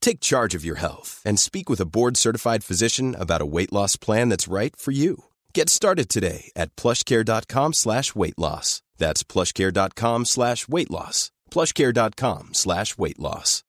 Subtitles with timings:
[0.00, 3.96] Take charge of your health and speak with a board-certified physician about a weight loss
[3.96, 5.24] plan that's right for you.
[5.54, 8.82] Get started today at plushcare.com slash weight loss.
[8.98, 11.30] That's plushcare.com slash weight loss.
[11.50, 13.62] plushcare.com slash weight loss.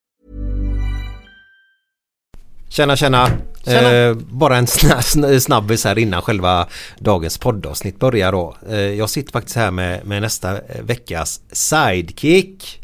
[2.70, 3.30] Tjena tjena!
[3.64, 3.92] Tjena.
[3.94, 6.68] Eh, bara en sna- sn- snabbis här innan själva
[6.98, 8.56] dagens poddavsnitt börjar då.
[8.68, 12.80] Eh, jag sitter faktiskt här med, med nästa veckas sidekick.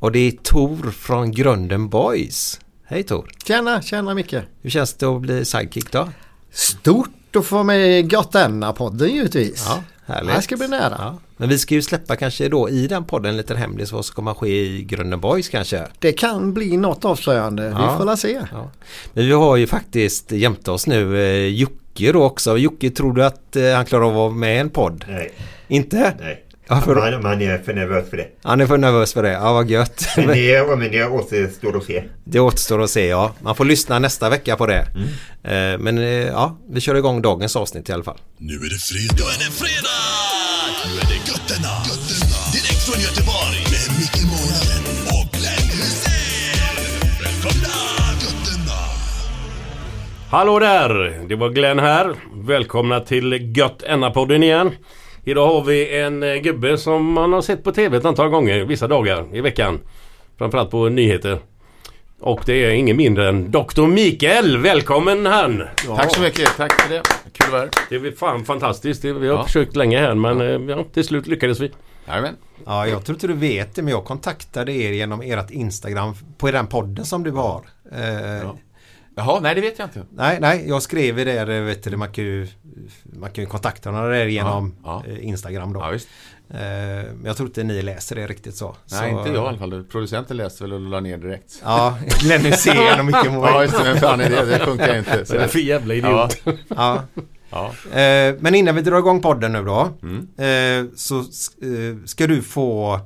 [0.00, 2.60] Och det är Tor från Grunden Boys.
[2.84, 3.30] Hej Tor!
[3.46, 4.34] Tjena, tjena Micke.
[4.62, 6.08] Hur känns det att bli sidekick då?
[6.50, 9.64] Stort att få vara med i Götena-podden givetvis.
[9.68, 10.26] Ja, härligt.
[10.28, 10.96] Det här ska bli nära.
[10.98, 11.18] Ja.
[11.36, 14.34] Men vi ska ju släppa kanske då i den podden lite hemlis vad som kommer
[14.34, 15.86] ske i Grunden Boys kanske.
[15.98, 17.64] Det kan bli något avslöjande.
[17.64, 17.90] Ja.
[17.92, 18.40] Vi får la se.
[18.52, 18.70] Ja.
[19.12, 22.58] Men vi har ju faktiskt jämte oss nu eh, Jocke då också.
[22.58, 25.04] Jocke, tror du att eh, han klarar av att vara med i en podd?
[25.08, 25.32] Nej,
[25.68, 26.14] Inte?
[26.20, 26.44] nej.
[26.70, 28.26] Ja, för- Man, man är för nervös för det.
[28.42, 29.32] Han är för nervös för det.
[29.32, 30.04] Ja, vad gött.
[30.16, 32.02] Men det, men det återstår att se.
[32.24, 33.34] Det återstår att se ja.
[33.40, 34.86] Man får lyssna nästa vecka på det.
[34.94, 35.74] Mm.
[35.74, 38.18] Eh, Men eh, ja, vi kör igång dagens avsnitt i alla fall.
[38.38, 39.14] Nu är det fredag.
[39.16, 40.00] Nu är det fredag!
[40.86, 41.72] Nu är det Götterna.
[41.88, 42.38] Götterna.
[42.52, 43.58] Direkt från Göteborg.
[43.72, 44.84] Med Micke Månaden
[45.16, 46.76] och Glenn Hysén.
[47.22, 47.74] Välkomna!
[48.22, 48.78] Götterna.
[50.30, 51.22] Hallå där!
[51.28, 52.14] Det var Glenn här.
[52.34, 54.70] Välkomna till Gött Enna-podden igen.
[55.24, 58.64] Idag har vi en eh, gubbe som man har sett på TV ett antal gånger
[58.64, 59.80] vissa dagar i veckan.
[60.38, 61.38] Framförallt på nyheter.
[62.20, 63.86] Och det är ingen mindre än Dr.
[63.86, 64.58] Mikael.
[64.58, 65.62] Välkommen han!
[65.96, 67.02] Tack så mycket, tack för det.
[67.32, 67.76] Kul att.
[67.88, 69.02] Det är fan fantastiskt.
[69.02, 69.44] Det- Vi har Ja.
[69.44, 71.70] försökt länge här men eh, ja, till slut lyckades vi.
[72.08, 72.36] Jajamän.
[72.66, 76.50] Ja, jag tror inte du vet det men jag kontaktade er genom ert Instagram på
[76.50, 77.62] den podden som du har.
[77.92, 78.56] Eh, Ja.
[79.16, 80.02] Jaha, nej det vet jag inte.
[80.12, 82.48] Nej, nej, jag skrev i det, eh, vet du, man kan ju,
[83.02, 85.80] man kan ju kontakta några där genom Ja, eh, Instagram då.
[85.80, 86.08] Ja, visst.
[86.50, 88.76] Eh, Men jag tror inte ni läser det riktigt så.
[88.90, 89.84] Nej, så, inte jag i alla fall.
[89.84, 91.62] Producenten läste väl och la ner direkt.
[91.64, 93.62] Ja, Glenn Hysén och Micke Ja, Moe.
[93.62, 93.84] just det.
[93.84, 94.44] Men fan är det?
[94.44, 95.26] Det funkar inte.
[95.26, 96.36] Så Så för jävla idiot.
[96.68, 97.02] Ja.
[97.50, 97.72] Ja.
[98.38, 99.88] Men innan vi drar igång podden nu då.
[100.02, 100.90] Mm.
[100.96, 101.24] Så
[102.06, 103.00] ska du få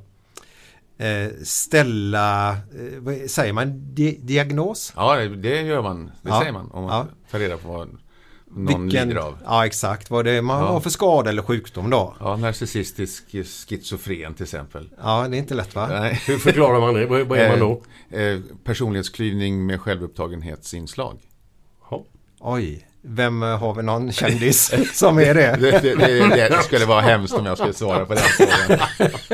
[1.45, 4.93] ställa, eh, säger man, Di diagnos?
[4.97, 6.07] ja, det gör man.
[6.07, 6.41] Det Ja.
[6.41, 6.71] säger man.
[6.71, 7.07] Om man Ja.
[7.31, 7.89] tar reda på vad
[8.57, 9.39] någon lider av.
[9.45, 10.67] Ja exakt, vad det man Ja.
[10.67, 12.15] har för skada eller sjukdom då.
[12.21, 13.25] Ja, narcissistisk
[13.69, 14.89] schizofren till exempel.
[15.03, 15.87] Ja, det är inte lätt va?
[15.89, 16.23] Nej.
[16.27, 17.07] Hur förklarar man det?
[17.07, 17.83] Vad är man då?
[18.11, 21.19] Eh, eh, personlighetsklyvning med självupptagenhetsinslag.
[21.91, 22.05] Ja.
[22.41, 25.57] Oj, vem eh, har vi någon kändis som är det?
[25.61, 28.81] Det, det, det, det skulle vara hemskt om jag skulle svara på den frågan.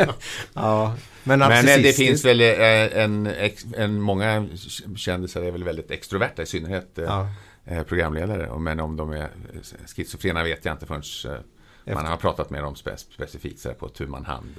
[0.55, 0.95] Ja,
[1.25, 3.29] men Men eh, det finns väl eh, en,
[3.77, 4.47] en många
[4.97, 7.29] kändisar är väl väldigt extroverta i synnerhet eh, Ja.
[7.65, 8.59] eh, programledare.
[8.59, 9.29] Men om de är
[9.97, 11.03] schizofrena vet jag inte förrän
[11.87, 14.55] eh, man har pratat med dem spe, specifikt så här, på tu man hand.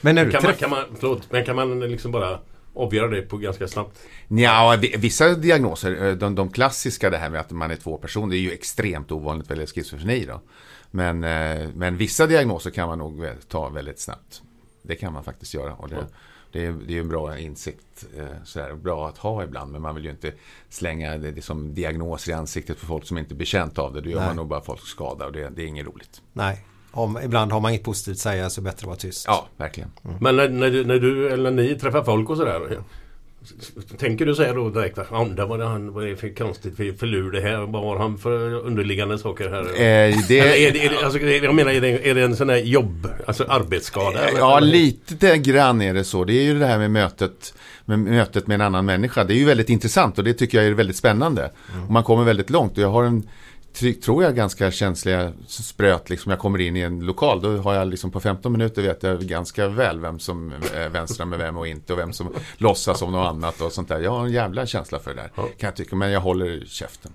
[0.00, 2.38] Men när du Kan man, kan man, förlåt, men kan man liksom bara
[2.74, 3.98] avgöra det på ganska snabbt?
[4.28, 8.36] Ja, vissa diagnoser, de, de klassiska det här med att man är två personer, det
[8.36, 10.40] är ju extremt ovanligt vad gäller schizofreni då.
[10.90, 11.20] Men,
[11.74, 14.42] men vissa diagnoser kan man nog ta väldigt snabbt.
[14.82, 15.74] Det kan man faktiskt göra.
[15.74, 16.06] Och det,
[16.52, 19.72] det, är, det är en bra insikt, eh, sådär, bra att ha ibland.
[19.72, 20.32] Men man vill ju inte
[20.68, 24.00] slänga det, det som diagnoser i ansiktet på folk som inte är bekänt av det.
[24.00, 24.26] Då gör Nej.
[24.26, 26.22] man nog bara folk skada och det, det är inget roligt.
[26.32, 29.24] Nej, om, ibland har man inget positivt att säga så bättre att vara tyst.
[29.28, 29.90] Ja, verkligen.
[30.20, 32.82] Men när, när, du, när du eller när ni träffar folk och sådär.
[33.98, 36.92] Tänker du säga då direkt att var det han, vad är det för konstigt för,
[36.92, 37.56] för lur det här?
[37.58, 39.60] Vad har han för underliggande saker här?
[39.60, 42.36] Eh, Eller det, är det, är det, alltså, jag menar, är det, är det en
[42.36, 44.18] sån här jobb, alltså arbetsskada?
[44.18, 44.38] eller?
[44.38, 46.24] Ja, lite grann är det så.
[46.24, 47.54] Det är ju det här med mötet
[47.84, 49.24] med, mötet med en annan människa.
[49.24, 51.50] Det är ju väldigt intressant och det tycker jag är väldigt spännande.
[51.86, 53.28] Och man kommer väldigt långt och jag har en
[54.04, 57.88] tror jag ganska känsliga spröt liksom jag kommer in i en lokal då har jag
[57.88, 61.66] liksom på 15 minuter vet jag ganska väl vem som är vänstrar med vem och
[61.66, 64.00] inte och vem som låtsas om något annat och sånt där.
[64.00, 67.12] Jag har en jävla känsla för det där kan jag tycka men jag håller käften.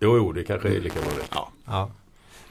[0.00, 1.24] Jo, jo, det kanske är lika bra det.
[1.30, 1.50] Ja.
[1.66, 1.90] Ja.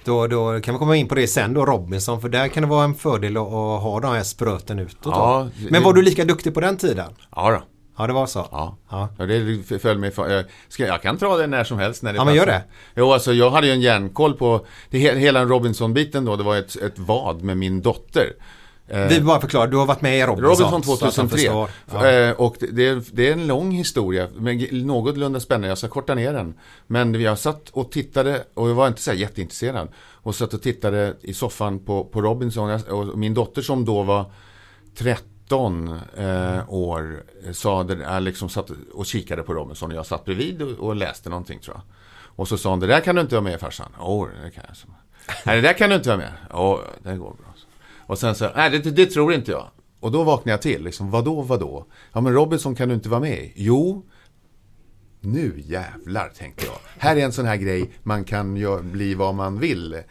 [0.03, 2.69] Då, då kan vi komma in på det sen då Robinson för där kan det
[2.69, 3.43] vara en fördel att,
[3.81, 5.03] ha de här spröten utåt.
[5.03, 5.09] då.
[5.09, 7.13] Ja, Men var du lika duktig på den tiden?
[7.35, 7.63] Ja då.
[7.99, 8.47] Ja det var så?
[8.51, 8.77] Ja.
[8.89, 9.09] Ja.
[9.25, 12.17] Det föll mig för, jag, ska, jag kan dra det när som helst när det
[12.17, 12.59] Ja, men gör passar.
[12.59, 12.63] det.
[12.95, 16.35] Jo, alltså jag hade ju en järnkoll på det, he- hela Robinson-biten då.
[16.35, 18.33] Det var ett, ett vad med min dotter.
[18.87, 20.71] Eh, Vi bara förklarar, du har varit med i Robinson.
[20.71, 21.37] Robinson så att de 2003.
[21.37, 21.69] förstår.
[21.91, 22.11] Ja.
[22.11, 25.67] Eh, och det, det, är, en lång historia, men någorlunda spännande.
[25.67, 26.53] Jag ska korta ner den.
[26.87, 29.87] Men jag satt och tittade, och jag var inte så här jätteintresserad.
[30.21, 32.69] Och satt och tittade i soffan på, på Robinson.
[32.89, 34.31] Och min dotter som då var
[34.97, 39.91] 13 eh, år eh, sa det, jag eh, liksom satt och kikade på Robinson.
[39.91, 41.83] Och jag satt bredvid och, och läste någonting tror jag.
[42.35, 43.91] Och så sa hon, det där kan du inte vara med farsan.
[43.99, 44.77] Åh, det kan jag.
[44.77, 44.87] Så.
[45.45, 46.33] Nej, det där kan du inte vara med.
[46.53, 47.53] Åh, det går bra.
[47.97, 49.67] Och sen så, nej det, det tror inte jag.
[49.99, 51.85] Och då vaknade jag till, liksom, vadå, vadå?
[52.13, 53.53] Ja men Robinson kan du inte vara med i.
[53.55, 54.05] Jo,
[55.21, 56.75] nu jävlar tänkte jag.
[56.97, 58.53] Här är en sån här grej, man kan
[58.91, 60.01] bli vad man vill.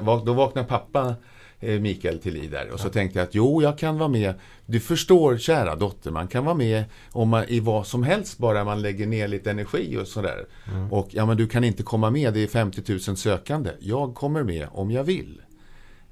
[0.00, 1.14] Då vaknar pappa
[1.62, 2.70] Mikael till liv där.
[2.70, 4.34] Och så tänkte jag att jo, jag kan vara med.
[4.66, 8.64] Du förstår, kära dotter, man kan vara med om man, i vad som helst bara
[8.64, 10.46] man lägger ner lite energi och sådär.
[10.90, 13.70] Och ja, men du kan inte komma med, det är 50 000 sökande.
[13.80, 15.42] Jag kommer med om jag vill.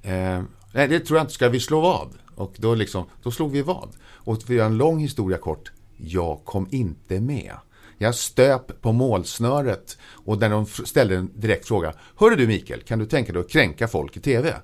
[0.03, 0.43] Eh,
[0.73, 1.35] nej, det tror jag inte.
[1.35, 2.09] Ska vi slå vad?
[2.35, 3.89] Och då, liksom, då slog vi vad.
[4.03, 5.73] Och för att göra en lång historia kort.
[5.97, 7.53] Jag kom inte med.
[7.99, 11.93] Jag stöp på målsnöret och när de ställde en direkt fråga.
[12.17, 14.55] Hörru du Mikael, kan du tänka dig att kränka folk i TV?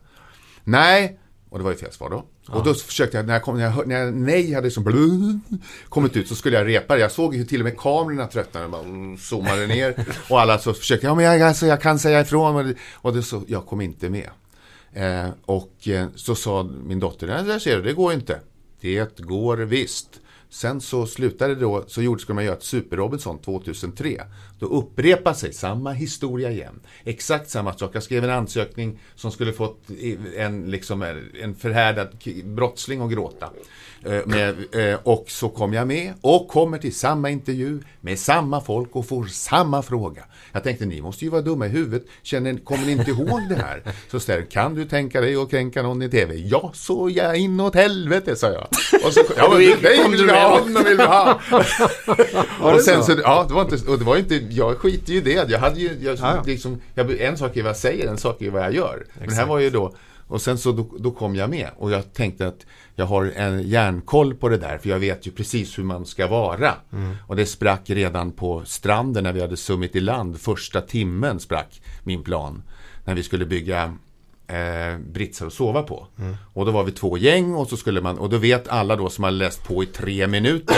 [0.69, 1.19] Nej,
[1.51, 2.25] och det var ju fel svar då.
[2.49, 4.99] Och då försökte jag, när, jag kom, när, jag, när jag nej hade som blö,
[5.89, 7.01] kommit ut så skulle jag repa det.
[7.01, 10.07] Jag såg ju till och med kamerorna tröttnade, bara mm, zoomade ner.
[10.31, 12.57] Och alla så försökte, ja men jag, alltså, jag kan säga ifrån.
[12.57, 14.31] Och, det, och det så, jag kom inte med.
[14.93, 18.41] Eh, och eh, så sa min dotter, nej där ser du, det går inte.
[18.81, 20.21] Det går visst.
[20.51, 24.23] Sen så slutade det då, så gjorde, skulle man göra ett Super Robinson 2003.
[24.59, 26.81] Då upprepar sig samma historia igen.
[27.05, 27.91] Exakt samma sak.
[27.95, 29.91] Jag skrev en ansökning som skulle fått
[30.37, 31.03] en, liksom,
[31.43, 32.09] en förhärdad
[32.45, 33.51] brottsling att gråta.
[34.07, 34.55] Eh, Med,
[34.93, 39.07] eh, och så kom jag med och kommer till samma intervju med samma folk och
[39.09, 40.25] får samma fråga.
[40.53, 42.09] Jag tänkte, ni måste ju vara dumma i huvudet.
[42.23, 43.83] Känner, kommer ni inte ihåg det här?
[44.11, 46.35] Så ställer kan du tänka dig att kränka någon i TV?
[46.35, 48.67] Ja, så jag inåt helvete, sa jag.
[49.07, 51.41] Och så, ja, men, dig vill vi ha, honom vill vi ha.
[52.61, 55.21] och sen så, ja, det var inte, och det var inte, jag skiter ju i
[55.21, 55.51] det.
[55.51, 56.43] Jag hade ju, jag, Ja, ja.
[56.47, 59.05] liksom, jag, en sak är vad jag säger, en sak är vad jag gör.
[59.21, 59.95] Men här var ju då,
[60.29, 63.63] och sen så då, då kom jag med och jag tänkte att jag har en
[63.63, 66.75] järnkoll på det där för jag vet ju precis hur man ska vara.
[67.27, 70.41] Och det sprack redan på stranden när vi hade summit i land.
[70.41, 72.63] Första timmen sprack min plan.
[73.05, 73.97] När vi skulle bygga
[74.47, 76.07] eh, britsar att sova på.
[76.53, 79.09] Och då var vi två gäng och så skulle man, och då vet alla då
[79.09, 80.77] som har läst på i tre minuter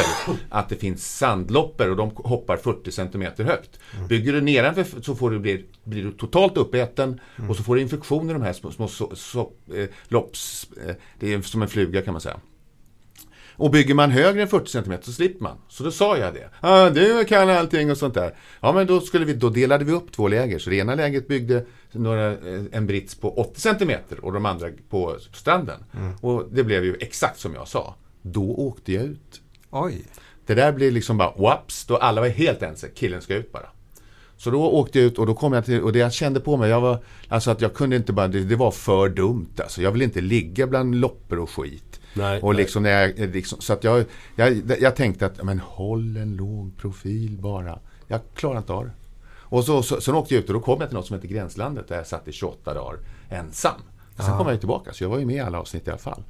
[0.48, 3.70] att det finns sandloppor och de hoppar 40 centimeter högt.
[4.08, 7.80] Bygger du nedanför så får du bli, blir du totalt uppäten och så får du
[7.80, 11.68] infektioner i de här små, små so, so, eh, lopps, eh, det är som en
[11.68, 12.40] fluga kan man säga.
[13.58, 15.56] Och bygger man högre än 40 cm så slipper man.
[15.68, 16.50] Så då sa jag det.
[16.60, 18.34] Ah, du kan allting och sånt där.
[18.60, 20.58] Ja, men då, skulle vi, då delade vi upp två läger.
[20.58, 23.92] Så det ena läget byggde några, eh, en brits på 80 cm
[24.22, 25.84] och de andra på stranden.
[26.20, 27.94] Och det blev ju exakt som jag sa.
[28.22, 29.40] Då åkte jag ut.
[29.70, 30.04] Oj.
[30.46, 32.88] Det där blev liksom bara whoops, då alla var helt ense.
[32.88, 33.68] Killen ska ut bara.
[34.36, 36.56] Så då åkte jag ut och då kom jag till, och det jag kände på
[36.56, 39.82] mig, jag var, alltså att jag kunde inte bara, det, det var för dumt alltså.
[39.82, 42.00] Jag vill inte ligga bland loppor och skit.
[42.14, 42.62] Nej, och nej.
[42.62, 44.04] liksom när jag, liksom, så att jag,
[44.36, 47.78] jag, jag tänkte att, men håll en låg profil bara.
[48.06, 48.92] Jag klarar inte av det.
[49.48, 51.28] Och så, så, sen åkte jag ut och då kom jag till något som heter
[51.28, 53.80] Gränslandet där jag satt i 28 dagar ensam.
[54.16, 55.98] Sen kom jag ju tillbaka, så jag var ju med i alla avsnitt i alla
[55.98, 56.22] fall.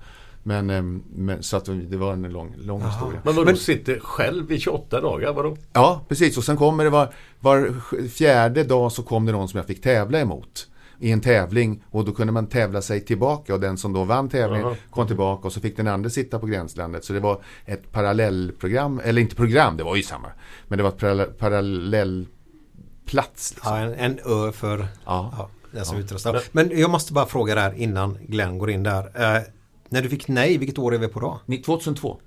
[0.42, 3.20] Men, ehm, men så att det var en lång, lång historia.
[3.24, 5.32] Men vadå, sitter själv i 28 dagar?
[5.32, 5.56] Vadå?
[5.72, 6.36] Ja, precis.
[6.38, 7.74] Och sen kommer det var, var
[8.08, 10.68] fjärde dag så kom det någon som jag fick tävla emot
[11.00, 14.28] i en tävling och då kunde man tävla sig tillbaka och den som då vann
[14.28, 14.76] tävlingen Jaha.
[14.90, 17.04] kom tillbaka och så fick den andra sitta på gränslandet.
[17.04, 20.28] Så det var ett parallellprogram, eller inte program, det var ju samma.
[20.68, 22.26] Men det var ett parallell,
[23.08, 23.54] parallellplats.
[23.54, 23.72] Liksom.
[23.74, 25.34] Ja, en, en ö för Ja.
[25.38, 26.42] ja, den som utrustar.
[26.52, 29.36] Men jag måste bara fråga där innan Glenn går in där.
[29.36, 29.42] Eh,
[29.88, 31.40] när du fick nej, vilket år är vi på då?
[31.46, 32.20] Ni- 2002.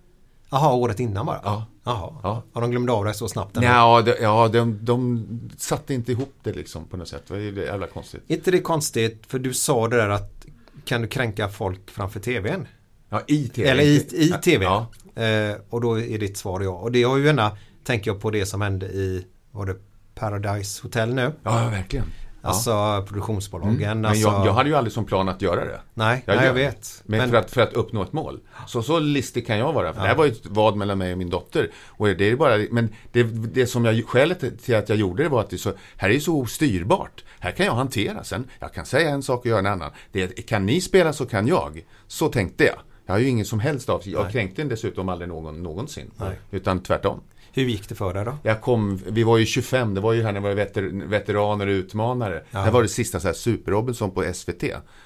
[0.51, 1.39] Jaha, året innan bara?
[1.43, 1.65] Ja.
[1.83, 2.13] Jaha.
[2.23, 2.43] Ja.
[2.53, 3.57] Ja, de glömde av dig så snabbt?
[3.57, 3.67] ändå.
[3.69, 5.25] Ja, de, ja de, de
[5.57, 7.23] satte inte ihop det liksom på något sätt.
[7.27, 8.21] Det ju jävla konstigt.
[8.27, 9.23] Är inte det konstigt?
[9.27, 10.45] För du sa det där att
[10.85, 12.67] kan du kränka folk framför tvn?
[13.09, 13.69] Ja, i tv.
[13.69, 14.65] Eller i, i tv.
[14.65, 14.87] Ja.
[15.23, 16.69] Eh, och då är ditt svar ja.
[16.71, 19.75] Och det har ju gärna, tänker jag på det som hände i, var det
[20.21, 21.33] Paradise Hotel nu?
[21.43, 22.05] Ja, verkligen.
[22.41, 23.75] Alltså produktionsbolagen.
[23.75, 24.01] Mm.
[24.01, 25.79] Men alltså, jag, jag hade ju aldrig som plan att göra det.
[25.93, 27.03] Nej, Jag nej, jag vet.
[27.05, 28.39] Men, för, att, för att uppnå ett mål.
[28.67, 29.93] Så, så listig kan jag vara.
[29.93, 31.69] För Det här var ju ett vad mellan mig och min dotter.
[31.87, 35.29] Och det är bara, men det, det som jag, skälet till att jag gjorde det
[35.29, 37.23] var att det så, här är så styrbart.
[37.39, 38.47] Här kan jag hantera sen.
[38.59, 39.91] Jag kan säga en sak och göra en annan.
[40.11, 41.85] Det, kan ni spela så kan jag.
[42.07, 42.75] Så tänkte jag.
[43.05, 46.11] Jag har ju ingen som helst av Jag kränkte dessutom aldrig någon någonsin.
[46.17, 46.39] Nej.
[46.51, 47.21] Utan tvärtom.
[47.53, 48.37] Hur gick det för dig då?
[48.43, 51.67] Jag kom, vi var ju 25, det var ju här när vi var veter, veteraner
[51.67, 52.43] och utmanare.
[52.51, 54.63] Det här var det sista så här Super-Robinson på SVT.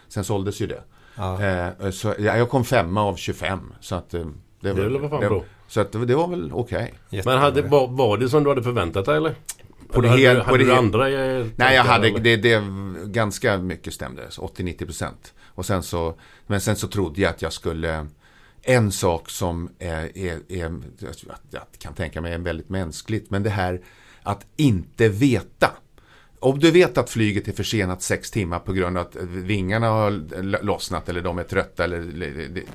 [0.07, 0.83] Sen såldes ju det.
[1.15, 1.43] Ja.
[1.43, 3.73] Eh, så ja, jag kom femma av 25.
[3.79, 4.25] Så att eh,
[4.61, 5.43] det, Det fan det, bra.
[5.67, 6.93] Så att det, det var väl okej.
[7.09, 9.35] Men hade, var, var det som du hade förväntat dig eller?
[9.87, 12.19] På det hade, hel- på hade det du andra eh, Nej, jag hade, eller?
[12.19, 12.63] det, det
[13.05, 14.31] ganska mycket stämde.
[14.31, 15.33] så 80-90 procent.
[15.47, 16.15] Och sen så,
[16.47, 18.07] men sen så trodde jag att jag skulle
[18.67, 20.81] en sak som är, är, är
[21.49, 23.81] jag, kan tänka mig är väldigt mänskligt, men det här
[24.23, 25.71] att inte veta.
[26.39, 30.11] Om du vet att flyget är försenat sex timmar på grund av att vingarna har
[30.63, 31.83] lossnat eller de är trötta.
[31.83, 32.01] Eller,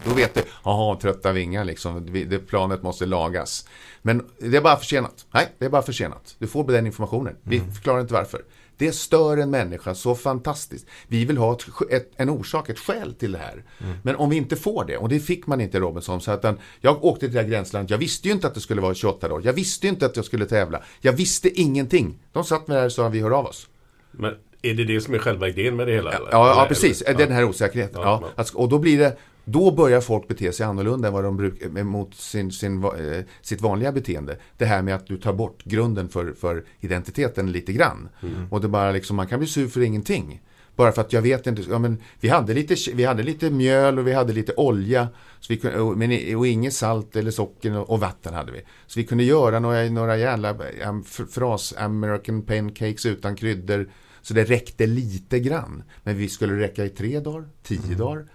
[0.04, 2.12] då vet du, jaha, trötta vingar liksom.
[2.12, 3.68] Det det planet måste lagas.
[4.02, 5.26] Men det är bara försenat.
[5.30, 6.36] Nej, det är bara försenat.
[6.38, 7.36] Du får den informationen.
[7.42, 8.42] Vi förklarar inte varför.
[8.80, 10.86] Det stör en människa så fantastiskt.
[11.08, 13.64] Vi vill ha ett, ett, en orsak, ett skäl till det här.
[14.02, 16.20] Men om vi inte får det, och det fick man inte i Robinson.
[16.20, 18.60] Så att den, jag åkte till det här gränslandet, jag visste ju inte att det
[18.60, 19.46] skulle vara 28 dagar.
[19.46, 20.82] Jag visste ju inte att jag skulle tävla.
[21.00, 22.18] Jag visste ingenting.
[22.32, 23.68] De satt med det här och sa vi hör av oss.
[24.10, 26.12] Men är det det som är själva idén med det hela?
[26.12, 27.02] Ja, ja Eller- precis.
[27.02, 28.00] eller- Den här osäkerheten.
[28.00, 28.44] Ja, Ja, ja.
[28.54, 32.14] Och då blir det då börjar folk bete sig annorlunda än vad de brukar mot
[32.14, 34.36] sin, sin, eh, sitt vanliga beteende.
[34.56, 38.08] Det här med att du tar bort grunden för, för identiteten lite grann.
[38.50, 40.40] Och det bara liksom, man kan bli sur för ingenting.
[40.76, 43.98] Bara för att jag vet inte, ja, men vi, hade lite, vi hade lite mjöl
[43.98, 45.08] och vi hade lite olja.
[45.40, 48.62] Så vi kunde, och, men, och inget salt eller socker och, och vatten hade vi.
[48.86, 50.56] Så vi kunde göra några, några jävla
[50.88, 53.90] um, fras American pancakes utan kryddor.
[54.22, 55.82] Så det räckte lite grann.
[56.02, 58.26] Men vi skulle räcka i tre dagar, tio dagar,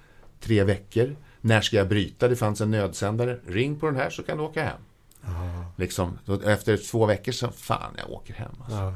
[0.46, 1.16] tre veckor.
[1.42, 2.28] När ska jag bryta?
[2.28, 3.40] Det fanns en nödsändare.
[3.48, 4.82] Ring på den här så kan du åka hem.
[5.78, 8.52] Liksom, så efter två veckor så, fan jag åker hem.
[8.60, 8.94] Alltså.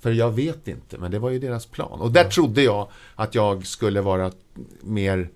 [0.00, 2.00] För jag vet inte, men det var ju deras plan.
[2.00, 4.32] Och där trodde jag att jag skulle vara
[4.80, 5.28] mer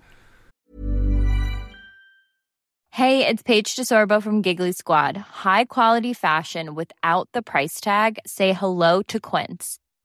[2.99, 5.17] Hey, it's Paige DeSorbo from Giggly Squad.
[5.45, 8.19] High quality fashion without the price tag.
[8.27, 9.79] Say hello to Quince.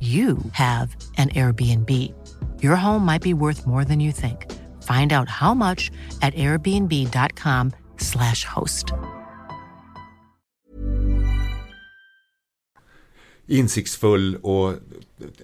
[0.00, 2.14] you have an Airbnb.
[2.62, 4.46] Your home might be worth more than you think.
[4.84, 5.90] Find out how much
[6.22, 8.92] at airbnb.com/slash host.
[13.48, 14.74] insiktsfull och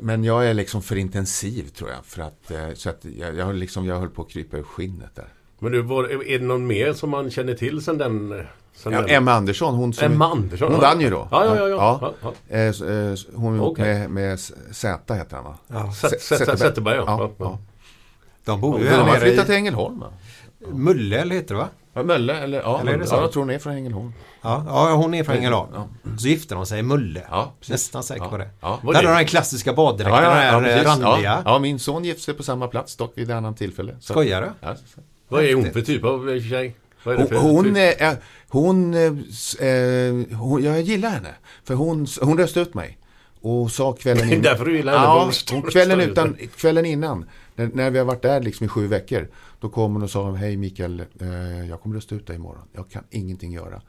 [0.00, 2.04] men jag är liksom för intensiv tror jag.
[2.04, 4.62] För att, eh, så att jag, jag, har liksom, jag höll på att krypa ur
[4.62, 5.28] skinnet där.
[5.58, 8.44] Men du, var, är det någon mer som man känner till sen den...
[8.76, 9.10] Sen Ja, den?
[9.10, 10.12] Emma Andersson, hon som...
[10.12, 10.88] Emma Andersson, Hon ja.
[10.88, 11.28] vann ju då.
[11.30, 12.12] Ja, ja, ja, ja.
[12.22, 13.84] Ja, Eh, s- eh, Hon Okej.
[13.98, 14.40] med, med
[14.72, 15.56] Z heter han va?
[15.66, 15.92] Ja.
[16.02, 16.94] ja.
[17.06, 17.58] Ja, ja.
[18.44, 20.06] De bor ju De här har flyttat i, till Ängelholm va?
[20.72, 21.68] Mulle eller heter det va?
[21.96, 24.12] Ja, Mölle, eller ja, Eller är det ja, jag tror hon är från Ängelholm.
[24.42, 25.70] Ja, ja hon är från Ängelholm.
[25.74, 25.88] Ja.
[26.18, 27.22] Så gifte de sig i Mulle.
[27.30, 27.70] Ja, precis.
[27.72, 28.30] Nästan säker Ja.
[28.30, 28.48] på det.
[28.60, 28.78] Ja.
[28.82, 30.84] Där har du den klassiska baddräkten, den här eh, precis.
[30.86, 31.22] randiga.
[31.22, 33.96] Ja, ja, min son gifte sig på samma plats, dock vid ett annat tillfälle.
[34.00, 34.50] Så- Skojar du?
[34.60, 36.76] Ja, så- Vad är hon för typ av tjej?
[37.04, 38.00] Hon, hon, typ?
[38.02, 38.12] eh,
[38.48, 41.34] hon, eh, s- eh, hon, jag gillar henne.
[41.64, 42.98] För hon, hon röstade ut mig.
[43.40, 44.42] Och sa kvällen innan.
[44.42, 47.24] Därför du gillar henne, Ja, hon hon, kvällen, utan, kvällen innan.
[47.56, 49.28] När, när vi har varit där liksom i sju veckor.
[49.60, 52.68] Då kom hon och sa, hej Mikael, eh, jag kommer rösta ut dig imorgon.
[52.72, 53.82] Jag kan ingenting göra.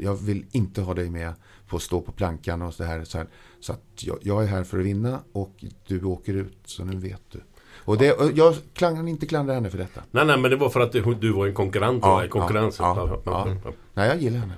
[0.00, 1.32] Jag vill inte ha dig med
[1.68, 3.04] på att stå på plankan och så här.
[3.04, 3.26] Så, här.
[3.60, 6.96] så att jag, jag är här för att vinna och du åker ut, så nu
[6.96, 7.40] vet du.
[7.86, 10.00] Och det, och jag kan inte klandra henne för detta.
[10.10, 11.98] Nej, nej, men det var för att du, du var en konkurrent.
[12.02, 12.76] Ja, Ja, en konkurrens.
[12.78, 13.72] ja, ja, ja.
[13.94, 14.54] Nej, jag gillar henne.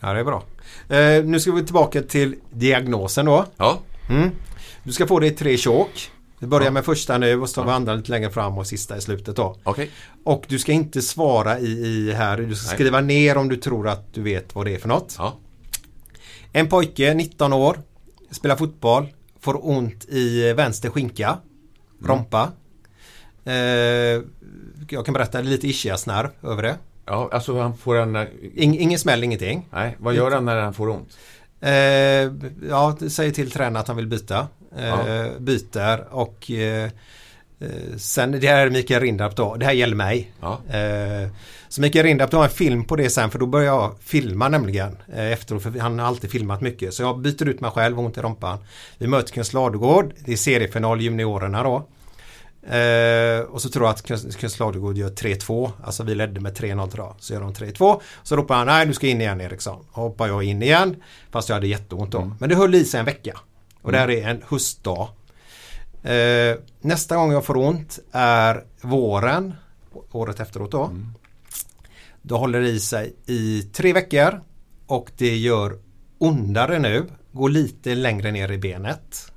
[0.00, 0.42] Ja, det är bra.
[0.88, 3.44] Eh, nu ska vi tillbaka till diagnosen då.
[3.56, 3.78] Ja.
[4.10, 4.30] Mm.
[4.84, 6.10] Du ska få det i tre tjock.
[6.38, 8.96] Vi börjar med första nu och så tar vi andra lite längre fram och sista
[8.96, 9.56] i slutet då.
[9.62, 9.90] Okej.
[10.24, 12.36] Och du ska inte svara i, i här.
[12.38, 12.74] Du ska Nej.
[12.74, 15.14] skriva ner om du tror att du vet vad det är för något.
[15.18, 15.36] Ja.
[16.52, 17.80] En pojke, 19 år,
[18.30, 19.06] spelar fotboll,
[19.40, 21.38] får ont i vänster skinka,
[22.00, 22.10] Mm.
[22.10, 22.52] rompa.
[23.44, 24.22] Eh,
[24.88, 26.76] jag kan berätta lite ischiasnerv över det.
[27.06, 28.16] Ja, alltså han får en...
[28.54, 29.68] Ing, ingen smäll, ingenting.
[29.72, 31.18] Nej, vad gör han när han får ont?
[31.60, 31.70] Eh,
[32.68, 34.46] ja, säger till tränaren att han vill byta.
[34.76, 35.28] Eh, Ja.
[35.38, 36.90] Byter och eh, eh,
[37.96, 40.32] sen, det här är Mikael Rindarp då, det här gäller mig.
[40.40, 40.60] Ja.
[40.70, 41.28] Eh,
[41.68, 44.48] så Mikael Rindarp, du har en film på det sen för då börjar jag filma
[44.48, 46.94] nämligen eh, efteråt för han har alltid filmat mycket.
[46.94, 48.58] Så jag byter ut mig själv, ont i rompan.
[48.98, 51.88] Vi möter Kunst Ladugård, det är seriefinal juniorerna då.
[52.74, 55.70] Eh, och så tror jag att Kunst Ladugård gör 3-2.
[55.84, 57.14] Alltså vi ledde med 3-0 tror jag.
[57.18, 58.00] Så gör de 3-2.
[58.22, 59.84] Så ropar han nej du ska in igen Eriksson.
[59.90, 60.96] Hoppar jag in igen.
[61.30, 62.32] Fast jag hade jätteont då.
[62.40, 63.38] Men det höll i sig en vecka.
[63.82, 65.08] Och det här är en höstdag.
[66.02, 69.54] Eh, nästa gång jag får ont är våren.
[70.12, 70.90] Året efteråt då.
[72.22, 74.40] Då håller det i sig i tre veckor.
[74.86, 75.78] Och det gör
[76.18, 77.06] ondare nu.
[77.32, 79.32] Går lite längre ner i benet.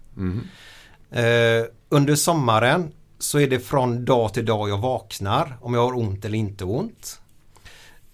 [1.12, 5.98] Eh, under sommaren så är det från dag till dag jag vaknar om jag har
[5.98, 7.22] ont eller inte ont.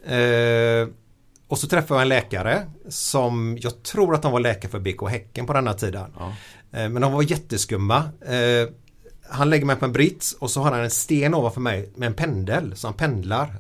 [0.05, 0.87] Eh,
[1.47, 5.09] och så träffar jag en läkare som jag tror att de var läkare för BK
[5.09, 6.13] Häcken på denna tiden.
[6.19, 6.33] Eh,
[6.71, 7.97] men de var jätteskumma.
[8.21, 8.69] Eh,
[9.29, 12.07] han lägger mig på en brits och så har han en sten ovanför mig med
[12.07, 13.55] en pendel som pendlar.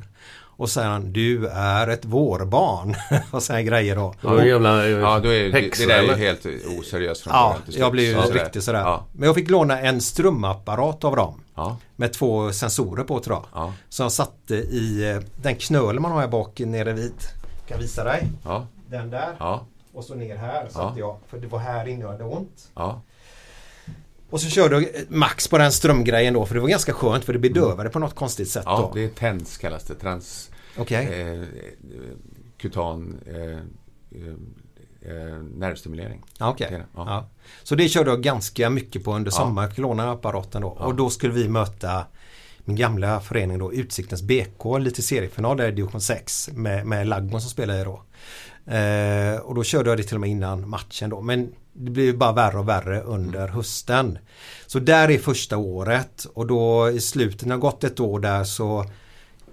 [0.59, 2.95] Och säger han du är ett vårbarn.
[3.31, 4.13] och här grejer då.
[4.21, 6.17] Det var en jävla eh, Ja, då är det, häxa, det där är ju eller?
[6.17, 6.45] helt
[6.79, 8.33] oseriöst från Ja, jag blev ju sådär.
[8.43, 8.79] riktigt sådär.
[8.79, 9.05] Ja.
[9.11, 11.41] Men jag fick låna en strömapparat av dem.
[11.55, 11.77] Ja.
[11.95, 13.45] Med två sensorer på tror jag.
[13.53, 13.73] Ja.
[13.89, 17.13] Som jag satte i eh, den knölen man har här bak nere vid.
[17.59, 18.27] Jag kan visa dig.
[18.45, 18.67] Ja.
[18.89, 19.35] Den där.
[19.97, 19.99] Ja.
[19.99, 20.69] Och så ner här Ja.
[20.69, 21.17] satte jag.
[21.27, 22.71] För det var här inne jag hade ont.
[22.75, 23.01] Ja.
[24.29, 26.45] Och så körde jag eh, max på den strömgrejen då.
[26.45, 28.91] För det var ganska skönt för det bedövade på något konstigt sätt Ja, då.
[28.93, 29.95] det är TENS kallas det.
[29.95, 30.51] Trans...
[30.77, 31.21] Okej.
[31.21, 31.47] Eh, eh,
[32.57, 33.19] kutan...
[33.25, 33.35] Eh,
[34.21, 34.33] eh,
[35.01, 36.23] eh, nervstimulering.
[36.39, 36.55] Ja.
[36.57, 36.85] Det är det.
[36.95, 37.03] Ja.
[37.07, 37.25] Ja.
[37.63, 39.35] Så det körde jag ganska mycket på under Ja.
[39.37, 39.67] sommaren.
[39.67, 40.75] Jag fick låna apparaten då.
[40.79, 40.85] Ja.
[40.85, 42.05] Och då skulle vi möta
[42.65, 47.41] min gamla förening då, Utsiktens BK, lite seriefinal där i division 6 med, med Laggon
[47.41, 48.01] som spelar i då.
[48.67, 51.21] Eh, och då körde jag det till och med innan matchen då.
[51.21, 54.17] Men det blev bara värre och värre under hösten.
[54.67, 58.43] Så där är första året och då i slutet, när har gått ett år där
[58.43, 58.85] så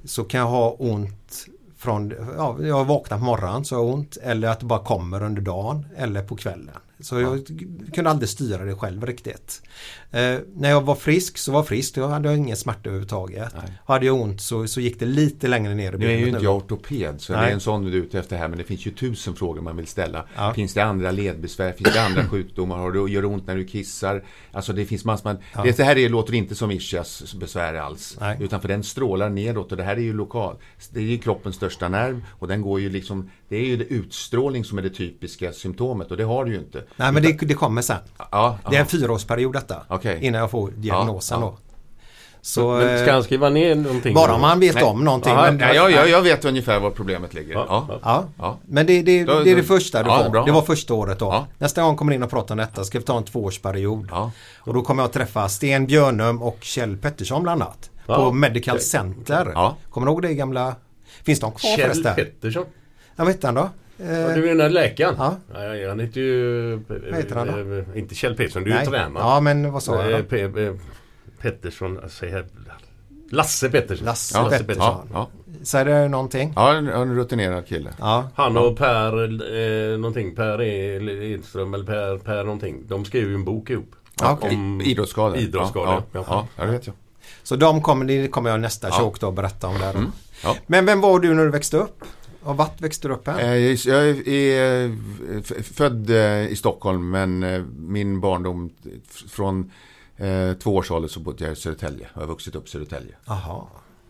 [0.05, 1.47] så kan jag ha ont
[1.77, 5.23] från, ja, jag vaknar på morgonen så har jag ont eller att det bara kommer
[5.23, 6.75] under dagen eller på kvällen.
[7.01, 7.47] Så jag
[7.95, 9.63] kunde aldrig styra det själv riktigt.
[10.15, 13.55] Eh, när jag var frisk så var frisk, då hade jag ingen smärta överhuvudtaget.
[13.55, 13.73] Nej.
[13.87, 16.29] Hade jag ont så, så gick det lite längre ner i Nu är ju benet
[16.29, 17.51] inte jag ortoped så det Nej.
[17.51, 19.77] är en sån du är ute efter här men det finns ju tusen frågor man
[19.77, 20.25] vill ställa.
[20.37, 20.55] Ja.
[20.55, 21.73] Finns det andra ledbesvär?
[21.73, 22.79] Finns det andra sjukdomar?
[22.79, 24.25] Har du, gör det ont när du kissar?
[24.53, 25.43] Alltså det finns massor med...
[25.55, 25.73] Ja.
[25.77, 28.17] Det här är, låter inte som ischias besvär alls.
[28.21, 28.37] Nej.
[28.41, 30.57] Utan för den strålar nedåt och det här är ju lokal.
[30.91, 33.31] Det är ju kroppens största nerv och den går ju liksom...
[33.49, 36.59] Det är ju det utstrålning som är det typiska symptomet och det har du ju
[36.59, 36.85] inte.
[36.97, 37.99] Nej men det, det kommer sen.
[38.31, 39.83] Ja, Det är en fyraårsperiod detta.
[40.11, 40.19] Okej.
[40.27, 41.59] Innan jag får diagnosen Ja, då.
[42.43, 44.15] Så, Men ska eh, han skriva ner någonting?
[44.15, 44.85] bara om man vet Nej.
[44.85, 45.33] om någonting.
[45.33, 47.55] Ja, men- nej, jag, jag, jag vet ungefär var problemet ligger.
[47.55, 47.87] Ja, Ja.
[47.89, 47.99] ja.
[48.05, 48.59] Ja, Ja.
[48.67, 50.47] men det, det, det är det första du ja, får.
[50.47, 51.27] Det var första året då.
[51.27, 51.47] Ja.
[51.59, 54.09] Nästa gång kommer in och pratar om detta ska vi ta en tvåårsperiod.
[54.11, 54.31] Ja.
[54.59, 57.91] Och då kommer jag att träffa Sten Björnum och Kjell Pettersson bland annat.
[58.07, 58.17] Ja.
[58.17, 59.51] På Medical Center.
[59.55, 59.77] Ja.
[59.91, 60.75] Kommer du ihåg det gamla?
[61.25, 62.15] Finns de kvar Kjell förresten?
[62.15, 62.65] Pettersson?
[63.17, 63.69] Ja, vad hette han då?
[63.99, 65.15] Eh, Ja, du menar läkaren?
[65.19, 65.37] Ja.
[65.55, 66.71] Ja, ja, han heter ju...
[66.89, 67.75] Vad heter han då?
[67.93, 68.87] eh, Inte Kjell Pettersson, du är ju nej.
[68.87, 69.25] tränare.
[69.25, 70.61] Ja, men vad sa jag Eh, då?
[70.61, 70.75] Eh,
[71.41, 72.45] Pettersson, jag-
[73.31, 74.05] Lasse Pettersson.
[74.07, 75.09] Lasse Ja, Pettersson.
[75.13, 75.29] Ja,
[75.63, 76.53] Säger det någonting?
[76.57, 76.75] ja.
[76.75, 77.91] en, en rutinerad kille.
[77.99, 78.29] Ja.
[78.35, 79.13] Han och Per
[79.93, 82.83] eh, någonting, Per Edström eller Per, per någonting.
[82.89, 83.91] De skrev ju en bok ihop.
[84.21, 84.55] Ja, okej.
[84.55, 85.39] Om Idrottsskador.
[85.39, 85.89] Idrottsskador.
[85.95, 86.97] Ja, ja, ja, ja, det vet jag.
[87.43, 88.93] Så de kommer, det kommer jag nästa Ja.
[88.95, 89.91] chock då att berätta om där.
[89.91, 90.07] Mm.
[90.45, 90.57] Ja.
[90.67, 92.05] Men vem var du när du växte upp?
[92.45, 93.41] Och vart växte du upp här?
[93.43, 93.57] Eh,
[93.89, 98.71] Jag är född eh, i Stockholm men eh, min barndom
[99.29, 99.71] från
[100.63, 102.09] två års ålder så bodde jag i Södertälje.
[102.15, 103.15] Jag har vuxit upp i Södertälje.
[103.27, 103.63] Jaha.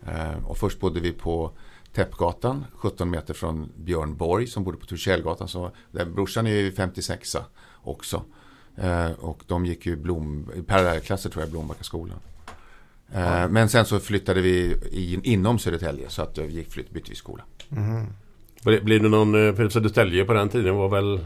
[0.07, 1.51] Eh, Och först bodde vi på
[1.93, 5.71] Täppgatan, 17 meter från Björn Borg som bodde på Torshällgatan.
[5.91, 7.35] Där, brorsan är ju 56
[7.83, 8.23] också.
[9.17, 12.17] Och de gick ju blom, parallellklasser tror jag, Blombackaskolan.
[13.11, 17.09] Eh, Men sen så flyttade vi in, inom Södertälje så att vi gick, flytt, bytte
[17.09, 17.43] vi skola.
[17.69, 18.05] Blir
[18.83, 21.19] blir det någon, eh, för Södertälje på den tiden var väl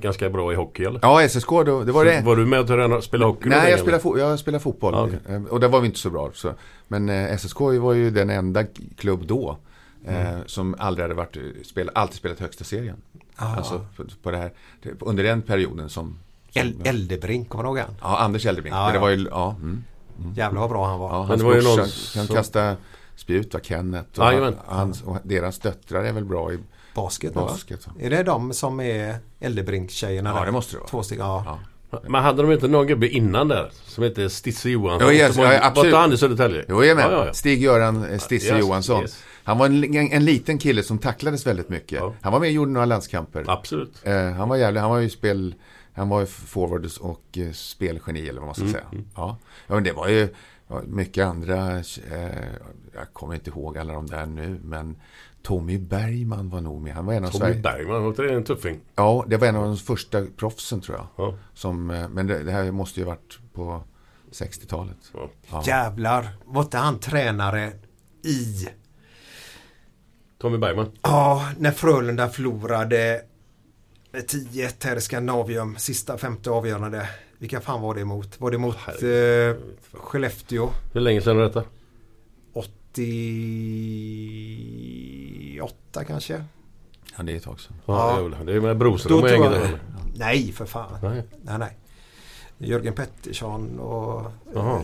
[0.00, 1.00] ganska bra i hockey eller?
[1.02, 2.22] Ja, SSK då, det var det.
[2.24, 3.48] Var du med och tränade spelade hockey?
[3.48, 4.94] Nej, jag spelar, fo- jag spelar fotboll.
[4.94, 5.18] Ja, okej.
[5.36, 6.30] Eh, Och där var vi inte så bra.
[6.34, 6.52] Så.
[6.88, 8.64] Men eh, SSK var ju den enda
[8.96, 9.58] klubb då.
[10.06, 12.96] Eh, som aldrig hade varit, spel, alltid spelat högsta serien.
[13.36, 13.56] Ah.
[13.56, 14.52] Alltså på, på det här,
[15.00, 16.18] under den perioden som...
[16.50, 17.94] som El- Eldebrink, kommer du ihåg han?
[18.00, 18.76] ja, Anders Eldebrink.
[18.76, 19.00] Ja, det ja.
[19.00, 19.56] var ju, ja.
[19.60, 19.84] Mm.
[20.36, 21.08] Jävlar vad bra han var.
[21.08, 21.86] ja Men hans det var ju någon
[22.26, 22.76] kan kasta
[23.16, 24.20] spjut, va, Kenneth.
[24.20, 24.54] Och, Jajamän.
[24.66, 26.58] hans, och deras döttrar är väl bra i
[26.94, 27.86] Basket, basket.
[27.86, 27.92] va?
[28.00, 30.46] Är det de som är Eldebrink-tjejerna Ja, där?
[30.46, 30.88] det måste det vara.
[30.88, 31.58] Två stycken, ja.
[31.92, 32.00] Ja.
[32.08, 33.70] Men hade de inte någon gubbe innan där?
[33.86, 35.08] Som hette Stisse Johansson?
[35.08, 35.76] Jo, yes, Som var, ja, absolut.
[35.76, 36.64] Var inte han i Södertälje?
[36.68, 36.84] Jo.
[36.84, 37.32] Ja, ja, ja.
[37.32, 39.02] Stig-Göran eh, Stisse Yes, Johansson.
[39.02, 39.22] yes.
[39.44, 41.98] Han var en, en, en liten kille som tacklades väldigt mycket.
[42.00, 42.14] Ja.
[42.20, 43.44] Han var med och gjorde några landskamper.
[43.48, 44.00] Absolut.
[44.02, 45.54] Eh, han var jävlig, han var ju spel,
[45.92, 48.84] han var ju forward och eh, spelgeni eller vad man ska Mm, säga.
[49.16, 49.36] Ja.
[49.66, 50.28] ja, men det var ju
[50.86, 51.84] mycket andra, eh,
[52.94, 54.96] jag kommer inte ihåg alla de där nu, men
[55.42, 56.94] Tommy Bergman var nog med.
[56.94, 57.60] Han var en av Tommy Sverige.
[57.60, 58.80] Bergman, var det en tuffing?
[58.94, 61.06] Ja, det var en av de första proffsen tror jag.
[61.16, 61.34] Ja.
[61.54, 63.82] Som, eh, men det, det här måste ju varit på
[64.30, 64.96] 60-talet.
[65.14, 65.30] Ja.
[65.50, 65.62] Ja.
[65.66, 67.72] Jävlar, var inte han tränare
[68.24, 68.68] i...
[70.38, 70.90] Tommy Bergman.
[71.02, 73.22] Ja, när Frölunda förlorade
[74.12, 77.08] med 10-1 här i Skandinavium, sista femte avgörande.
[77.38, 78.40] Vilka fan var det emot?
[78.40, 80.70] Var det mot eh, Skellefteå?
[80.92, 81.64] Hur länge sedan är detta?
[85.62, 86.44] 88 kanske?
[87.16, 87.76] Ja, det är ett tag sedan.
[87.86, 88.44] Ja, Ja.
[88.44, 89.70] Det är med Broström och gänget jag...
[90.14, 90.92] Nej, för fan.
[91.02, 91.22] Nej.
[91.42, 91.76] Nej, nej.
[92.58, 94.82] Jörgen Pettersson och Jaha.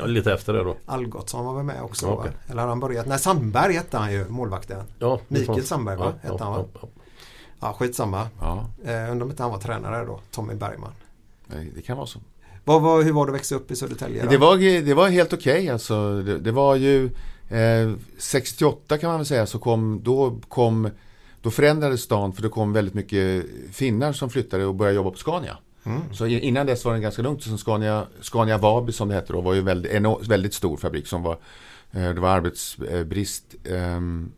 [0.00, 0.76] eh, lite efter det då.
[0.86, 2.06] Algotsson var väl med också.
[2.06, 2.30] Ja, okej.
[2.48, 3.06] Eller har han börjat?
[3.06, 4.84] Nej, Sandberg hette han ju, målvakten.
[4.98, 6.12] Ja, Mikael Sandberg, va?
[6.22, 6.64] Ja, Hette han, va?
[6.82, 6.88] ja,
[7.60, 8.28] Ja, skitsamma.
[8.40, 10.92] Ja, Eh, undrar om inte han var tränare då, Tommy Bergman.
[11.52, 12.18] eh, det kan vara så.
[12.64, 14.24] Vad, var, hur var det att växa upp i Södertälje?
[14.24, 14.30] då?
[14.30, 16.22] Det var, det var helt okej alltså.
[16.22, 17.10] Det, det var ju
[17.50, 20.90] eh, 68 kan man väl säga så kom då kom
[21.42, 25.16] då förändrades stan för det kom väldigt mycket finnar som flyttade och började jobba på
[25.18, 25.56] Scania.
[26.12, 27.42] Så i- innan dess var det ganska lugnt.
[27.42, 31.06] Så Scania, Scania Vabi som det hette då var ju väldigt, en väldigt stor fabrik
[31.06, 31.38] som var
[31.92, 34.32] eh, det var arbetsbrist ehm,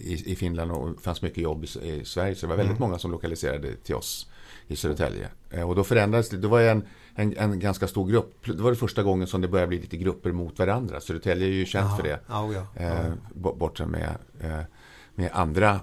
[0.00, 2.34] i, i Finland och fanns mycket jobb i, i Sverige.
[2.34, 4.26] Så det var väldigt många som lokaliserade till oss
[4.68, 5.28] i Södertälje.
[5.50, 6.36] Eh, Och då förändrades det.
[6.36, 6.84] Det var en,
[7.16, 8.34] en, en ganska stor grupp.
[8.46, 11.00] Det var det första gången som det började bli lite grupper mot varandra.
[11.00, 11.96] Södertälje är ju känt Jaha.
[11.96, 12.20] för det.
[12.28, 12.82] Ja, ja.
[12.84, 14.08] Eh, bo- bortsett med,
[14.40, 14.58] eh,
[15.14, 15.80] med andra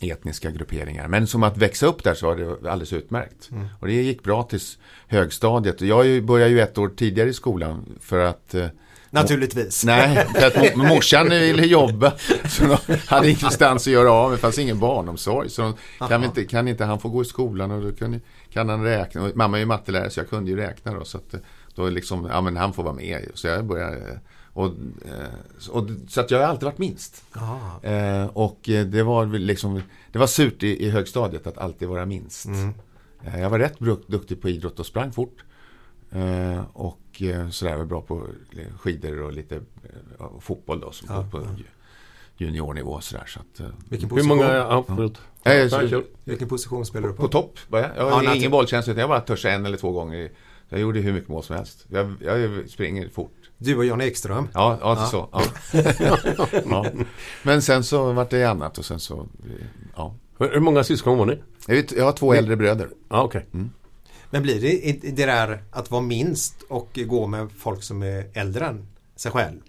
[0.00, 1.08] etniska grupperingar.
[1.08, 3.48] Men som att växa upp där så var det alldeles utmärkt.
[3.52, 3.66] Mm.
[3.80, 5.80] Och det gick bra tills högstadiet.
[5.80, 8.66] Jag började ju ett år tidigare i skolan för att eh,
[9.12, 9.84] Naturligtvis.
[9.84, 12.12] Nej, för att mo- morsan ville jobba.
[12.48, 14.30] Så de hade ingenstans att göra av.
[14.30, 15.50] Det fanns ingen barnomsorg.
[15.50, 15.62] Så
[15.98, 18.20] de, kan, inte, kan inte han få gå i skolan och då kan,
[18.52, 19.22] kan han räkna.
[19.24, 21.04] Och mamma är ju mattelärare så jag kunde ju räkna då.
[21.04, 21.40] Så att eh,
[21.74, 23.28] då liksom, ja men han får vara med.
[23.34, 24.20] Så jag började.
[24.52, 27.24] Och, eh, och, så att jag har alltid varit minst.
[27.36, 27.82] Aha.
[27.82, 29.82] Eh, och eh, det var liksom,
[30.12, 32.46] det var surt i, i högstadiet att alltid vara minst.
[32.46, 32.74] Mm.
[33.24, 35.44] Eh, jag var rätt duktig på idrott och sprang fort.
[36.12, 38.26] Eh, och eh, sådär var bra på
[38.80, 41.64] skidor och lite eh, fotboll då som Ja, på ju-
[42.40, 43.24] juniornivå och sådär.
[43.26, 44.28] Så att, eh, Vilken Hur position?
[44.38, 44.54] många...
[44.54, 44.84] Ja.
[45.44, 46.02] Nej, Ja, så-.
[46.24, 47.22] Vilken position spelar du på?
[47.22, 47.90] på topp var jag.
[47.96, 50.30] Jag Ja, har ingen bollkänsla utan jag bara törs en eller två gånger.
[50.68, 51.86] Jag gjorde hur mycket mål som helst.
[51.88, 53.32] Jag, jag springer fort.
[53.58, 54.48] Du och Jan Ekström.
[54.54, 55.06] Ja, ja, Ja.
[55.06, 55.28] så.
[55.32, 55.42] Ja.
[56.70, 56.86] ja.
[57.42, 59.26] Men sen så vart det annat och sen så,
[59.96, 60.14] ja.
[60.38, 61.38] Hur hur många syskon var ni?
[61.96, 62.88] Jag, har två äldre bröder.
[63.08, 63.46] Ja, okej.
[64.30, 68.24] Men blir det inte det där att vara minst och gå med folk som är
[68.34, 69.60] äldre än sig själv?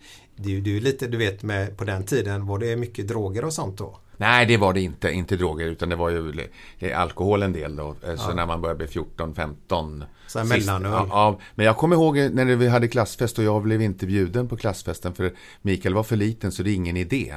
[0.44, 3.54] Det är ju lite, du vet med på den tiden var det mycket droger och
[3.54, 3.98] sånt då?
[4.18, 5.12] Nej, det var det inte.
[5.12, 6.32] Inte droger, utan det var ju
[6.80, 7.96] det är alkohol en del då.
[8.08, 10.04] Eh, Så när man började bli 14, 15.
[10.28, 10.92] Så här mellanöl.
[10.92, 14.48] Ja, ja, men jag kommer ihåg när vi hade klassfest och jag blev inte bjuden
[14.48, 17.36] på klassfesten för Mikael var för liten så det är ingen idé.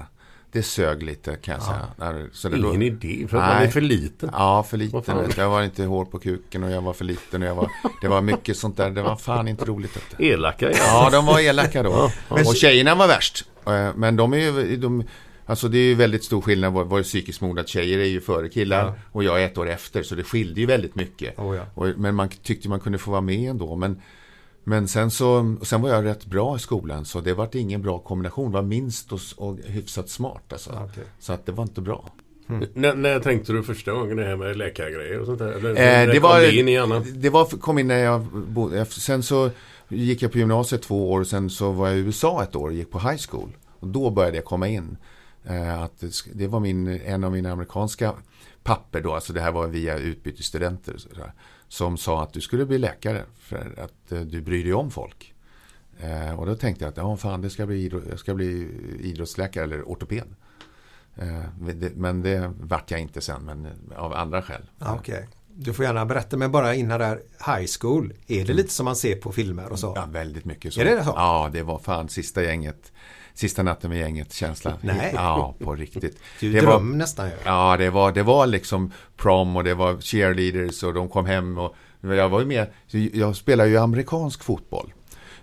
[0.55, 1.87] Det sög lite kan jag säga.
[1.97, 4.31] När- Så det Ingen då- idé, för att man är för liten.
[4.33, 5.17] Ja, för liten.
[5.37, 8.09] Jag var inte hård på kuken och jag var för liten och jag var, det
[8.09, 8.91] var mycket sånt där.
[8.91, 9.99] Det var fan inte roligt.
[10.19, 10.27] Du.
[10.27, 10.77] Elaka ja.
[10.79, 11.91] Ja, de var elaka då.
[11.91, 12.35] Ja, ja.
[12.49, 13.45] Och tjejerna var värst.
[13.67, 15.05] Eh, Men de är ju, de,
[15.47, 18.05] alltså det är ju väldigt stor skillnad vad vad är psykiskt mod att tjejer är
[18.05, 18.95] ju före killar Ja.
[19.13, 21.39] och jag är ett år efter så det skilde ju väldigt mycket.
[21.39, 21.63] Oh, ja.
[21.75, 23.77] och, men man tyckte man kunde få vara med ändå.
[23.77, 24.03] Men
[24.65, 27.99] Men sen så sen var jag rätt bra i skolan så det var ingen bra
[27.99, 28.51] kombination.
[28.51, 30.71] Det var minst och, och hyfsat smart alltså.
[30.91, 31.05] Okej.
[31.19, 32.11] Så att det var inte bra.
[32.75, 35.53] När, när tänkte du första gången det här med läkargrejer och sånt där?
[35.53, 39.23] Eller, Eh, det kom var, in i det var, kom in när jag bodde, sen
[39.23, 39.51] så
[39.89, 42.75] gick jag på gymnasiet två år, sen så var jag i USA ett år och
[42.75, 43.49] gick på high school.
[43.81, 44.97] Och då började jag komma in.
[45.45, 48.13] Eh, att det, det var min, en av mina amerikanska
[48.63, 50.95] papper då, alltså det här var via utbytesstudenter.
[50.95, 51.33] och sådär,
[51.75, 55.35] Som sa att du skulle bli läkare för att eh, du bryr dig om folk.
[56.01, 58.69] Eh, och då tänkte jag att ja, fan, det ska bli, jag ska bli
[59.01, 60.25] idrottsläkare eller ortoped.
[61.17, 64.63] Eh, men det- men det vart jag inte sen, men av andra skäl.
[64.81, 65.29] Okej.
[65.57, 67.21] Du får gärna berätta, men bara innan där
[67.57, 68.13] high school.
[68.27, 68.57] Är det Mm.
[68.57, 69.93] lite som man ser på filmer och så?
[69.97, 70.81] Ja, väldigt mycket så.
[70.81, 71.13] Är det så?
[71.17, 72.93] Ja, det var fan sista gänget.
[73.35, 74.79] Sista natten med gänget känsla.
[74.81, 75.11] Nej.
[75.15, 76.19] Ja, på riktigt.
[76.41, 77.33] Du det dröm var, nästan ju.
[77.45, 81.59] Ja, det var, det var liksom prom och det var cheerleaders och de kom hem
[81.59, 82.67] och jag var ju med.
[83.13, 84.93] Jag spelar ju amerikansk fotboll.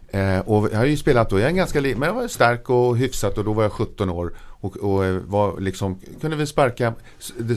[0.09, 2.69] Eh, och jag har ju spelat då, jag är ganska li- men jag var stark
[2.69, 6.47] och hyfsat och då var jag 17 år och, och eh, var liksom, kunde väl
[6.47, 6.93] sparka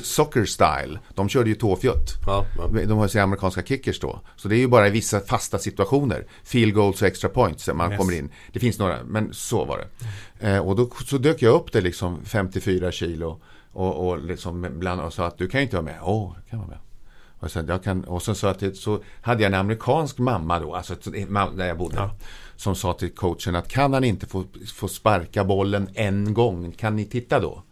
[0.02, 0.98] soccer style.
[1.14, 2.10] De körde ju tåfjutt.
[2.26, 2.66] Ja, ja.
[2.86, 4.20] De har ju sina amerikanska kickers då.
[4.36, 6.26] Så det är ju bara i vissa fasta situationer.
[6.44, 7.98] Field goals och extra points där man Yes.
[7.98, 8.30] kommer in.
[8.52, 10.48] Det finns några, men så var det.
[10.48, 13.40] Eh, och då så dök jag upp det liksom 54 kilo
[13.72, 15.98] och, och liksom bland och sa att du kan ju inte vara med.
[16.02, 16.78] Åh, jag kan vara med.
[17.38, 20.58] Och sen, jag kan, och sen sa jag till, så hade jag en amerikansk mamma
[20.60, 20.94] då, alltså
[21.56, 22.10] där jag bodde.
[22.56, 26.96] Som sa till coachen att kan han inte få, få sparka bollen en gång, kan
[26.96, 27.62] ni titta då?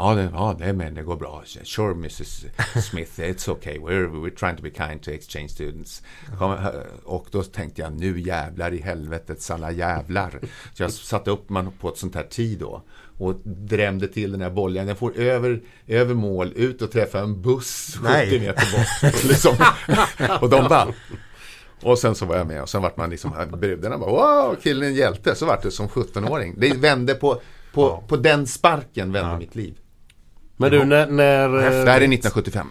[0.00, 1.42] Ja, det, ja det, men det går bra.
[1.64, 2.44] Sure Mrs
[2.90, 3.78] Smith, it's okay.
[3.78, 6.02] We're, we're trying to be kind to exchange students.
[6.40, 6.66] Eh,
[7.04, 10.40] Och då tänkte jag, nu jävlar i helvetets alla jävlar.
[10.74, 12.82] Så jag satte upp man på ett sånt här tid då.
[13.18, 14.86] Och drämde till den här bollen.
[14.86, 18.40] Den får över, över mål, ut och träffa en buss 70 Nej.
[18.40, 19.24] meter bort.
[19.24, 19.56] liksom.
[20.40, 20.92] Och de bara...
[21.82, 24.82] Och sen så var jag med och sen vart man liksom, brudarna bara wow, killen
[24.82, 25.34] är en hjälte.
[25.34, 26.54] Så vart det som 17-åring.
[26.58, 27.40] Det vände på,
[27.72, 29.78] på, på den sparken vände mitt liv.
[30.60, 31.06] Men du, när...
[31.06, 32.66] när Det här är 1975.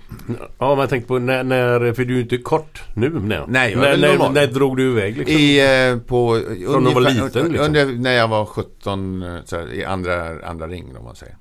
[0.57, 1.93] Ja, men jag tänkte på när, när...
[1.93, 3.09] För du är ju inte kort nu.
[3.09, 5.37] När, Nej, jag är när, när, när drog du iväg liksom?
[5.37, 6.41] I, eh, på,
[6.71, 7.65] Från du var liten, liksom?
[7.65, 11.35] under, när jag var 17, eh, så här, i andra, andra ring om man säger.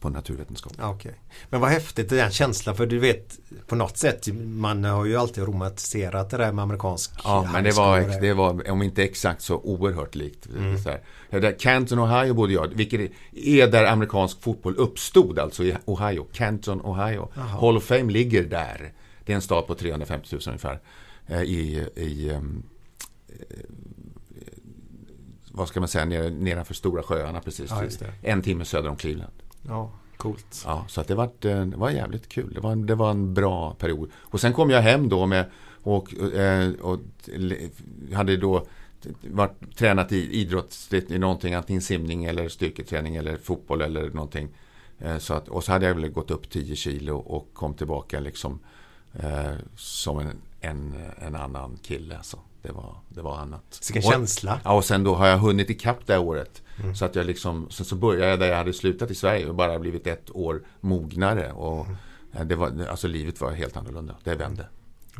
[0.00, 0.72] På naturvetenskap.
[0.82, 1.14] Okej.
[1.50, 5.44] Men vad häftigt den känslan för du vet på något sätt man har ju alltid
[5.44, 8.34] romantiserat det där med amerikansk Ja, men det var, det.
[8.34, 10.46] var, om inte exakt så oerhört likt.
[10.46, 10.78] Mm.
[10.78, 11.00] Så här.
[11.40, 16.26] Där Canton, Ohio bodde jag, vilket är där amerikansk fotboll uppstod, alltså i Ohio.
[16.32, 17.28] Canton, Ohio.
[17.34, 18.92] Hall of Fame ligger där.
[19.24, 20.80] Det är en stad på 350 000 ungefär.
[21.26, 22.62] eh, I, i ehm,
[23.28, 23.56] eh,
[25.52, 27.70] vad ska man säga, nedanför Stora sjöarna precis.
[27.70, 28.06] Ja.
[28.22, 29.32] En timme söder om Cleveland.
[29.68, 30.62] Ja, coolt.
[30.64, 32.52] Ja, så att det, var, det var jävligt kul.
[32.54, 34.10] Det var, det var en bra period.
[34.16, 35.44] Och sen kom jag hem då med
[35.82, 37.68] och, eh, och le-
[38.12, 38.66] hade då
[39.20, 44.48] varit, tränat i idrott i någonting, antingen simning eller styrketräning eller fotboll eller någonting.
[44.98, 48.20] Eh, så att, och så hade jag väl gått upp 10 kilo och kom tillbaka
[48.20, 48.58] liksom
[49.12, 52.18] eh, som en, en, en annan kille.
[52.22, 53.90] Så det var, det var annat.
[53.94, 54.60] Vilken Och- känsla.
[54.64, 56.62] Ja, och sen då har jag hunnit ikapp det här året.
[56.94, 59.54] Så att jag liksom, sen så började jag där jag hade slutat i Sverige och
[59.54, 61.52] bara blivit ett år mognare.
[61.52, 61.86] Och
[62.32, 64.14] eh, det var, alltså livet var helt annorlunda.
[64.24, 64.66] Det vände.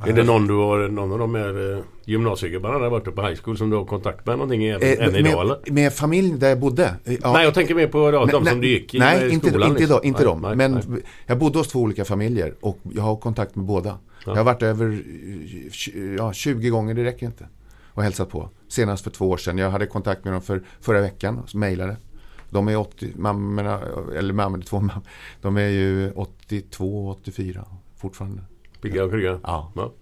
[0.06, 3.40] Är det någon du har, någon av de här eh, gymnasiegubbarna där varit på high
[3.44, 5.58] school som du har kontakt med någonting även, Eh, än idag eller?
[5.64, 6.94] med, med familjen där jag bodde.
[7.04, 7.32] eh, ja.
[7.32, 9.48] Nej, jag tänker mer på de, de Nej, som du gick i Nej, med inte,
[9.50, 9.68] skolan.
[9.68, 9.94] inte, liksom.
[9.96, 10.40] idag, inte Nej, dem.
[10.58, 13.98] nej, men jag bodde hos två olika familjer och jag har kontakt med båda.
[14.26, 15.02] Jag har varit över
[16.18, 17.48] ja, 20 gånger, det räcker inte.
[18.00, 18.48] Och hälsat på.
[18.68, 19.58] Senast för två år sedan.
[19.58, 21.96] Jag hade kontakt med dem för förra veckan mejlade.
[22.50, 23.80] De är 80, mammorna,
[24.16, 25.02] eller mammorna, två mammor.
[25.42, 27.64] De är ju 82, 84
[27.96, 28.42] fortfarande.
[28.82, 29.40] Pigga och krya.
[29.42, 29.72] Ja.
[29.76, 29.92] Ja.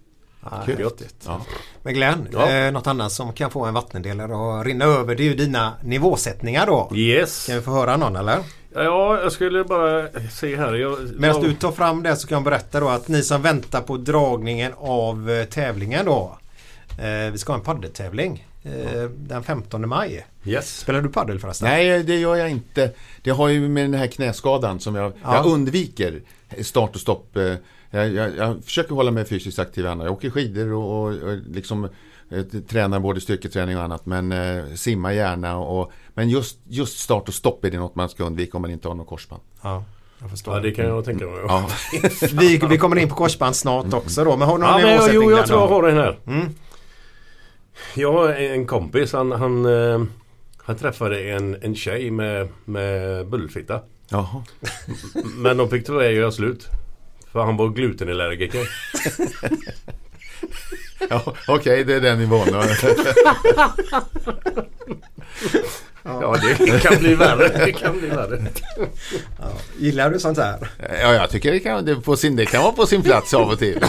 [0.66, 1.24] Häftigt.
[1.26, 1.40] Ja.
[1.82, 2.50] Men Glenn, Ja.
[2.50, 5.72] eh, något annat som kan få en vattendelare att rinna över det är ju dina
[5.82, 6.90] nivåsättningar då.
[6.94, 7.46] Yes.
[7.46, 8.38] Kan vi få höra någon eller?
[8.74, 10.74] Ja, jag skulle bara se här.
[10.74, 13.42] Jag, Medan jag, du tar fram det så kan jag berätta då att ni som
[13.42, 16.38] väntar på dragningen av eh, tävlingen då.
[16.98, 20.26] Eh, vi ska ha en paddeltävling eh, den 15 maj.
[20.44, 20.78] Yes.
[20.78, 21.68] Spelar du paddel förresten?
[21.68, 22.90] Nej, det gör jag inte.
[23.22, 25.34] Det har ju med den här knäskadan som jag, Ja.
[25.36, 26.22] jag undviker
[26.62, 27.36] start och stopp.
[27.36, 27.54] eh,
[27.90, 29.84] Jag, jag, jag försöker hålla mig fysiskt aktiv.
[29.84, 31.88] Jag åker skidor och, och, och liksom
[32.68, 34.06] tränar både styrketräning och annat.
[34.06, 35.58] Men eh, simma gärna.
[35.58, 38.70] Och, men just, just start och stopp är det något man ska undvika om man
[38.70, 39.42] inte har något korsband.
[39.62, 39.84] Ja,
[40.20, 40.54] jag förstår.
[40.54, 41.34] Ja, det kan jag tänka mig.
[41.48, 41.68] Ja.
[42.32, 44.36] vi, vi kommer in på korsband snart också då.
[44.36, 46.18] Men har du någon Ja, men, jo, jag tror jag har en här.
[46.26, 46.54] Mm.
[47.94, 49.12] Jag har en kompis.
[49.12, 50.02] Han, han, eh,
[50.58, 53.80] han träffade en, en tjej med, med bullfitta.
[54.08, 54.42] Jaha.
[55.36, 56.66] Men de fick tyvärr göra slut.
[57.32, 58.68] För han var glutenallergiker.
[61.10, 62.48] Ja, Okej, det är den nivån.
[66.02, 67.48] Ja, det kan bli värre.
[67.48, 68.46] Det kan bli värre.
[69.78, 70.70] Gillar du sånt här?
[71.02, 73.48] Ja, jag tycker det kan, det, på sin, det kan vara på sin plats av
[73.48, 73.78] och till.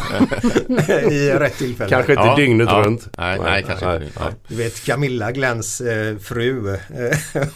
[1.12, 1.90] I rätt tillfälle.
[1.90, 2.82] Kanske inte Ja, dygnet ja.
[2.86, 3.08] runt.
[3.18, 4.20] Nej, nej, kanske inte.
[4.20, 4.34] nej.
[4.48, 6.74] Du vet Camilla Glens eh, fru.
[6.74, 6.80] Eh,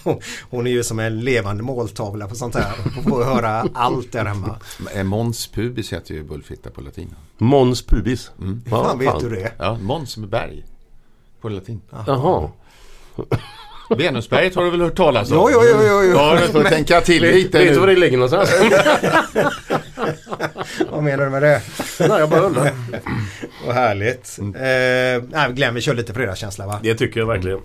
[0.50, 2.72] hon är ju som en levande måltavla på sånt här.
[2.96, 4.60] Hon får höra allt där hemma.
[4.96, 7.16] Eh, Mons pubis heter ju bullfitta på latin.
[7.38, 8.32] Måns pubis.
[8.40, 9.52] Hur fan vet du det?
[9.58, 10.66] Ja, Mons med berg.
[11.42, 11.82] På latin.
[12.08, 12.50] Jaha.
[13.96, 15.38] Venusberget har du väl hört talas om?
[15.38, 16.18] Jo, jo, jo, jo, jo.
[16.18, 18.50] Ja, du får tänka till lite Vet du var det ligger någonstans?
[20.90, 21.62] Vad menar du med det?
[22.00, 22.72] Nej, jag bara undrar.
[23.66, 24.38] Vad härligt.
[24.40, 26.80] Eh, nej, Glenn, vi kör lite fredagskänsla va?
[26.84, 27.60] Det tycker jag verkligen.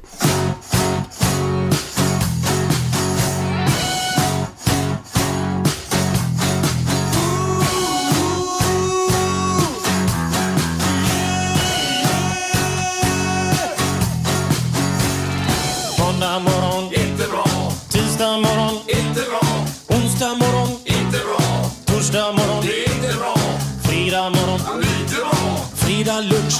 [26.21, 26.55] Lunch.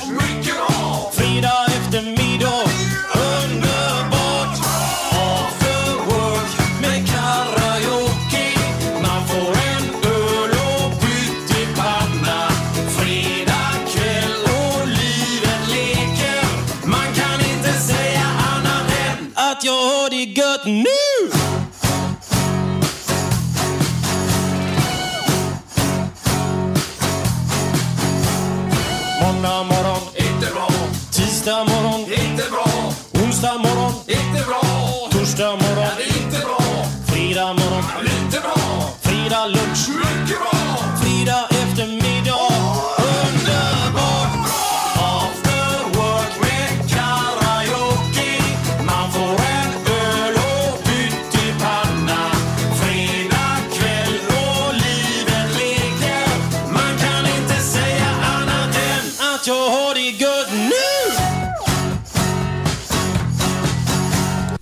[1.13, 2.65] Fredag eftermiddag,
[3.15, 4.59] underbart.
[5.11, 8.47] After work med karaoke.
[9.03, 12.49] Man får en öl och pyttipanna.
[12.97, 16.45] Fredag kväll och livet leker.
[16.87, 20.98] Man kan inte säga annat än att jag har det gött nu.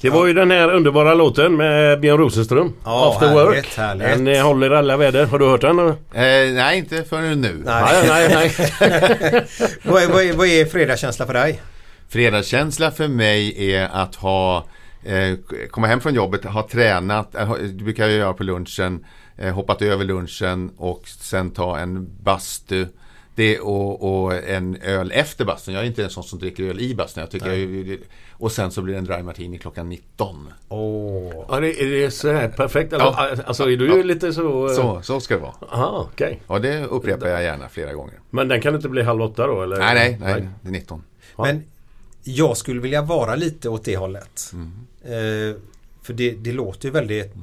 [0.06, 2.72] Det var ju den här underbara låten med Björn Rosenström.
[2.84, 3.76] Ja, After härligt, Work.
[3.76, 4.06] härligt.
[4.06, 5.26] Den eh, håller i alla väder.
[5.26, 5.78] Har du hört den?
[5.78, 5.94] Eh,
[6.54, 7.62] nej, inte förrän nu.
[7.64, 8.52] Nej, nej, nej.
[9.82, 11.62] vad, är, vad, är, vad är fredagskänsla för dig?
[12.08, 14.66] Fredagskänsla för mig är att ha
[15.04, 15.34] eh,
[15.70, 19.04] komma hem från jobbet, ha tränat, eh, det brukar jag göra på lunchen,
[19.38, 22.86] eh, hoppat över lunchen och sen ta en bastu.
[23.34, 25.74] Det och, och en öl efter bastun.
[25.74, 27.20] Jag är inte en sån som dricker öl i bastun.
[27.20, 27.98] Jag tycker jag,
[28.38, 30.52] och sen så blir det en dry martini klockan 19.
[30.68, 31.44] Åh.
[31.48, 32.92] Ja, det, är det så här perfekt?
[32.92, 33.36] Alltså, Ja.
[33.46, 34.66] alltså är du lite så...
[34.66, 35.54] eh, Så, så ska det vara.
[35.72, 36.42] Aha, okej.
[36.46, 38.14] Och det upprepar jag gärna flera gånger.
[38.30, 39.62] Men den kan inte bli halv åtta då?
[39.62, 39.76] Eller?
[39.78, 41.02] Nej, nej, nej, det är 19.
[41.38, 41.62] Men
[42.22, 44.52] jag skulle vilja vara lite åt det hållet.
[45.04, 45.56] Eh,
[46.02, 47.34] för det, det låter ju väldigt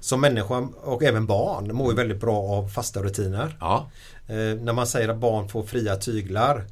[0.00, 3.56] som människa och även barn mår ju väldigt bra av fasta rutiner.
[3.60, 3.90] Ja,
[4.28, 6.64] Eh, när man säger att barn får fria tyglar.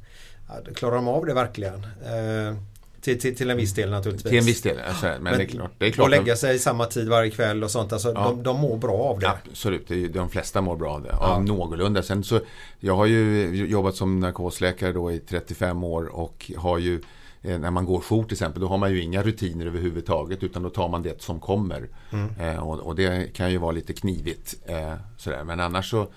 [0.47, 1.83] Ja, klarar de av det verkligen?
[1.83, 2.55] Eh,
[3.05, 4.29] till, till, till en viss del naturligtvis.
[4.29, 4.77] till en viss del.
[4.87, 5.71] Alltså, men, det är klart.
[5.77, 7.93] Det är klart och lägga sig samma tid varje kväll och sånt.
[7.93, 8.23] Alltså, Ja.
[8.29, 9.29] de, de mår bra av det.
[9.49, 11.09] Absolut, det är ju- de flesta mår bra av det.
[11.11, 11.17] Ja.
[11.35, 12.03] Av någorlunda.
[12.03, 12.39] Sen så,
[12.79, 17.01] jag har ju jobbat som narkosläkare då i 35 år och har ju
[17.43, 20.63] eh, när man går jour till exempel, då har man ju inga rutiner överhuvudtaget utan
[20.63, 21.89] då tar man det som kommer.
[22.39, 24.55] Eh, och, och det kan ju vara lite knivigt.
[24.65, 25.43] Eh, sådär.
[25.43, 26.07] Men annars så,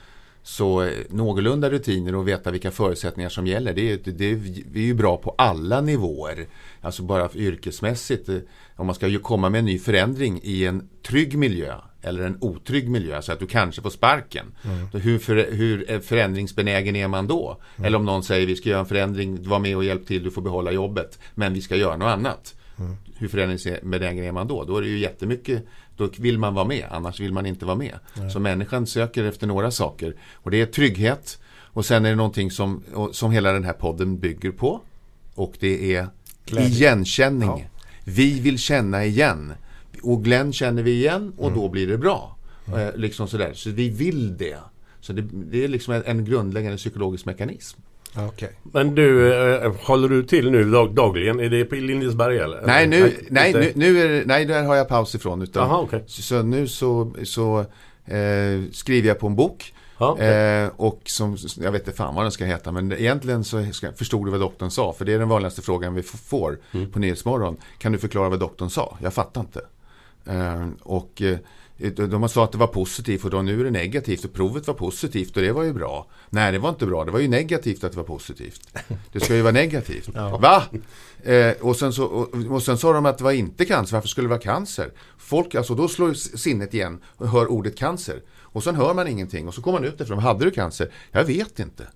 [0.48, 3.72] så eh, någorlunda rutiner och veta vilka förutsättningar som gäller.
[3.74, 6.46] Det är, det vi är ju bra på alla nivåer.
[6.80, 8.28] Alltså bara yrkesmässigt.
[8.28, 8.36] eh,
[8.76, 12.38] Om man ska ju komma med en ny förändring i en trygg miljö eller en
[12.40, 14.46] otrygg miljö så att du kanske får sparken.
[14.92, 17.60] Då hur, för, hur eh, förändringsbenägen är man då?
[17.84, 20.30] Eller om någon säger vi ska göra en förändring, var med och hjälp till, du
[20.30, 21.18] får behålla jobbet.
[21.34, 22.54] Men vi ska göra något annat.
[23.18, 24.64] Hur förändringsbenägen är man då?
[24.64, 25.64] Då är det ju jättemycket,
[25.98, 27.98] då vill man vara med, annars vill man inte vara med.
[28.32, 30.14] Så människan söker efter några saker.
[30.34, 31.38] Och det är trygghet
[31.78, 32.82] och sen är det någonting som,
[33.12, 34.80] som hela den här podden bygger på.
[35.34, 36.08] Och det är
[36.58, 37.68] igenkänning.
[38.04, 39.52] Vi vill känna igen.
[40.02, 42.36] Och Glenn känner vi igen och då blir det bra.
[42.66, 43.52] Eh, liksom sådär.
[43.54, 44.58] Så vi vill det.
[45.00, 47.80] Så det, det är liksom en, en grundläggande psykologisk mekanism.
[48.16, 48.50] Okej.
[48.62, 51.40] Men du, eh, håller du till nu dag, dagligen?
[51.40, 52.62] Är det på Lindesberg eller?
[52.66, 55.42] Nej, nu, nej, nu, nu är det, nej, där har jag paus ifrån.
[55.42, 56.04] Utan, Aha, okej.
[56.06, 57.58] så, så nu så, så
[58.04, 59.74] eh, skriver jag på en bok.
[59.98, 60.62] Ja, okej.
[60.62, 63.92] eh, och som, jag vet inte fan vad den ska heta, men egentligen så ska,
[63.92, 64.92] förstod du vad doktorn sa.
[64.92, 66.90] För det är den vanligaste frågan vi får Mm.
[66.90, 67.56] på Nyhetsmorgon.
[67.78, 68.96] Kan du förklara vad doktorn sa?
[69.02, 69.60] Jag fattar inte.
[70.26, 71.38] Eh, och eh,
[71.78, 74.74] De sa att det var positivt och då nu är det negativt och provet var
[74.74, 76.06] positivt och det var ju bra.
[76.30, 77.04] Nej, det var inte bra.
[77.04, 78.60] Det var ju negativt att det var positivt.
[79.12, 80.08] Det ska ju vara negativt.
[80.14, 80.62] Va?
[81.22, 83.96] Eh, och, sen så, och, och sen sa de att det var inte cancer.
[83.96, 84.92] Varför skulle det vara cancer?
[85.18, 88.22] Folk, alltså då slår sinnet igen och hör ordet cancer.
[88.40, 90.18] Och sen hör man ingenting och så kommer man ut därifrån.
[90.18, 90.92] Hade du cancer?
[91.12, 91.86] Jag vet inte.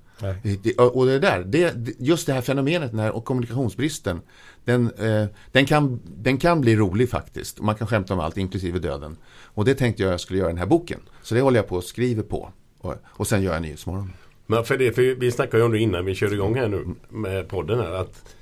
[0.62, 4.20] Det, och det där, det, just det här fenomenet den här, och kommunikationsbristen
[4.64, 7.60] den, eh, den, kan, den kan bli rolig faktiskt.
[7.60, 9.16] Man kan skämta om allt, inklusive döden.
[9.44, 11.00] Och det tänkte jag jag skulle göra i den här boken.
[11.22, 12.50] Så det håller jag på och skriver på.
[12.78, 14.12] Och, och sen gör jag Nyhetsmorgon.
[14.46, 16.86] Men för det, för vi snackade ju om det innan vi körde igång här nu
[17.08, 17.92] med podden här.
[17.92, 18.34] Att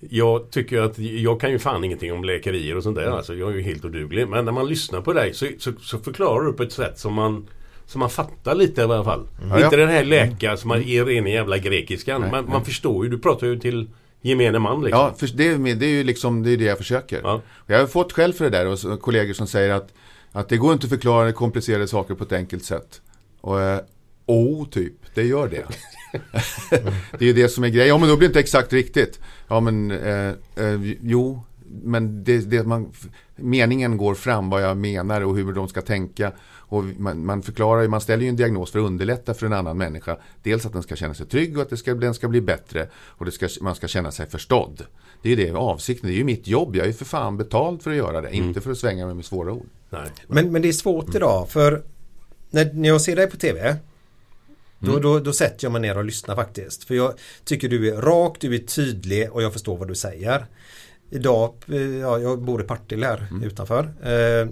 [0.00, 3.06] jag tycker att jag kan ju fan ingenting om läkerier och sånt där.
[3.06, 4.28] Alltså, jag är ju helt oduglig.
[4.28, 7.14] Men när man lyssnar på dig så, så, så förklarar du på ett sätt som
[7.14, 7.46] man
[7.92, 9.26] som man fattar lite i alla fall.
[9.40, 9.64] Ja, ja.
[9.64, 12.20] Inte den här läkaren som man ger en jävla grekiskan.
[12.20, 12.52] Nej, man, nej.
[12.52, 13.90] man förstår ju, du pratar ju till
[14.20, 15.00] gemene man liksom.
[15.00, 17.26] Ja, för det, är- det är ju liksom det, är det jag försöker.
[17.26, 19.88] Och jag har fått själv för det där och så- kollegor som säger att,
[20.32, 23.00] att det går inte att förklara komplicerade saker på ett enkelt sätt.
[23.40, 23.58] Och
[24.26, 25.64] oh, typ, det gör det.
[27.18, 27.88] det är ju det som är grejen.
[27.88, 29.20] Ja, men då blir det inte exakt riktigt.
[29.48, 31.42] Ja, men eh, eh, jo,
[31.82, 32.92] men det, det man,
[33.36, 36.32] meningen går fram vad jag menar och hur de ska tänka.
[36.72, 39.76] Och man, man förklarar man ställer ju en diagnos för att underlätta för en annan
[39.78, 40.16] människa.
[40.42, 42.88] Dels att den ska känna sig trygg och att det ska, den ska bli bättre.
[42.94, 44.86] Och det ska, man ska känna sig förstådd.
[45.22, 46.76] Det är ju det avsikten, det är ju mitt jobb.
[46.76, 48.34] Jag är ju för fan betald för att göra det.
[48.36, 49.66] Inte för att svänga mig med svåra ord.
[49.90, 50.08] Nej.
[50.26, 51.82] Men, men det är svårt idag för
[52.50, 53.76] när, när jag ser dig på tv
[54.78, 55.02] då, Mm.
[55.02, 56.84] då, då sätter jag mig ner och lyssnar faktiskt.
[56.84, 57.14] För jag
[57.44, 60.46] tycker du är rak, du är tydlig och jag förstår vad du säger.
[61.10, 63.42] Idag, eh, ja, jag bor i Partille här Mm.
[63.42, 63.84] utanför.
[64.02, 64.48] Eh,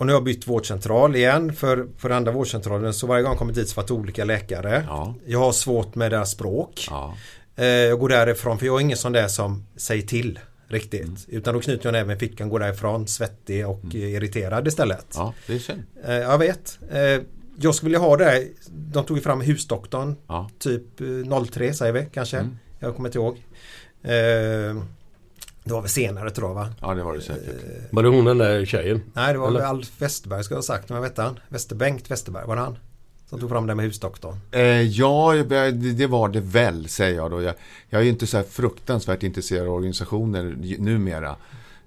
[0.00, 3.32] och nu har jag bytt vårdcentral igen för, för den andra vårdcentralen så varje gång
[3.32, 4.84] jag kommer dit så var det olika läkare.
[5.26, 6.88] Jag har svårt med deras språk.
[7.56, 10.38] Eh, jag går därifrån för jag är ingen sån där som säger till
[10.68, 11.04] riktigt.
[11.04, 11.16] Mm.
[11.28, 15.06] Utan då knyter jag näven i fickan, går därifrån svettig och eh, irriterad istället.
[15.14, 15.82] Ja, det är synd.
[16.04, 16.78] Eh, jag vet.
[17.58, 18.48] Jag skulle vilja ha det här.
[18.68, 20.16] De tog ju fram husdoktorn.
[20.26, 20.50] Ja.
[20.58, 22.36] Typ eh, 03 säger vi kanske.
[22.36, 22.58] Mm.
[22.78, 23.36] Jag kommer inte ihåg.
[25.64, 26.68] Eh, det var väl senare tror jag va?
[26.80, 27.54] Ja, det var det säkert.
[27.90, 29.02] Var det hon den där tjejen?
[29.12, 29.60] Nej, det var Eller?
[29.60, 30.88] väl Alf Westerberg ska jag ha sagt.
[30.88, 31.40] Men vad hette han?
[31.74, 32.76] Bengt Westerberg, var det han?
[33.30, 34.36] Som tog fram det med husdoktorn.
[34.50, 35.34] Eh, ja,
[35.96, 37.42] det var det väl, säger jag då.
[37.42, 37.54] Jag,
[37.88, 41.36] jag är ju inte så här fruktansvärt intresserad av organisationer numera.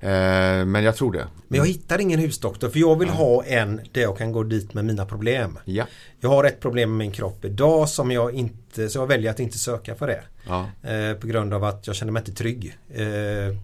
[0.03, 1.27] Eh, men jag tror det.
[1.47, 4.73] Men jag hittar ingen husdoktor för jag vill ha en där jag kan gå dit
[4.73, 5.59] med mina problem.
[5.65, 5.85] Ja.
[6.19, 9.39] Jag har ett problem med min kropp idag som jag inte, så jag väljer att
[9.39, 10.23] inte söka för det.
[10.47, 10.89] Ja.
[10.89, 12.77] Eh, på grund av att jag känner mig inte trygg.
[12.89, 13.55] Eh,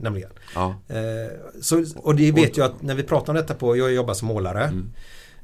[0.00, 0.30] nämligen.
[0.54, 0.74] Ja.
[0.88, 4.14] Eh, så, och det vet jag att när vi pratar om detta på, jag jobbar
[4.14, 4.64] som målare.
[4.64, 4.90] Mm.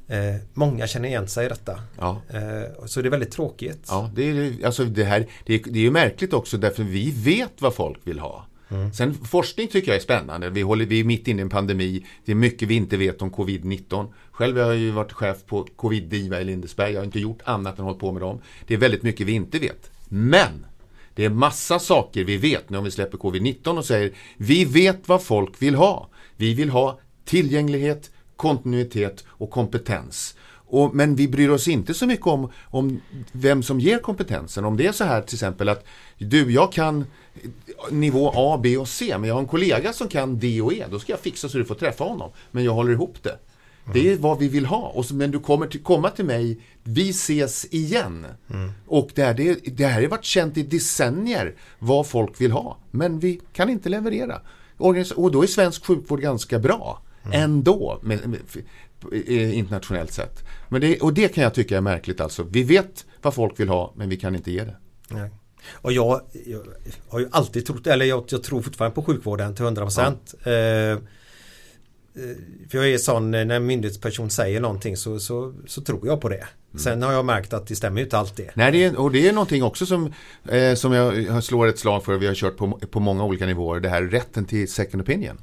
[0.07, 1.79] Eh, många känner igen sig i detta.
[1.99, 2.21] Ja.
[2.29, 3.85] Eh, så det är väldigt tråkigt.
[3.87, 7.11] Ja, det är, alltså det, här, det, är, det är ju märkligt också därför vi
[7.11, 8.45] vet vad folk vill ha.
[8.75, 8.93] Mm.
[8.93, 10.49] Sen forskning tycker jag är spännande.
[10.49, 12.05] Vi, håller, vi är mitt inne i en pandemi.
[12.25, 14.13] Det är mycket vi inte vet om covid-19.
[14.31, 16.91] Själv har jag ju varit chef på covid-diva i Lindesberg.
[16.93, 18.41] Jag har inte gjort annat än hållit på med dem.
[18.67, 19.91] Det är väldigt mycket vi inte vet.
[20.09, 20.65] Men
[21.15, 25.07] det är massa saker vi vet nu om vi släpper covid-19 och säger vi vet
[25.07, 26.09] vad folk vill ha.
[26.37, 30.35] Vi vill ha tillgänglighet, kontinuitet och kompetens.
[30.67, 33.01] Och, men vi bryr oss inte så mycket om, om
[33.31, 34.65] vem som ger kompetensen.
[34.65, 35.85] Om det är så här till exempel att
[36.17, 37.05] du, jag kan
[37.91, 40.85] nivå A, B och C, men jag har en kollega som kan D och E.
[40.91, 42.31] Då ska jag fixa så du får träffa honom.
[42.51, 43.39] Men jag håller ihop det.
[43.93, 44.87] Det är vad vi vill ha.
[44.87, 48.25] Och så, men du kommer till, komma till mig, vi ses igen.
[48.87, 52.77] Och det här, det, det här har varit känt i decennier vad folk vill ha.
[52.91, 54.41] Men vi kan inte leverera.
[54.77, 57.01] Organis- och då är svensk sjukvård ganska bra.
[57.31, 58.61] Ändå, med, med, eh,
[59.11, 60.43] internationellt sett.
[60.69, 62.43] Men det, och det kan jag tycka är märkligt alltså.
[62.43, 64.75] Vi vet vad folk vill ha, men vi kan inte ge det.
[65.09, 65.29] Nej.
[65.71, 66.61] Och jag, jag
[67.09, 70.15] har ju alltid trott, eller jag, jag tror fortfarande på sjukvården till 100%.
[70.43, 70.97] Eh, eh,
[72.69, 76.21] för jag är sån, eh, när en myndighetsperson säger någonting så, så, så tror jag
[76.21, 76.47] på det.
[76.77, 78.49] Sen har jag märkt att det stämmer ju inte alltid.
[78.53, 80.13] Nej, det är, och det är någonting också som,
[80.49, 82.17] eh, som jag slår ett slag för.
[82.17, 83.79] Vi har kört på, på många olika nivåer.
[83.79, 85.37] Det här rätten till second opinion.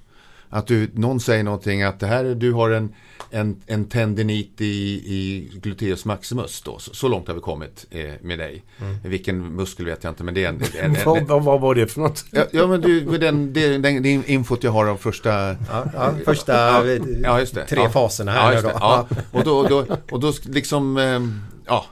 [0.55, 2.95] Att du, någon säger någonting att det här, du har en,
[3.31, 4.65] en, en tendinit i,
[5.07, 6.63] i gluteus maximus.
[6.63, 6.79] Då.
[6.79, 8.63] Så, så långt har vi kommit eh, med dig.
[8.81, 8.97] Mm.
[9.05, 10.63] Vilken muskel vet jag inte men det är en...
[10.81, 12.25] en, en, Vad, vad, vad var det för något?
[12.31, 15.31] Ja, ja men du, med den, den, den, den infot jag har av första...
[15.31, 17.67] Ja, ja, första, eh, ja, just det.
[17.67, 17.91] tre ja.
[17.91, 18.79] faserna här ja, just nu det.
[18.79, 18.81] då.
[18.81, 19.09] Ja.
[19.33, 21.87] Och då, då, och då liksom, ehm, ja.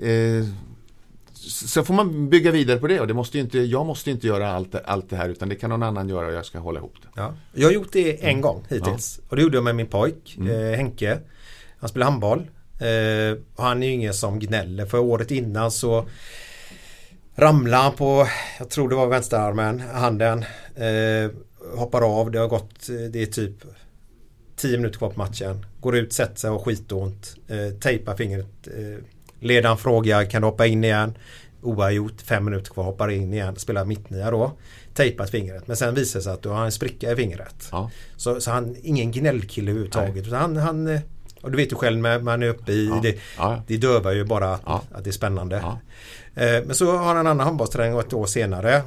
[0.00, 0.44] Eh,
[1.56, 4.50] så får man bygga vidare på det och det måste inte, jag måste inte göra
[4.52, 6.94] allt, allt det här utan det kan någon annan göra och jag ska hålla ihop
[7.02, 7.08] det.
[7.16, 7.34] Ja.
[7.54, 9.20] Jag har gjort det en gång hittills.
[9.28, 10.50] Och det gjorde jag med min pojk, Mm.
[10.72, 11.18] eh, Henke.
[11.78, 12.46] Han spelar handboll.
[12.80, 14.86] Eh, han är ju ingen som gnäller.
[14.86, 16.06] För året innan så
[17.36, 18.26] ramlade han på,
[18.58, 20.44] jag tror det var vänsterarmen, handen.
[20.74, 21.30] Eh,
[21.78, 23.54] hoppar av, det har gått, eh, det är typ
[24.56, 25.66] 10 minuter kvar på matchen.
[25.80, 27.34] Går ut, sätter sig och skitont.
[27.48, 28.66] Eh, tejpar fingret.
[28.66, 29.04] Eh,
[29.40, 31.14] ledaren frågar kan du hoppa in igen?
[31.66, 34.52] Oavgjort, fem minuter kvar, hoppar in igen, spelar mittnia då.
[34.94, 37.68] Tejpat fingret men sen visar det sig att du har en spricka i fingret.
[37.72, 37.90] Ja.
[38.16, 40.26] Så, så han ingen gnällkille överhuvudtaget.
[40.26, 41.00] Utan han, han, eh,
[41.42, 43.00] och du vet ju själv när man är uppe i Ja.
[43.02, 43.62] det, Ja.
[43.66, 45.56] det dövar ju bara att, att det är spännande.
[45.56, 48.82] Eh, Men så har han en annan handbollsträning ett år senare.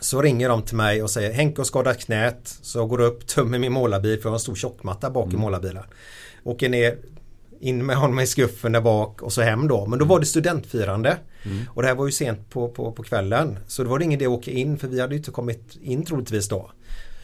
[0.00, 2.58] Så ringer de till mig och säger Henke har skadat knät.
[2.62, 5.28] Så jag går upp, tömmer min målarbil för jag har en stor tjockmatta bak i
[5.28, 5.40] Mm.
[5.40, 5.82] målarbilen.
[6.44, 6.96] Åker ner,
[7.60, 9.86] in med honom i skuffen där bak och så hem då.
[9.86, 11.16] Men då var det studentfirande.
[11.42, 11.58] Mm.
[11.68, 13.58] Och det här var ju sent på, på, på kvällen.
[13.66, 15.76] Så det var det ingen idé att åka in för vi hade ju inte kommit
[15.82, 16.70] in troligtvis då.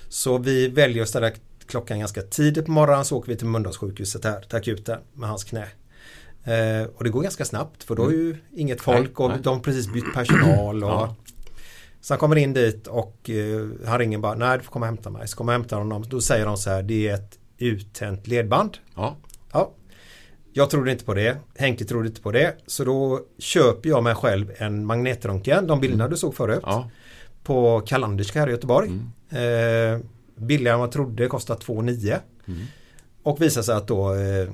[0.08, 1.30] Så vi väljer att ställa
[1.66, 5.44] klockan ganska tidigt på morgonen så åker vi till Mölndalssjukhuset här till akuten med hans
[5.44, 5.66] knä.
[6.44, 9.38] Eh, och det går ganska snabbt för då är ju inget folk och nej.
[9.42, 10.84] de har precis bytt personal.
[10.84, 11.16] Och, Ja.
[12.00, 14.88] Så han kommer in dit och eh, han ringer bara nej du får komma och
[14.88, 15.28] hämta mig.
[15.28, 16.04] Så kommer jag och hämtar honom.
[16.08, 18.78] Då säger de så här det är ett uttänt ledband.
[18.94, 19.16] Ja.
[20.56, 20.62] Ja.
[20.62, 21.36] Jag trodde inte på det.
[21.56, 22.54] Henke trodde inte på det.
[22.66, 25.66] Så då köper jag mig själv en magnetröntgen.
[25.66, 26.62] De bilderna du såg förut.
[26.62, 26.90] Ja.
[27.42, 28.88] På Kalanderska här i Göteborg.
[28.88, 29.94] Mm.
[29.94, 30.00] Eh,
[30.36, 31.26] billigare än vad jag trodde.
[31.26, 32.60] Kostar 2 9 Mm.
[33.22, 34.48] Och visar sig att då eh,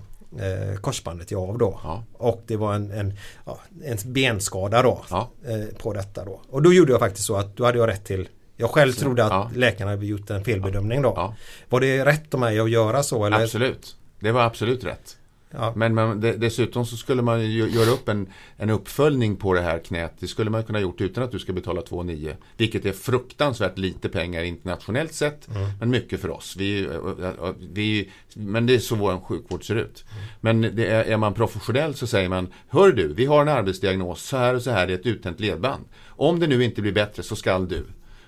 [0.46, 1.80] eh, korsbandet är av då.
[1.84, 2.04] Ja.
[2.12, 3.14] Och det var en, en,
[3.46, 5.04] ja, en benskada då.
[5.10, 5.30] Ja.
[5.46, 6.40] Eh, på detta då.
[6.48, 9.24] Och då gjorde jag faktiskt så att då hade jag rätt till jag själv trodde
[9.24, 11.34] att läkarna hade gjort en felbedömning då.
[11.68, 13.24] Var det rätt av mig att göra så?
[13.24, 13.42] Eller?
[13.42, 13.96] Absolut.
[14.20, 15.16] Det var absolut rätt.
[15.54, 15.72] Ja.
[15.76, 19.78] Men de, dessutom så skulle man ju göra upp en, en uppföljning på det här
[19.78, 20.14] knät.
[20.18, 22.36] Det skulle man kunna gjort utan att du ska betala 2,9.
[22.56, 25.48] Vilket är fruktansvärt lite pengar internationellt sett.
[25.80, 26.56] Men mycket för oss.
[26.58, 26.88] Vi,
[27.72, 30.04] vi, men det är så vår sjukvård ser ut.
[30.40, 34.22] Men det är, är man professionell så säger man Hör du, vi har en arbetsdiagnos.
[34.22, 35.84] Så här och så här är ett uttänt ledband.
[36.06, 37.84] Om det nu inte blir bättre så skall du.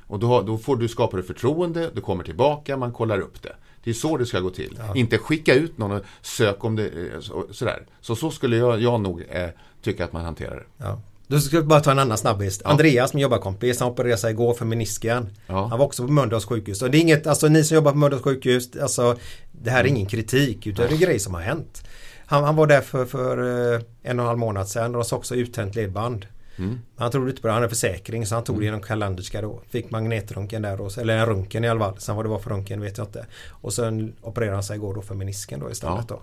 [0.07, 3.57] Och då, då får du skapa dig förtroende, du kommer tillbaka, man kollar upp det.
[3.85, 4.79] Det är så det ska gå till.
[4.95, 7.87] Inte skicka ut någon och sök om det eh, så, sådär.
[8.01, 9.49] Så så skulle jag, jag nog eh,
[9.83, 10.85] tycka att man hanterar det.
[10.85, 11.01] Ja.
[11.27, 12.63] Du ska bara ta en annan snabbis.
[12.65, 15.29] Andreas, min jobbarkompis, han opererade sig igår för menisken.
[15.47, 15.67] Ja.
[15.67, 16.83] Han var också på Mölndals sjukhus.
[16.83, 19.17] Och det är inget, alltså ni som jobbar på Mölndals sjukhus, alltså
[19.53, 21.85] det här är ingen kritik utan det är grejer som har hänt.
[22.27, 23.39] Han, han var där för, för
[23.75, 26.27] eh, en och en halv månad sedan och sa också uttänt ledband.
[26.59, 26.81] Mm.
[26.97, 29.63] Han trodde inte på det, han hade försäkring så han tog det genom Kalanderska då.
[29.69, 31.95] Fick magnetröntgen där då, eller en röntgen i alla fall.
[31.99, 33.27] Sen vad det var för röntgen vet jag inte.
[33.51, 36.23] Och sen opererade han sig igår då för menisken då istället då.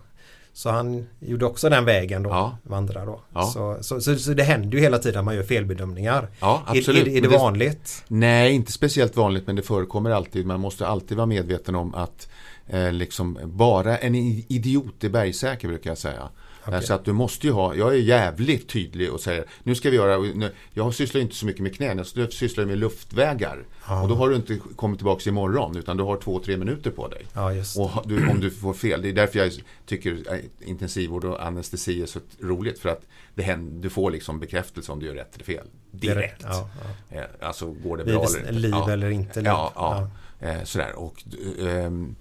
[0.53, 2.57] Så han gjorde också den vägen då, Ja.
[2.63, 3.21] vandra då.
[3.33, 3.43] Ja.
[3.45, 6.27] Så, så, så, så det händer ju hela tiden att man gör felbedömningar.
[6.39, 7.07] Ja, Är- absolut.
[7.07, 8.03] Är, är, det Men det- vanligt?
[8.07, 10.45] Nej, inte speciellt vanligt men det förekommer alltid.
[10.45, 12.29] Man måste alltid vara medveten om att
[12.67, 16.29] eh, liksom bara en idiot är bergsäker brukar jag säga.
[16.65, 16.83] Okej.
[16.83, 19.95] Så att du måste ju ha, jag är jävligt tydlig och säger nu ska vi
[19.95, 23.63] göra, nu, jag sysslar inte så mycket med knän, jag sysslar med luftvägar.
[24.01, 27.07] Och då har du inte kommit tillbaka imorgon utan du har två, tre minuter på
[27.07, 27.25] dig.
[27.33, 27.79] Ja, det.
[27.81, 29.51] Och du, om du får fel, det är därför jag
[29.85, 33.01] tycker eh, intensivvård och anestesi är så roligt för att
[33.35, 35.67] det händer, du får liksom bekräftelse om du gör rätt eller fel.
[35.91, 36.41] Direkt.
[36.43, 36.69] Ja,
[37.09, 38.51] Eh, Alltså går det bra eller inte.
[38.51, 38.91] liv ja.
[38.91, 39.47] eller inte liv.
[39.47, 40.09] Ja, ja.
[40.47, 40.93] Eh, sådär.
[40.95, 41.23] Och,
[41.67, 42.15] ehm,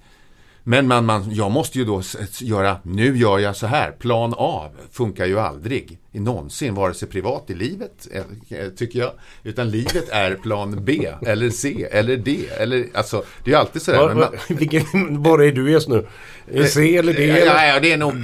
[0.70, 2.02] men man, man, jag måste ju då
[2.40, 7.08] göra, nu gör jag så här, plan A funkar ju aldrig i någonsin, vare sig
[7.08, 9.12] privat i livet, eh, eh, tycker jag.
[9.42, 13.82] Utan livet är plan B, eller C, eller D, eller alltså, det är ju alltid
[13.82, 13.98] sådär.
[13.98, 14.82] Var, man- var, vilken,
[15.22, 16.06] var är du just nu?
[16.52, 17.26] Det C eller D?
[17.46, 18.14] Ja, ja, det är nog,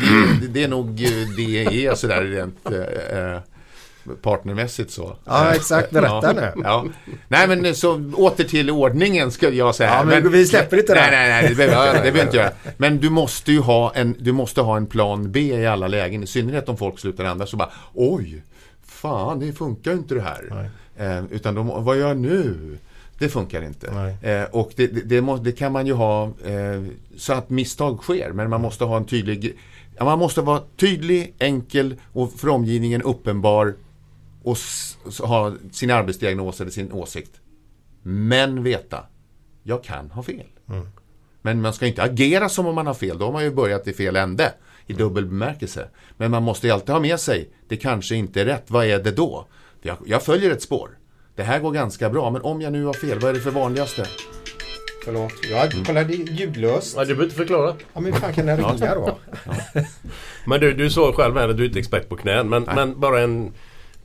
[0.49, 3.41] det är nog eh, D, E sådär rent eh, eh,
[4.23, 5.17] partnermässigt så.
[5.25, 5.91] Ja, exakt.
[5.91, 6.63] Berätta ja, nu.
[6.65, 6.85] Ja.
[7.29, 9.91] Nej men så åter till ordningen skulle jag säga.
[9.91, 12.51] Ja, men vi släpper inte det nej, nej, nej, det behöver jag inte, göra.
[12.77, 16.23] Men du måste ju ha en, du måste ha en plan B i alla lägen.
[16.23, 18.43] I synnerhet om folk slutar andas så bara oj,
[18.87, 20.71] fan det funkar ju inte det här.
[20.97, 22.79] Eh, utan de, vad gör jag nu?
[23.19, 24.17] Det funkar inte.
[24.23, 26.83] Eh, och det, det, det, må, det kan man ju ha eh,
[27.17, 28.33] så att misstag sker.
[28.33, 29.57] Men man måste ha en tydlig
[30.01, 33.75] Man måste vara tydlig, enkel och för omgivningen uppenbar
[34.47, 34.57] och
[35.27, 37.41] ha sin arbetsdiagnos eller sin åsikt.
[38.03, 39.07] Men veta,
[39.63, 40.47] jag kan ha fel.
[41.43, 43.19] Men man ska inte agera som om man har fel.
[43.19, 44.55] Då har man ju börjat i fel ände.
[44.87, 45.89] I dubbel bemärkelse.
[46.17, 48.65] Men man måste ju alltid ha med sig, det kanske inte är rätt.
[48.71, 49.47] Vad är det då?
[49.83, 50.99] Jag, jag följer ett spår.
[51.37, 53.51] Det här går ganska bra, men om jag nu har fel, vad är det för
[53.51, 54.07] vanligaste?
[55.05, 55.33] Förlåt.
[55.51, 56.97] Ja, kolla det är ljudlöst.
[56.97, 57.75] Ja, du behöver inte förklara.
[57.95, 59.19] Ja, men fan kan den ringa då?
[60.47, 62.49] Men du, du sa själv här att du är inte expert på knän.
[62.49, 63.53] Men, men bara en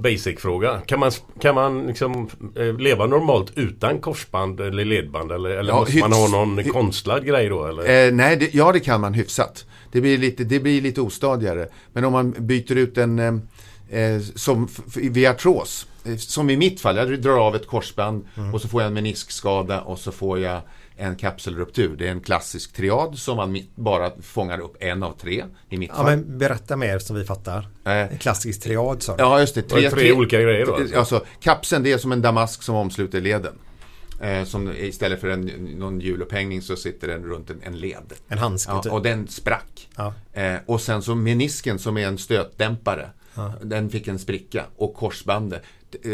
[0.01, 0.81] basic-fråga.
[0.85, 5.31] Kan man, kan man liksom eh, leva normalt utan korsband eller ledband?
[5.31, 7.65] Eller, eller Ja, måste man ha någon konstlad grej då?
[7.65, 8.07] Eller?
[8.07, 9.65] Eh, nej, det, ja det kan man hyfsat.
[9.91, 11.67] Det blir lite, det blir lite ostadigare.
[11.93, 13.33] Men om man byter ut en, eh,
[13.99, 15.87] eh, som vid artros.
[16.05, 18.53] Eh, Som i mitt fall, jag drar av ett korsband Mm.
[18.53, 20.61] och så får jag en meniskskada och så får jag
[20.97, 21.95] en kapselruptur.
[21.97, 25.89] Det är en klassisk triad som man bara fångar upp en av tre i mitt
[25.89, 26.05] Ja, fall.
[26.05, 27.67] men berätta mer som vi fattar.
[27.85, 29.23] Eh, En klassisk triad sa du.
[29.23, 29.69] Ja, just det.
[29.69, 30.97] Det är tre olika grejer då, alltså?
[30.97, 33.53] Alltså, kapseln det är som en damask som omsluter leden.
[34.21, 35.41] Eh, som istället för en,
[35.79, 38.13] någon hjulupphängning så sitter den runt en, en led.
[38.27, 38.91] En handske Ja, typ.
[38.93, 39.89] och den sprack.
[39.95, 40.13] Ja.
[40.33, 43.09] Eh, och sen så menisken som är en stötdämpare.
[43.35, 43.53] Ja.
[43.63, 45.61] Den fick en spricka och korsbandet,
[46.03, 46.09] eh,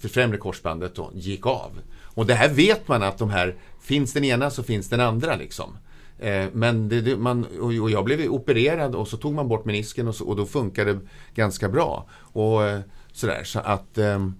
[0.00, 1.70] för främre korsbandet då, gick av.
[2.04, 3.54] Och det här vet man att de här,
[3.86, 5.76] finns den ena så finns den andra liksom.
[6.18, 10.08] Eh, men det, det, man, och, jag blev opererad och så tog man bort menisken
[10.08, 11.00] och, så, och då funkade det
[11.34, 12.06] ganska bra.
[12.14, 12.80] Och eh,
[13.12, 14.34] sådär så att ehm,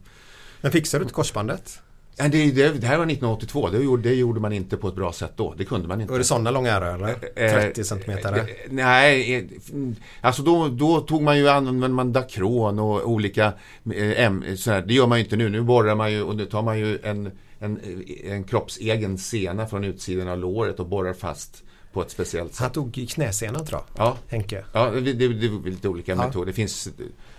[0.61, 1.81] Men fixade du inte korsbandet?
[2.19, 4.95] Nej, det, det, det här var 1982, det gjorde, det gjorde man inte på ett
[4.95, 5.55] bra sätt då.
[5.59, 6.13] Det kunde man inte.
[6.13, 7.09] Var det sådana långa ärr eller?
[7.37, 8.39] Eh, 30 centimeter?
[8.39, 13.53] eh, Nej, eh, mm, alltså då, då tog man ju, använde man Dacron och olika,
[13.95, 14.85] eh, sådär.
[14.87, 15.49] det gör man ju inte nu.
[15.49, 17.81] Nu borrar man ju och nu tar man ju en, en,
[18.25, 22.63] en kroppsegen sena från utsidan av låret och borrar fast på ett speciellt sätt.
[22.63, 24.07] Han tog knäsenan tror jag.
[24.07, 24.17] Ja.
[24.29, 24.65] Henke.
[24.73, 26.27] Ja, det, det, det är lite olika Ja.
[26.27, 26.47] metoder.
[26.47, 26.89] Det finns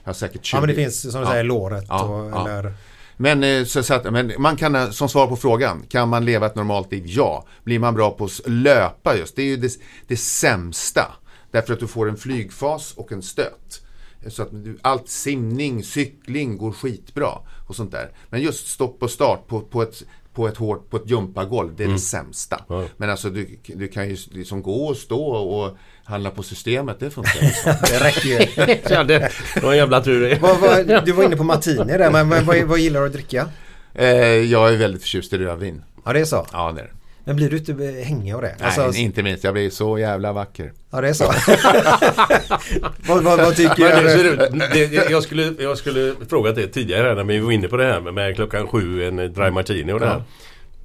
[0.03, 0.57] ja, säkert 20.
[0.57, 2.73] Ja men det finns som du säger låret och, eller
[3.17, 6.25] Men, eh, så, så att, men man kan, eh, som svar på frågan, kan man
[6.25, 7.03] leva ett normalt liv?
[7.07, 7.45] Ja.
[7.63, 9.71] Blir man bra på att löpa just, det är ju det,
[10.07, 11.05] det sämsta.
[11.51, 13.81] Därför att du får en flygfas och en stöt.
[14.27, 14.49] Så att
[14.81, 17.29] allt simning, cykling går skitbra
[17.67, 18.09] och sånt där.
[18.29, 20.03] Men just stopp och start på, på ett
[20.33, 21.95] på ett hårt, på ett jumpagolv, det är Mm.
[21.97, 22.61] det sämsta.
[22.69, 22.83] Ja.
[22.97, 27.09] Men alltså du, du kan ju liksom gå och stå och handla på systemet, det
[27.09, 27.41] funkar.
[27.41, 27.73] liksom.
[27.81, 28.77] Det räcker ju.
[28.89, 29.31] Ja, det
[29.63, 32.61] var en jävla tur vad, vad, du var inne på martini där, men vad, vad,
[32.63, 33.49] vad gillar du att dricka?
[33.93, 35.83] eh, jag är väldigt förtjust i rödvin.
[36.05, 36.47] Ja det är så.
[36.51, 36.91] Ja, det är det.
[37.27, 38.55] Men blir du inte hängig av det?
[38.59, 39.43] Nej, Alltså, inte minst.
[39.43, 40.71] Jag blir så jävla vacker.
[40.91, 41.23] Ja det är så.
[43.07, 44.29] vad, vad, vad tycker Men det, du?
[44.29, 47.83] ut- det, jag, skulle, jag skulle frågat det tidigare när vi var inne på det
[47.85, 50.13] här med, med klockan sju en dry martini och det här.
[50.15, 50.23] Ja.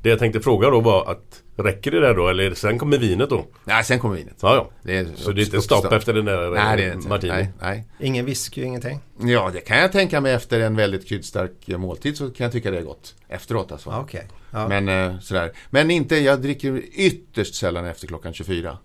[0.03, 3.31] Det jag tänkte fråga då var att Räcker det där då eller sen kommer vinet
[3.31, 3.47] då?
[3.65, 4.37] Nej, sen kommer vinet.
[4.43, 4.71] Ja, ja.
[4.83, 7.09] Det är Så det är inte stopp efter den där Nej, det är eh, inte.
[7.09, 7.33] martini?
[7.33, 7.85] Nej, nej.
[8.01, 9.01] Ingen whisky, ingenting?
[9.21, 12.53] Ja, det kan jag tänka mig efter en väldigt kryddstark eh, måltid så kan jag
[12.53, 13.15] tycka det är gott.
[13.29, 13.91] Efteråt alltså.
[13.91, 14.27] Okej.
[14.51, 14.69] Ja.
[14.69, 15.53] Men eh, sådär.
[15.71, 18.79] Men inte, jag dricker ytterst sällan efter klockan 24.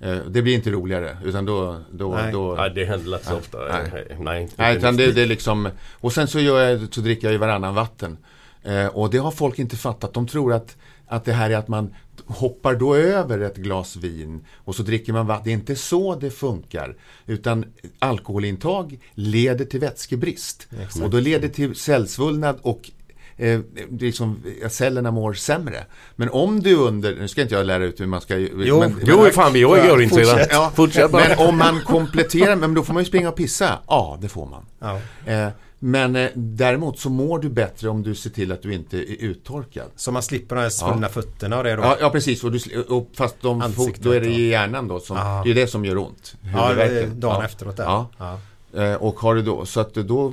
[0.00, 1.80] Eh, det blir inte roligare utan då...
[1.90, 2.32] då, Nej.
[2.32, 3.58] då Nej, det händer inte så ofta.
[3.58, 4.16] nej.
[4.20, 5.68] Nej, nej, utan det, det är liksom...
[5.92, 8.16] Och sen så, gör jag, så dricker jag ju varannan vatten.
[8.62, 10.14] Eh, och det har folk inte fattat.
[10.14, 10.76] De tror att,
[11.12, 11.94] att det här är att man
[12.26, 15.44] hoppar då över ett glas vin och så dricker man vatten.
[15.44, 16.96] Det är inte så det funkar.
[17.26, 17.64] Utan
[17.98, 20.68] alkoholintag leder till vätskebrist.
[20.82, 21.04] Exakt.
[21.04, 22.90] Och då leder till cellsvullnad och
[23.36, 23.60] eh,
[23.90, 25.84] det liksom, cellerna mår sämre.
[26.16, 28.36] Men om du under, nu ska inte jag lära ut hur man ska...
[28.36, 30.38] Jo, men, Jo, fan vi jag är görintresserad.
[30.38, 30.52] Fortsätt.
[30.52, 31.28] Ja, Fortsätt bara.
[31.28, 33.78] men om man kompletterar, men då får man ju springa och pissa.
[33.86, 34.66] Ja, det får man.
[34.78, 35.00] Ja.
[35.32, 35.48] Eh,
[35.84, 39.22] men eh, däremot så mår du bättre om du ser till att du inte är
[39.24, 39.86] uttorkad.
[39.96, 41.82] Så man slipper de här svullna fötterna och det då?
[41.82, 42.44] Ja, ja precis.
[42.44, 44.32] Och du, och fast de, Ansiktet, då är det ja.
[44.38, 45.00] i hjärnan då.
[45.00, 45.42] Som, Ja.
[45.44, 46.34] Det är det som gör ont.
[46.54, 47.44] Ja, dagen Ja.
[47.44, 47.84] efteråt där.
[47.84, 48.08] Ja.
[48.18, 48.38] Ja.
[48.82, 50.32] Eh, Och har du då, så att då,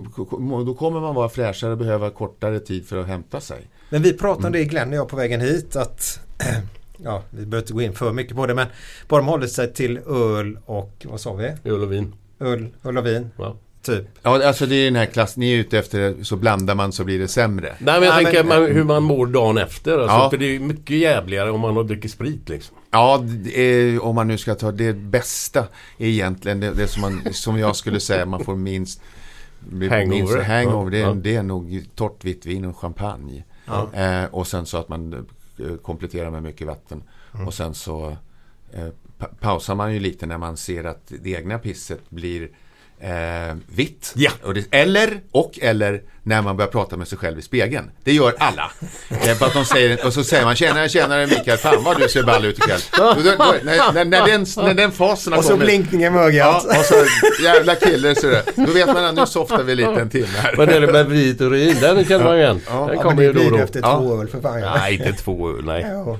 [0.65, 3.61] då kommer man vara fräschare och behöva kortare tid för att hämta sig.
[3.89, 4.47] Men vi pratade Mm.
[4.47, 6.19] om det Glenn och jag på vägen hit att
[7.03, 8.67] Ja, vi behöver inte gå in för mycket på det men
[9.07, 11.53] bara de håller sig till öl och vad sa vi?
[11.63, 12.13] Öl och vin.
[12.39, 13.29] Öl, öl och vin.
[13.37, 13.55] Ja.
[13.82, 14.05] Typ.
[14.21, 17.03] Ja, alltså det är den här klassen, ni är ute efter så blandar man så
[17.03, 17.75] blir det sämre.
[17.80, 19.91] Nej men jag Nej, tänker men- man, hur man mår dagen efter.
[19.99, 20.30] Alltså, Ja.
[20.30, 22.77] För det är mycket jävligare om man har druckit sprit liksom.
[22.91, 23.23] Ja,
[23.53, 25.59] är, om man nu ska ta det bästa
[25.97, 29.01] är egentligen det, det som, man, som jag skulle säga man får minst
[29.71, 30.05] Hangover.
[30.05, 30.91] Minst, hangover.
[30.91, 31.13] Det, är, Ja.
[31.13, 33.43] det är nog torrt vitt vin och champagne.
[33.65, 33.89] Ja.
[33.93, 35.13] Eh, och sen så att man
[35.59, 37.03] eh, kompletterar med mycket vatten.
[37.34, 37.47] Mm.
[37.47, 38.17] Och sen så
[38.73, 42.49] eh, pa pausar man ju lite när man ser att det egna pisset blir
[43.01, 44.11] eh, vitt.
[44.15, 44.31] Ja.
[44.43, 47.91] Och det, eller, och eller när man börjar prata med sig själv i spegeln.
[48.03, 48.71] Det gör alla.
[49.09, 52.09] Eh, för att de säger, och så säger man tjenare, tjenare Mikael, fan vad du
[52.09, 52.79] ser ball ut ikväll.
[52.93, 55.65] Och då, då, när, när, när, den, när den fasen har Och så kommit.
[55.67, 56.65] blinkningen Ja, ögat.
[56.65, 57.05] och så
[57.43, 58.41] jävla kille så där.
[58.55, 60.55] Då vet man att nu softar vi lite en timme här.
[60.57, 61.77] Vad är det med vit urin?
[61.81, 62.61] Den känner man igen.
[62.67, 62.85] Ja.
[62.87, 63.57] Den Ja, kommer men ju då och då.
[63.57, 63.97] efter Ja.
[63.99, 64.59] två öl för fan.
[64.59, 64.75] Ja.
[64.77, 65.65] Nej, inte två öl.
[65.65, 65.85] Nej.
[65.89, 66.17] Ja,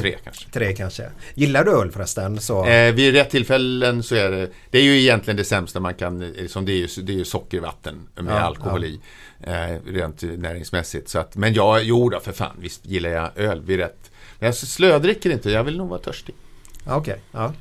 [0.00, 0.48] Tre kanske.
[0.52, 1.10] tre kanske.
[1.34, 2.40] Gillar du öl förresten?
[2.40, 2.66] Så...
[2.66, 6.18] Eh, vid rätt tillfällen så är det, det är ju egentligen det sämsta man kan,
[6.18, 9.00] liksom det, är ju, det är ju sockervatten med Ja, alkohol i.
[9.40, 9.52] Eh,
[9.86, 11.08] rent näringsmässigt.
[11.08, 14.10] Så att, men jag, jo då för fan, visst gillar jag öl vid rätt.
[14.38, 16.34] Men jag slödricker inte, jag vill nog vara törstig.
[16.86, 17.52] Ja, Okej, ja.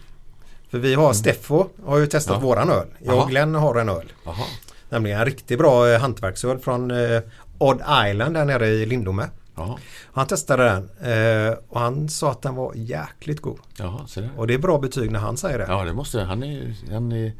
[0.70, 2.48] För vi har Steffo har ju testat Ja.
[2.48, 2.88] våran öl.
[3.00, 3.30] Jag och.
[3.30, 4.12] Glenn har en öl.
[4.26, 4.46] Jaha.
[4.90, 7.22] Nämligen en riktigt bra eh, hantverksöl från eh,
[7.58, 9.30] Odd Island där nere i Lindome.
[9.56, 9.78] Jaha,
[10.14, 10.90] Han testade den
[11.50, 13.60] eh, och han sa att den var jäkligt god.
[13.78, 14.30] Jaha så där.
[14.38, 15.66] Och det är bra betyg när han säger det.
[15.70, 17.34] Ja, det måste han är, han är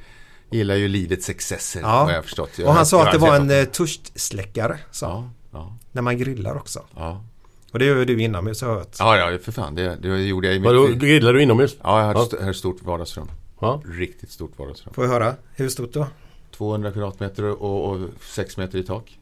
[0.52, 1.88] gillar ju livets excesser Ja.
[1.88, 2.50] har jag förstått.
[2.58, 4.78] Jag Och han sa jag att det var en eh, törstsläckare.
[5.02, 6.84] Ja, ja, När man grillar också.
[6.96, 7.24] ja.
[7.72, 8.96] Och det gör du inomhus har jag hört.
[9.00, 9.76] Ja, ja, för fan.
[9.76, 11.00] Det, det gjorde jag i Vadå, mitt...
[11.00, 11.76] grillar du inomhus?
[11.84, 12.50] Ja, jag har Ja.
[12.50, 13.32] ett stort vardagsrum.
[13.60, 13.82] Ja.
[13.86, 14.94] Riktigt stort vardagsrum.
[14.94, 15.34] Får vi höra?
[15.56, 16.08] Hur stort då?
[16.58, 19.20] 200 kvadratmeter och, och 6 meter i tak.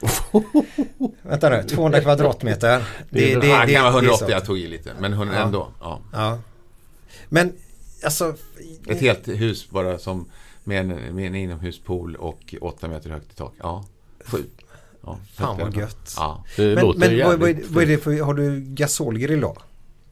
[1.22, 2.84] Vänta nu, 200 kvadratmeter.
[3.10, 4.30] Det, det, det, det kan vara det är 180, så.
[4.32, 4.90] jag tog i lite.
[5.00, 5.34] Men hon, Ja.
[5.34, 5.68] ändå.
[5.80, 6.00] Ja.
[6.12, 6.38] Ja.
[7.28, 7.52] Men
[8.04, 8.34] alltså...
[8.86, 10.28] Ett helt hus bara som
[10.64, 13.52] med en, med en inomhuspool och 8 meter högt i tak.
[13.58, 13.84] Ja,
[14.24, 14.44] sju.
[15.02, 16.14] Ja, Fan vad gött.
[16.16, 19.56] Ja, Men, men vad, vad, vad är det för, har du gasolgrill då?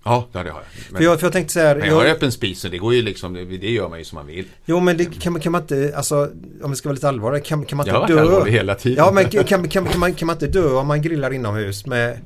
[0.07, 0.55] Ja det har jag.
[0.91, 2.69] Men, För jag, för jag tänkte så här, men jag har jag, öppen spis så
[2.69, 4.45] det går ju liksom, det, det gör man ju som man vill.
[4.65, 6.31] Jo men det kan, man- kan man inte, alltså
[6.63, 8.33] om vi ska vara lite allvarliga, kan, kan man Jag har inte varit dö?
[8.35, 9.05] allvarlig hela tiden.
[9.05, 12.19] Ja men kan, kan, kan, man, kan man inte dö om man grillar inomhus med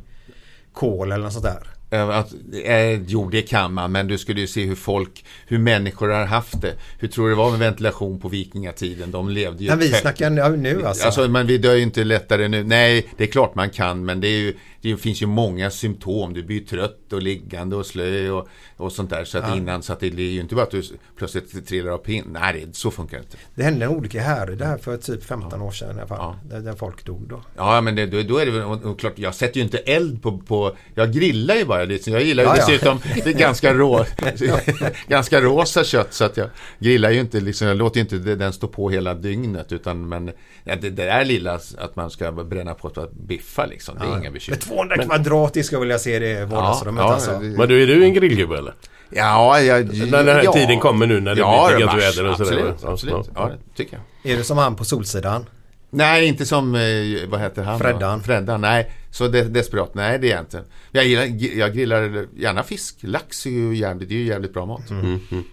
[0.73, 1.67] kol eller något sånt där?
[1.93, 2.33] Att,
[2.65, 6.25] eh, jo, det kan man, men du skulle ju se hur folk, hur människor har
[6.25, 6.75] haft det.
[6.99, 9.11] Hur tror du det var med ventilation på vikingatiden?
[9.11, 10.01] De levde ju Men vi tätt.
[10.01, 11.07] snackar nu, nu alltså.
[11.07, 12.65] Alltså, men vi dör ju inte lättare nu.
[12.65, 16.35] Nej, det är klart man kan, men det, är ju, det finns ju många symptom.
[16.35, 19.25] Du blir trött och liggande och slö och, och sånt där.
[19.25, 19.57] Så att Ja.
[19.57, 20.83] innan, så att det är ju inte bara att du
[21.17, 22.25] plötsligt trillar av pinn.
[22.33, 23.37] Nej, det, så funkar det inte.
[23.55, 26.19] Det hände en olycka här, det här för typ 15 år sedan i alla fall.
[26.21, 26.37] Ja.
[26.51, 27.43] Där, där folk dog då.
[27.57, 29.79] Ja, men det, då, då är det väl och, och klart, jag sätter ju inte
[29.79, 31.87] eld på, på jag grillar ju bara.
[31.87, 32.67] Det, jag gillar ju Ja, ja.
[32.67, 34.05] dessutom, det är ganska rå,
[35.09, 38.53] ganska rosa kött så att jag grillar ju inte liksom, jag låter ju inte den
[38.53, 40.31] stå på hela dygnet utan men
[40.65, 44.19] ja, det, det där lilla att man ska bränna på att biffa liksom, det är
[44.19, 44.59] inga bekymmer.
[44.71, 47.41] Med 200 kvadrat i ska jag vilja se det vardagsrummet ja, alltså.
[47.41, 48.75] Men du, är du en grillgubbe eller?
[49.11, 50.53] Ja, jag, När den här ja.
[50.53, 53.31] tiden kommer nu när det ja, blir väder och sådär, Absolut, absolut.
[53.35, 54.33] Ja, det tycker jag.
[54.33, 55.47] Är du som han på Solsidan?
[55.91, 56.81] Nej, inte som, eh,
[57.29, 57.79] vad heter han?
[57.79, 58.23] Freddan.
[58.23, 58.93] Freddan, nej.
[59.11, 60.63] Så de, desperat, nej det är jag inte.
[60.91, 62.97] Jag, gillar, jag grillar gärna fisk.
[63.01, 64.91] Lax är ju jävligt, det är ju jävligt bra mat.
[64.91, 65.45] Mm, mm.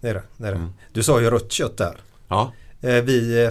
[0.00, 0.22] Det är det.
[0.36, 0.58] det, är det.
[0.58, 0.72] Mm.
[0.92, 1.96] Du sa ju rött kött där.
[2.28, 2.52] Ja.
[2.80, 3.50] Eh, vi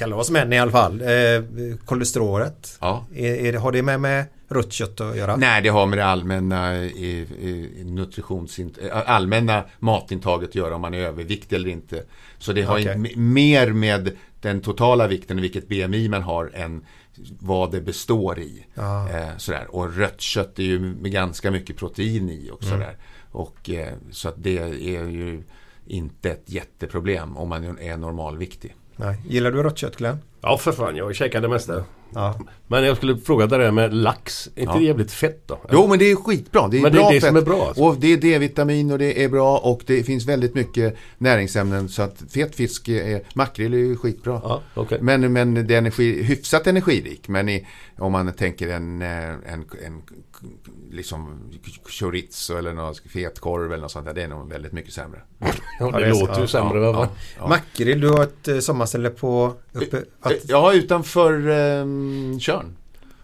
[0.00, 1.00] eh, oss män i alla fall.
[1.00, 2.78] Eh, kolesterolet.
[2.80, 3.06] Ja.
[3.14, 5.36] Är, är, har det med, med rött kött att göra?
[5.36, 8.60] Nej, det har med det allmänna i, i, nutritions,
[9.06, 12.04] allmänna matintaget att göra om man är överviktig eller inte.
[12.38, 13.12] Så det har Okej.
[13.12, 16.84] in, mer med den totala vikten och vilket BMI man har än
[17.40, 18.66] vad det består i.
[18.74, 19.08] Ja.
[19.10, 19.66] Eh, sådär.
[19.70, 22.74] Och rött kött är ju med ganska mycket protein i och Mm.
[22.74, 22.96] sådär.
[23.30, 25.42] Och, eh, så att det är ju
[25.86, 28.74] inte ett jätteproblem om man är normalviktig.
[28.96, 29.16] Nej.
[29.28, 30.18] Gillar du rött kött Glenn?
[30.40, 31.84] Ja för fan, jag käkar det mesta.
[32.14, 32.38] Ja.
[32.66, 34.46] Men jag skulle fråga det där med lax.
[34.54, 34.78] Är inte Ja.
[34.78, 35.58] det jävligt fett då?
[35.72, 36.68] Jo men det är skitbra.
[36.68, 37.28] Det är Men det är bra det fett.
[37.28, 37.82] som är bra, alltså.
[37.82, 42.02] Och det är D-vitamin och det är bra och det finns väldigt mycket näringsämnen så
[42.02, 44.40] att fet fisk, är, makrill är ju skitbra.
[44.44, 44.98] Ja, okej.
[45.02, 47.28] Men, men det är energi, hyfsat energirik.
[47.28, 47.66] Men i,
[47.98, 50.02] om man tänker en, eh, en, en
[50.90, 51.50] liksom
[52.00, 54.14] chorizo eller någon fetkorv eller något sånt där.
[54.14, 55.20] Det är nog väldigt mycket sämre.
[55.38, 55.46] Ja,
[55.80, 56.78] Ja, det det är- låter ju ja, sämre.
[56.80, 56.86] va?
[56.92, 57.48] Ja, ja.
[57.48, 62.76] Makrill, du har ett eh, sommarställe på uppe, att, Ja, utanför um, Tjörn.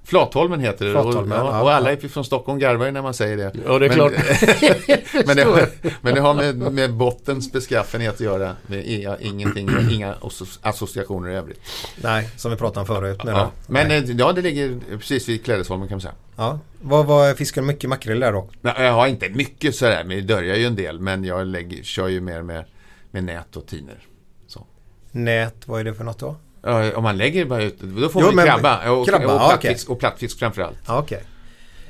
[0.09, 0.93] Flatholmen heter det.
[0.93, 3.53] Flatholmen, och, ja, och alla från Stockholm garvar när man säger det.
[3.67, 4.13] Ja, det är men, klart.
[5.27, 5.69] men, det har,
[6.01, 8.57] men det har med, med bottens beskaffenhet att göra.
[8.67, 8.87] Med
[9.21, 11.61] ingenting, inga asso- associationer i övrigt.
[12.03, 13.21] nej, som vi pratade om förut.
[13.25, 13.51] Ja.
[13.67, 13.99] Men nej.
[13.99, 16.15] eh, ja, det ligger precis vid Klädesholmen kan man säga.
[16.37, 16.59] ja.
[16.81, 18.49] Vad var fiskar du mycket makrill där då?
[18.61, 21.01] Nej, Jag har inte mycket sådär, men det dörjar ju en del.
[21.01, 22.65] Men jag lägger, kör ju mer med,
[23.11, 23.99] med nät och tiner.
[24.47, 24.67] Så.
[25.13, 26.37] Nät, vad är det för något då?
[26.63, 28.91] Ja, Om man lägger bara ut, då får Jo, man krabba.
[28.91, 30.79] Och, krabba, och, ja, plattfisk, och plattfisk framförallt.
[30.87, 31.23] Ja, okej.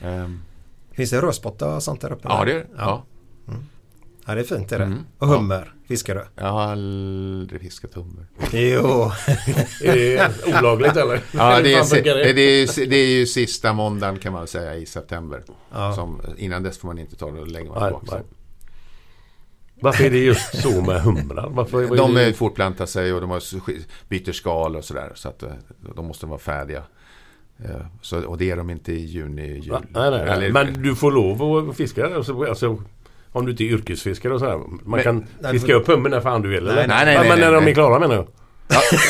[0.03, 0.43] Ehm,
[0.93, 2.29] Finns det rödspotta och sånt där uppe?
[2.29, 2.67] ja, det är det.
[2.77, 3.05] Ja.
[4.27, 4.85] Ja, det är fint är det.
[4.85, 4.99] Mm.
[5.19, 6.25] Och hummer fiskar du?
[6.35, 8.27] Jag har aldrig fiskat hummer.
[8.53, 9.11] Jo.
[9.85, 11.21] Är det olagligt eller?
[11.33, 14.87] Ja, det är, det, det, är, det är ju sista måndagen kan man säga i
[14.87, 15.43] september.
[15.73, 15.93] Ja.
[15.93, 18.23] Som, innan dess får man inte ta det och lägger man tillbaka.
[19.81, 21.49] Varför är det just så med humrar?
[21.51, 22.33] Varför, De det?
[22.33, 23.43] fortplantar sig och de har,
[24.09, 25.13] byter skal och sådär.
[25.15, 25.49] Så att eh,
[25.97, 26.83] de måste vara färdiga.
[27.65, 27.71] Eh,
[28.01, 29.71] Så, och det är de inte i juni, jul.
[29.71, 29.83] Va?
[29.89, 30.31] Nej, nej, nej.
[30.37, 32.83] Eller- Men du får lov att fiska alltså, alltså,
[33.33, 34.57] om du inte är yrkesfiskare och sådär.
[34.57, 36.59] Man Men- kan nej, fiska upp hummer när fan du vill.
[36.59, 36.75] eller?
[36.75, 38.27] Nej, nej, nej, Ja, Men när de är klara menar jag.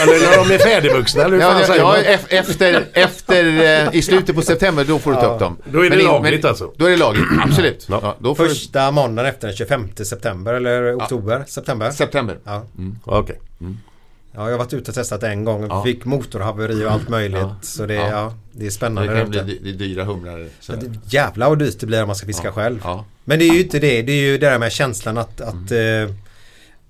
[0.02, 1.96] Eller när de är färdigvuxna eller hur fan Ja, säger ja, man?
[1.96, 3.44] ef- efter, efter
[3.86, 5.56] eh, i slutet på september då får du ta upp dem.
[5.72, 6.72] Då är det Men lagligt men, alltså?
[6.76, 7.86] Då är det lagligt, absolut.
[7.90, 8.00] Ja.
[8.02, 11.44] Ja, då får du, Första måndagen efter den 25 september eller oktober?
[11.48, 11.90] September?
[11.90, 12.36] september.
[12.44, 12.64] Ja.
[13.06, 13.40] Ja, Okej.
[13.58, 15.66] ja, jag har varit ute och testat en gång.
[15.70, 15.84] Ja.
[15.84, 17.40] Fick motorhaveri och allt möjligt.
[17.40, 17.56] Ja.
[17.62, 18.08] Så det, Ja.
[18.10, 18.34] ja.
[18.52, 19.06] det är Det spännande.
[19.22, 20.46] kan där bli dy- dy- dyra humrar.
[20.60, 20.72] Så.
[20.72, 22.52] Ja, det- Jävlar vad dyrt det blir om man ska fiska Ja.
[22.52, 22.80] själv.
[22.84, 23.04] Ja.
[23.24, 24.02] Men det är ju inte det.
[24.02, 26.14] Det är ju det där med känslan att, att eh,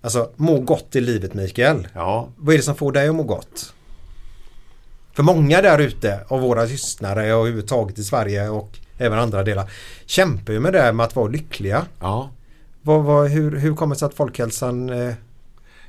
[0.01, 1.89] Alltså må gott i livet Mikael.
[1.95, 3.75] ja, Vad är det som får dig att må gott?
[5.13, 9.71] För många där ute av våra lyssnare och överhuvudtaget i Sverige och även andra delar
[10.07, 11.87] kämpar ju med det här med att vara lyckliga.
[12.01, 12.31] ja.
[12.83, 15.15] Vad, vad, hur, hur kommer det sig att folkhälsan eh,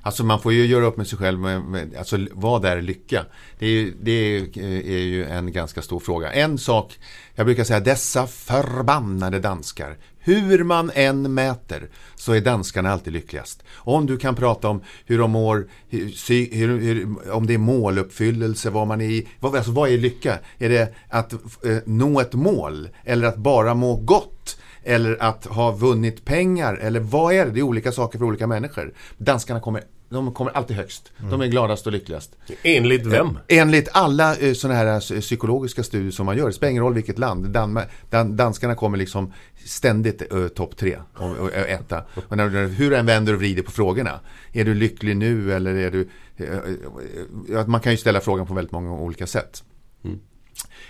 [0.01, 3.25] Alltså man får ju göra upp med sig själv med, med alltså vad är lycka?
[3.59, 6.31] Det är, ju, det är, eh, är ju en ganska stor fråga.
[6.31, 6.99] En sak,
[7.35, 9.97] jag brukar säga dessa förbannade danskar.
[10.19, 13.63] Hur man än mäter så är danskarna alltid lyckligast.
[13.75, 18.69] Om du kan prata om hur de mår, hur, hur, hur, om det är måluppfyllelse,
[18.69, 20.39] vad man är i, vad, alltså vad är lycka?
[20.57, 24.59] Är det att eh, nå ett mål eller att bara må gott?
[24.84, 27.51] Eller att ha vunnit pengar eller vad är det?
[27.51, 28.93] Det är olika saker för olika människor.
[29.17, 31.11] Danskarna kommer, de kommer alltid högst.
[31.30, 32.36] De är gladast och lyckligast.
[32.63, 33.39] Enligt vem?
[33.47, 36.93] Enligt alla eh, sådana här eh, psykologiska studier som man gör, det spelar ingen roll
[36.93, 39.34] vilket land, Dan, dan, danskarna kommer liksom
[39.65, 42.03] ständigt uh, topp tre och, och, och etta.
[42.27, 44.19] Och när, hur än vänder och vrider på frågorna.
[44.53, 46.09] Är du lycklig nu eller är du...
[46.38, 49.63] eh, eh, man kan ju ställa frågan på väldigt många olika sätt.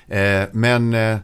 [0.07, 1.17] Eh, men eh,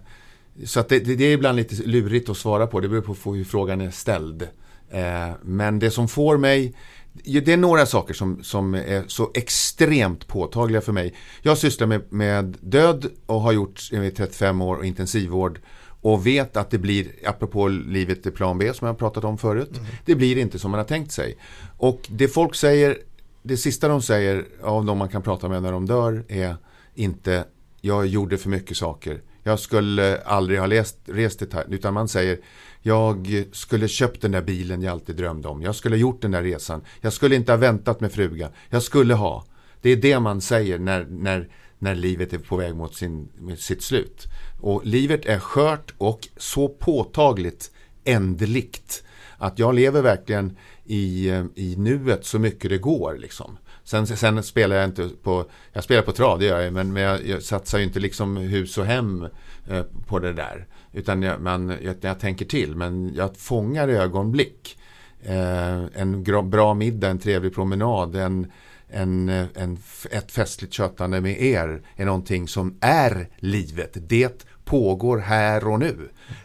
[0.64, 2.80] så det, det, är ibland lite lurigt att svara på.
[2.80, 4.47] Det beror på hur frågan är ställd.
[4.89, 6.76] Eh, men det som får mig
[7.24, 11.14] Det är några saker som, som är så extremt påtagliga för mig.
[11.41, 15.60] Jag sysslar med, med död och har gjort i 35 år och intensivvård.
[16.01, 19.38] Och vet att det blir, apropå livet i plan B som jag har pratat om
[19.38, 19.82] förut.
[20.06, 21.38] Det blir inte som man har tänkt sig.
[21.78, 22.97] Och det folk säger,
[23.43, 26.56] det sista de säger av de man kan prata med när de dör är
[26.95, 27.45] inte
[27.82, 29.22] jag gjorde för mycket saker.
[29.48, 31.74] Jag skulle aldrig ha läst, rest till Thailand.
[31.74, 32.39] Utan man säger
[32.82, 35.62] jag skulle köpt den där bilen jag alltid drömde om.
[35.62, 36.82] Jag skulle gjort den där resan.
[37.02, 38.52] Jag skulle inte ha väntat med frugan.
[38.70, 39.46] Jag skulle ha.
[39.82, 43.28] Det är det man säger när, när, när livet är på väg mot sin,
[43.58, 44.26] sitt slut.
[44.62, 47.72] Och livet är skört och så påtagligt
[48.04, 49.04] ändligt.
[49.38, 53.17] Att jag lever verkligen i, eh, i nuet så mycket det går.
[53.17, 53.57] Liksom.
[53.83, 57.03] Sen, sen spelar jag inte på, jag spelar på trav, det gör jag, men, men
[57.03, 59.27] jag, jag satsar ju inte liksom hus och hem
[59.69, 60.67] eh, på det där.
[60.93, 64.77] Utan jag, man, jag, jag tänker till, men jag fångar ögonblick.
[65.23, 68.51] Eh, en gra, bra middag, en trevlig promenad, en,
[68.88, 69.77] en, eh, en,
[70.11, 73.97] ett festligt köttande med er är någonting som är livet.
[74.09, 75.95] Det pågår här och nu.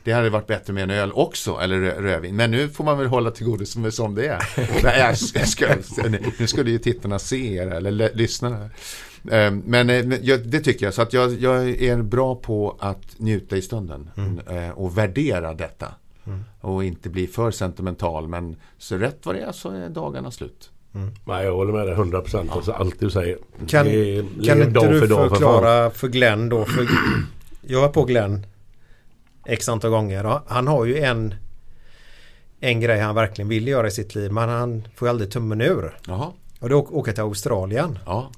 [0.05, 2.37] Det hade varit bättre med en öl också, eller rö- rödvin.
[2.37, 4.43] Men nu får man väl hålla till godo som, som det är.
[4.85, 5.67] Nej, jag, jag ska,
[6.39, 8.71] nu skulle ju tittarna se er, eller lyssnarna.
[9.31, 10.05] Eh, Men eh,
[10.45, 14.11] det tycker jag, så att jag, jag är bra på att njuta i stunden
[14.51, 15.89] eh, och värdera detta.
[16.61, 20.71] Och inte bli för sentimental, men så rätt vad det är så är dagarna slut.
[21.25, 22.51] Nej, jag håller med dig 100 procent.
[22.53, 23.39] Alltså, allt du säger.
[23.69, 26.65] Kan, Det är- kan inte dag du för dag för förklara för, Glenn då?
[26.65, 26.87] För
[27.63, 28.47] jag är på Glenn
[29.47, 30.27] x antal gånger.
[30.27, 31.35] och Han har ju en
[32.61, 35.61] en grej han verkligen vill göra i sitt liv men han får ju aldrig tummen
[35.61, 35.99] ur.
[36.07, 36.27] Jaha.
[36.61, 37.99] Och det är att åka till Australien.
[38.07, 38.31] Ja.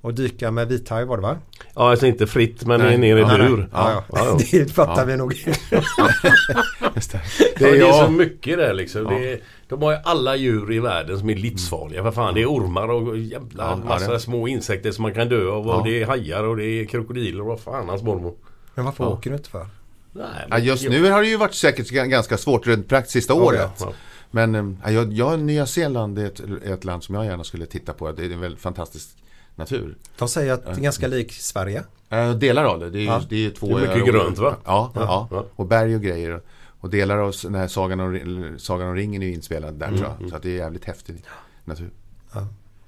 [0.00, 1.36] Och dyka med vithaj var det va?
[1.74, 2.98] Ja, alltså inte fritt men Nej.
[2.98, 3.56] ner i Ja, bur.
[3.56, 3.66] nej.
[3.72, 4.04] Ja, ja.
[4.12, 4.38] Ja, ja.
[4.58, 5.04] Det fattar Ja.
[5.04, 5.32] vi nog.
[6.94, 7.20] Just det.
[7.58, 8.04] Det är, jag.
[8.06, 9.04] så mycket där liksom.
[9.04, 12.02] Det är, de har ju alla djur i världen som är livsfarliga.
[12.02, 14.20] För fan, det är ormar och jävla massa det.
[14.20, 15.66] små insekter som man kan dö av.
[15.66, 15.74] Ja.
[15.74, 18.34] Och det är hajar och det är krokodiler och vad fan hans mormor.
[18.74, 19.10] Men varför Ja.
[19.10, 19.66] åker du inte för?
[20.12, 23.46] Nej, Ja, just nu har det ju varit säkert ganska svårt runt praktiskt sista Okej,
[23.46, 23.70] året.
[23.80, 23.92] ja.
[24.30, 27.44] Men eh, ja, jag, jag, Nya Zeeland är ett, är ett land som jag gärna
[27.44, 28.12] skulle titta på.
[28.12, 29.08] Det är en väldigt fantastisk
[29.54, 29.96] natur.
[30.18, 31.82] De säger att det är ganska lik Sverige.
[32.10, 32.90] Eh, delar av det.
[32.90, 33.22] Det är, Ja.
[33.28, 34.06] det är två Det är mycket öar.
[34.06, 34.56] grönt, va?
[34.64, 35.44] Ja, ja, Ja.
[35.56, 36.40] och berg och grejer.
[36.80, 39.98] Och delar av den här Sagan om, Sagan om ringen är ju inspelad där Mm,
[39.98, 40.30] tror jag.
[40.30, 41.24] Så att det är jävligt häftig
[41.64, 41.90] natur.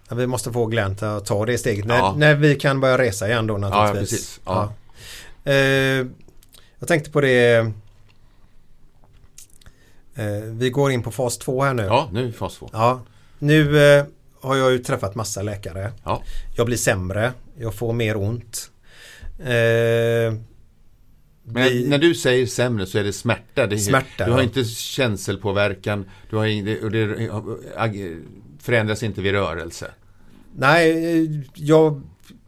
[0.09, 1.85] Ja, vi måste få Glenn till att ta det steget.
[1.85, 2.15] När, Ja.
[2.17, 4.11] när vi kan börja resa igen då Ja, naturligtvis.
[4.11, 4.41] precis.
[4.45, 4.53] Ja.
[4.53, 4.73] Ja.
[5.45, 5.55] Eh,
[6.79, 7.57] jag tänkte på det.
[10.15, 11.83] Eh, vi går in på fas 2 här nu.
[11.83, 12.71] Ja, nu fas två.
[12.73, 13.01] Ja.
[13.39, 14.05] Nu eh,
[14.41, 15.93] har jag ju träffat massa läkare.
[16.05, 16.23] Ja.
[16.57, 17.33] Jag blir sämre.
[17.59, 18.71] Jag får mer ont.
[19.39, 20.35] Eh,
[21.47, 23.67] Men vi- när du säger sämre så är det smärta.
[23.67, 24.45] Det är, Smärta, du har ja.
[24.45, 26.11] inte känselpåverkan.
[26.31, 28.19] Du har det, och det
[28.59, 29.91] förändras inte vid rörelse.
[30.57, 30.91] Nej,
[31.25, 32.03] eh, jag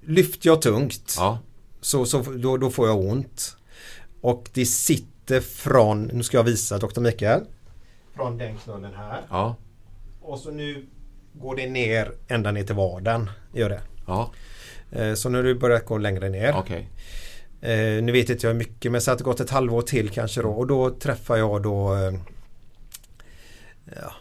[0.06, 1.14] lyfter jag tungt.
[1.18, 1.38] Ja,
[1.86, 3.56] Så, så då, då får jag ont.
[4.20, 7.00] Och det sitter från, nu ska jag visa Dr.
[7.00, 7.40] Mikael.
[8.14, 9.22] Från den knullen här.
[9.30, 9.56] ja,
[10.22, 10.86] Och så nu
[11.32, 13.30] går det ner ända ner till vaden.
[13.54, 13.80] Gör det.
[14.06, 14.32] ja,
[14.92, 16.54] Eh, Så nu har det börjat gå längre ner.
[16.56, 16.88] okej.
[17.60, 20.08] Eh, nu vet inte jag hur mycket men så att det gått ett halvår till
[20.10, 20.50] kanske då.
[20.50, 22.12] Och då träffar jag då eh,
[23.94, 24.12] ja,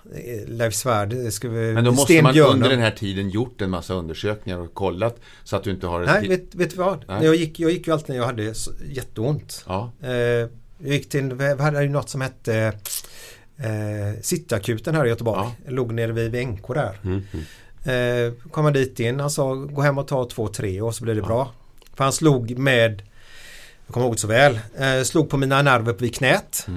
[0.47, 1.33] Leif Svärd.
[1.33, 4.59] Ska vi, Men då måste Sten man under den här tiden gjort en massa undersökningar
[4.59, 6.05] och kollat så att du inte har.
[6.05, 7.05] Nej, vet, vet du vad?
[7.07, 7.25] Nej.
[7.25, 8.53] Jag gick, jag gick ju alltid när jag hade
[8.85, 9.65] jätteont.
[9.67, 12.73] Ja, Eh, jag gick till, vi hade ju något som hette
[13.57, 15.39] eh, Citykakuten här i Göteborg.
[15.65, 15.71] Ja.
[15.71, 16.99] Låg nere vid, NK där.
[17.03, 18.27] Mm, mm.
[18.27, 21.15] Eh, kom dit in, han sa gå hem och ta två, tre och så blir
[21.15, 21.51] det bra.
[21.95, 23.01] För han slog med
[23.87, 24.59] Jag kommer ihåg så väl.
[24.79, 26.67] Eh, slog på mina nerver vid knät.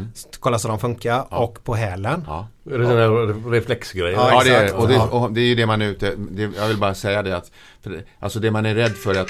[0.41, 1.35] Kolla så de funkar.
[1.35, 2.25] Och på hälen.
[2.27, 2.49] Ja.
[2.71, 4.13] Är det sån här reflexgrej?
[4.13, 4.81] Ja, Ja, det är, exakt.
[4.83, 5.07] och, det, Ja.
[5.09, 7.51] och det är ju det man är ute det, Jag vill bara säga det att
[7.83, 9.29] för, det- Alltså det man är rädd för är att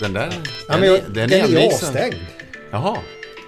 [0.00, 0.34] Den där
[0.68, 1.66] Ja, men jag, den, är envisen.
[1.88, 2.14] avstängd.
[2.70, 2.96] Jaha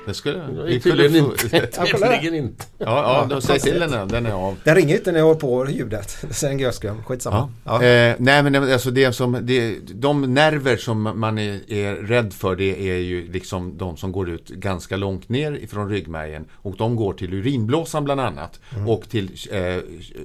[0.06, 1.66] Det skulle vi tydligen få- inte.
[1.86, 2.64] Tydligen inte.
[2.78, 5.34] Ja, ja då säg till den den är av Den ringer inte när jag har
[5.34, 6.16] på ljudet.
[6.40, 7.02] Det är en görskum.
[7.04, 7.52] Skitsamma.
[7.64, 7.82] Ja.
[7.82, 7.86] Ja.
[7.86, 12.56] Eh, nej men alltså det som, det, de nerver som man är, är rädd för
[12.56, 16.96] det är ju liksom de som går ut ganska långt ner ifrån ryggmärgen och de
[16.96, 19.76] går till urinblåsan bland annat och till eh,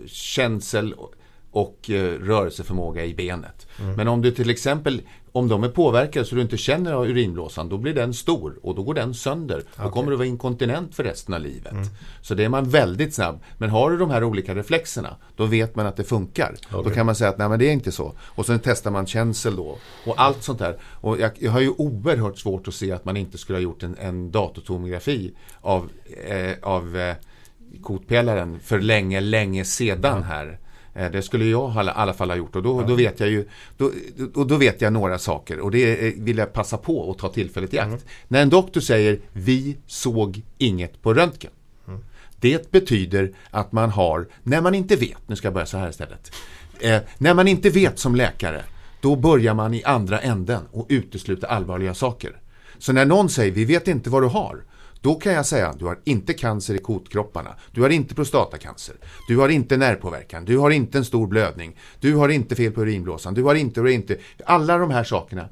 [0.07, 0.95] känsel
[1.51, 3.67] och eh, rörelseförmåga i benet.
[3.97, 5.01] Men om du till exempel
[5.37, 8.75] om de är påverkade så du inte känner av urinblåsan då blir den stor och
[8.75, 9.63] då går den sönder.
[9.83, 11.73] Då kommer du vara inkontinent för resten av livet.
[12.21, 13.39] Så det är man väldigt snabb.
[13.57, 16.55] Men har du de här olika reflexerna då vet man att det funkar.
[16.71, 18.13] Då kan man säga att nej men det är inte så.
[18.19, 19.77] Och sen testar man känsel då.
[20.05, 20.77] Och allt sånt där.
[20.81, 23.83] Och jag, jag har ju oerhört svårt att se att man inte skulle ha gjort
[23.83, 25.89] en, en datortomografi av,
[26.27, 27.15] eh, av eh,
[27.81, 30.59] kotpelaren för länge, länge sedan här.
[30.97, 33.47] Eh, Det skulle jag i alla- fall ha gjort och då, då vet jag ju
[33.77, 33.91] då,
[34.33, 37.29] och då vet jag några saker och det eh, vill jag passa på att ta
[37.29, 38.05] tillfället i akt.
[38.27, 41.51] När en doktor säger vi såg inget på röntgen.
[42.39, 45.89] Det betyder att man har, när man inte vet, nu ska jag börja så här
[45.89, 46.31] istället.
[46.79, 48.63] Eh, när man inte vet som läkare,
[49.01, 52.31] då börjar man i andra änden och utesluta allvarliga saker.
[52.79, 54.63] Så när någon säger vi vet inte vad du har,
[55.07, 58.95] då kan jag säga du har inte cancer i kotkropparna, du har inte prostatacancer,
[59.27, 62.81] du har inte nervpåverkan, du har inte en stor blödning, du har inte fel på
[62.81, 64.17] urinblåsan, du har inte, har inte.
[64.45, 65.49] Alla de här sakerna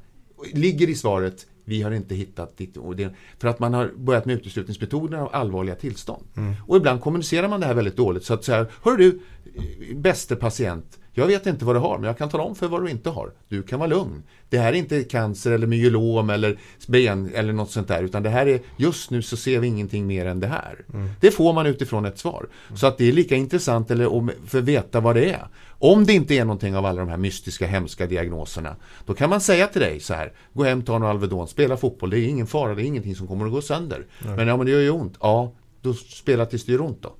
[0.52, 4.24] ligger i svaret vi har inte hittat ditt och det, för att man har börjat
[4.24, 6.24] med uteslutningsmetoder av allvarliga tillstånd.
[6.66, 8.24] Och ibland kommunicerar man det här väldigt dåligt.
[8.24, 9.20] Så att säga, hör du,
[9.54, 12.68] eh, bäste patient, jag vet inte vad du har men jag kan tala om för
[12.68, 13.32] vad du inte har.
[13.48, 14.22] Du kan vara lugn.
[14.48, 16.58] Det här är inte cancer eller myelom eller
[16.88, 20.06] ben eller något sånt där utan det här är, just nu så ser vi ingenting
[20.06, 20.84] mer än det här.
[21.20, 22.46] Det får man utifrån ett svar.
[22.74, 25.48] Så att det är lika intressant eller för att veta vad det är.
[25.78, 29.40] Om det inte är någonting av alla de här mystiska hemska diagnoserna då kan man
[29.40, 32.46] säga till dig så här Gå hem, ta några Alvedon, spela fotboll, det är ingen
[32.46, 34.06] fara, det är ingenting som kommer att gå sönder.
[34.36, 37.14] Men ja men det gör ju ont, ja då spela tills det gör ont då.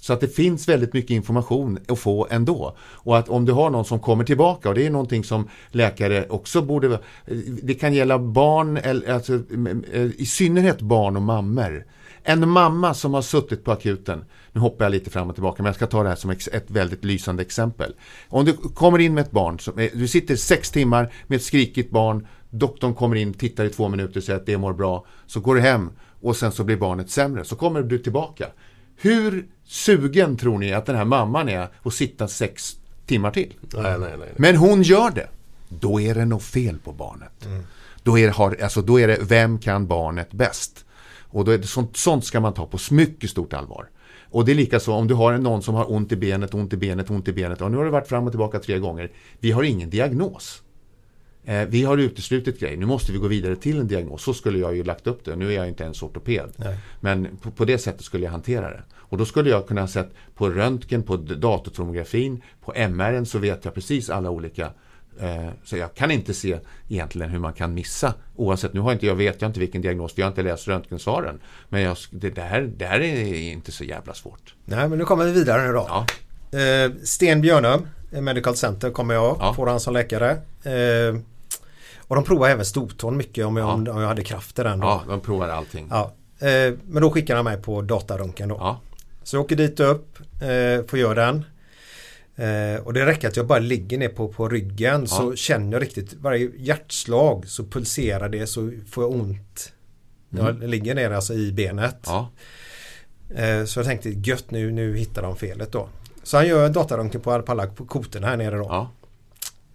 [0.00, 2.76] Så att det finns väldigt mycket information att få ändå.
[2.80, 6.26] Och att om du har någon som kommer tillbaka och det är någonting som läkare
[6.28, 6.98] också borde
[7.62, 9.40] Det kan gälla barn, eller, alltså,
[10.16, 11.84] i synnerhet barn och mammor.
[12.22, 15.68] En mamma som har suttit på akuten, nu hoppar jag lite fram och tillbaka men
[15.68, 17.94] jag ska ta det här som ett väldigt lysande exempel.
[18.28, 21.42] Om du kommer in med ett barn, som, eh, du sitter sex timmar med ett
[21.42, 25.06] skrikigt barn, doktorn kommer in, tittar i två minuter och säger att det mår bra,
[25.26, 25.90] så går du hem
[26.20, 28.46] och sen så blir barnet sämre, så kommer du tillbaka.
[29.02, 32.76] Hur sugen tror ni att den här mamman är att sitta sex
[33.06, 33.54] timmar till?
[33.60, 34.18] Nej, nej, nej.
[34.18, 34.32] nej.
[34.36, 35.28] Men hon gör det.
[35.68, 37.48] Då är det nog fel på barnet.
[38.02, 40.84] Då, är det, har, alltså, då är det, vem kan barnet bäst?
[41.20, 43.88] Och då är det, sånt, sånt ska man ta på mycket stort allvar.
[44.30, 46.72] Och det är lika så om du har någon som har ont i benet, ont
[46.72, 47.60] i benet, ont i benet.
[47.60, 49.12] Och nu har du varit fram och tillbaka tre gånger.
[49.38, 50.62] Vi har ingen diagnos.
[51.50, 52.76] Eh, vi har uteslutit grejer.
[52.76, 54.22] Nu måste vi gå vidare till en diagnos.
[54.22, 55.36] Så skulle jag ju lagt upp det.
[55.36, 56.50] Nu är jag inte ens ortoped.
[57.00, 58.82] Men på, på det sättet skulle jag hantera det.
[58.94, 63.64] Och då skulle jag kunna ha sett på röntgen, på datortomografin, på MR så vet
[63.64, 64.70] jag precis alla olika
[65.20, 69.06] eh, så jag kan inte se egentligen hur man kan missa oavsett, nu har inte
[69.06, 71.40] jag vet jag inte vilken diagnos, för jag har inte läst röntgensvaren.
[71.68, 74.54] Men jag, det, där, där är inte så jävla svårt.
[74.64, 75.86] Nej men nu kommer vi vidare nu då.
[75.88, 76.06] Ja.
[76.58, 79.54] Eh, Sten Björnum, eh, Medical Center kommer jag, Ja.
[79.54, 80.30] får han som läkare.
[80.64, 81.20] Eh,
[82.10, 84.80] och de provar även stortån mycket om jag, om, om jag hade kraft i den.
[84.80, 84.86] Då.
[84.86, 85.88] Ja, de provar allting.
[85.90, 86.12] Ja.
[86.38, 88.56] Eh, men då skickar han mig på dataröntgen då.
[88.60, 88.80] Ja.
[89.22, 91.44] Så jag åker dit upp, eh, får göra den.
[92.36, 95.82] Eh, och det räcker att jag bara ligger ner på, på ryggen så känner jag
[95.82, 99.72] riktigt varje hjärtslag så pulserar det så får jag ont.
[100.30, 102.06] Jag ligger ner alltså i benet.
[102.08, 102.24] Mm.
[103.28, 103.44] Ja.
[103.44, 105.88] Eh, så jag tänkte gött nu, nu hittar de felet då.
[106.22, 108.66] Så han gör dataröntgen på alla på koterna här nere då.
[108.68, 108.90] ja.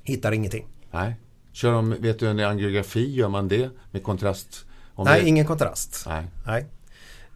[0.03, 0.67] Hittar ingenting.
[0.91, 1.15] Nej.
[1.55, 4.65] Kör de, vet du, en angiografi, gör man det med kontrast?
[4.97, 6.03] Nej, det, ingen kontrast.
[6.07, 6.65] Nej, Nej.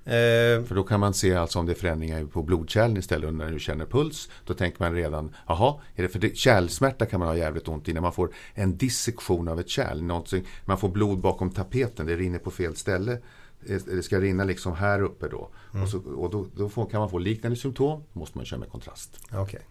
[0.06, 3.52] Eh, för då kan man se alltså om det är förändringar på blodkärlen istället när
[3.52, 4.30] du känner puls.
[4.46, 7.90] Då tänker man redan, jaha, är det för det, kärlsmärta kan man ha jävligt ont
[7.90, 10.02] i när man får en dissektion av ett kärl.
[10.02, 13.12] Någonting, man får blod bakom tapeten, det rinner på fel ställe.
[13.68, 15.50] Eh, Det ska rinna liksom här uppe då.
[15.84, 18.70] Och, så, och då, då får, kan man få liknande symptom, måste man köra med
[18.70, 19.20] kontrast.
[19.34, 19.62] Okej.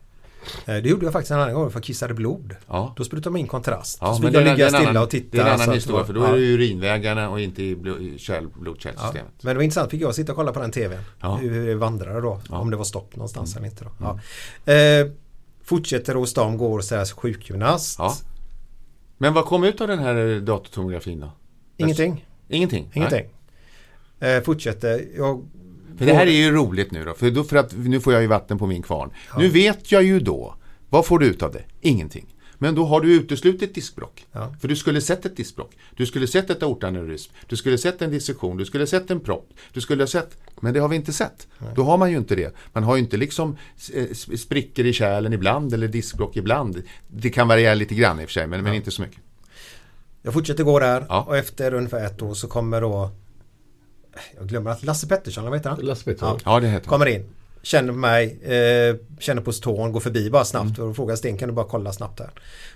[0.67, 2.57] Eh, Det gjorde jag faktiskt en annan gång för jag kissade blod.
[2.67, 2.95] Ja.
[2.97, 3.99] Då sprutade de in kontrast.
[4.01, 5.37] Ja, så men jag ligga en stilla annan- och titta.
[5.37, 6.29] Det är en annan historia för då ja.
[6.29, 9.33] är det urinvägarna och inte i blod, i kärl, Ja, blodkärlsystemet.
[9.43, 11.01] men det var intressant, fick jag sitta och kolla på den tvn.
[11.21, 11.39] Ja.
[11.39, 11.53] Mm.
[11.55, 12.41] Hur det vandrade då.
[12.51, 13.85] Om det var stopp någonstans eller inte.
[13.85, 13.91] Då.
[14.67, 14.73] Ja.
[14.73, 15.07] Eh,
[15.65, 17.99] fortsätter hos dem, går deras sjukgymnast.
[19.19, 21.31] Men vad kom ut av den här datortomografin då?
[21.77, 22.27] Ingenting.
[22.49, 22.91] Ingenting?
[22.95, 23.25] Ingenting.
[24.21, 25.05] Eh, fortsätter.
[25.17, 25.49] Jag
[25.99, 28.23] För det här är ju roligt nu då, för, då, för att nu får jag
[28.23, 29.11] ju vatten på min kvarn.
[29.39, 30.55] Nu vet jag ju då,
[30.91, 31.63] vad får du ut av det?
[31.81, 32.35] Ingenting.
[32.61, 34.27] Men då har du uteslutit diskbråck.
[34.33, 34.55] Ja.
[34.61, 35.71] För du skulle sett ett diskbråck.
[35.97, 37.33] Du skulle sett ett aortaneurysm.
[37.47, 38.57] Du skulle sett en dissektion.
[38.57, 39.49] Du skulle sett en propp.
[39.73, 40.37] Du skulle ha sett.
[40.61, 41.47] Men det har vi inte sett.
[41.77, 42.55] Då har man ju inte det.
[42.73, 43.57] Man har ju inte liksom
[43.95, 46.83] eh, sp- sprickor i kärlen ibland eller diskbråck ibland.
[47.09, 49.19] Det kan variera lite grann i och för sig, men, men inte så mycket.
[50.23, 51.23] Jag fortsätter gå där Ja.
[51.29, 53.11] och efter ungefär ett år så kommer då
[54.39, 55.79] Jag glömmer att Lasse Pettersson, vad heter han?
[55.81, 56.39] Lasse Pettersson.
[56.45, 56.91] Ja, det heter han.
[56.91, 57.25] Kommer in
[57.63, 61.49] Känner på mig, eh, känner på tån, går förbi bara snabbt och frågar Sten kan
[61.49, 62.31] du bara kolla snabbt här.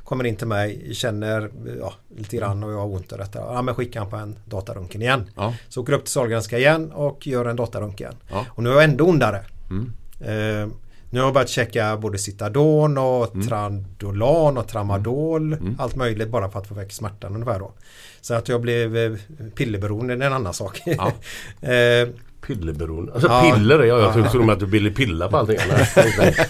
[0.05, 3.39] Kommer in till mig, känner ja, lite grann och jag har ont och detta.
[3.39, 5.31] Ja men skicka han på en dataröntgen igen.
[5.37, 5.55] Ja.
[5.69, 8.15] Så åker upp till Sahlgrenska igen och gör en dataröntgen.
[8.31, 8.47] Ja.
[8.49, 9.45] Och nu är jag ändå ondare.
[9.71, 9.93] Mm.
[10.21, 10.69] Eh,
[11.13, 13.49] nu har jag börjat checka både Citadon och Mm.
[13.49, 15.57] Trandolan och Tramadol.
[15.79, 17.73] Allt möjligt bara för att få väck smärtan ungefär då.
[18.21, 19.13] Så att jag blev eh,
[19.55, 20.81] pillerberoende det är en annan sak.
[20.85, 21.13] Ja.
[21.69, 22.09] eh,
[22.47, 23.13] Pillerberoende.
[23.13, 23.53] Alltså Ja.
[23.55, 25.59] piller, ja, jag trodde att du ville pilla på allting.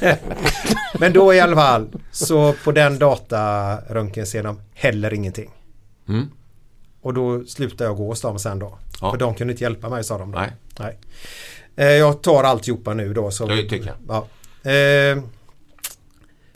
[0.99, 5.51] Men då i alla fall så på den dataröntgen ser de heller ingenting.
[6.09, 6.29] Mm.
[7.01, 8.79] Och då slutade jag gå hos dem sen då.
[9.01, 9.11] Ja.
[9.11, 10.33] För de kunde inte hjälpa mig sa de.
[10.33, 10.39] Då.
[10.39, 10.53] Nej.
[10.79, 10.99] Nej.
[11.77, 13.31] Eh, jag tar alltihopa nu då.
[13.31, 13.97] Så, Det tycker jag.
[14.09, 14.27] Ja.
[14.63, 15.23] Eh,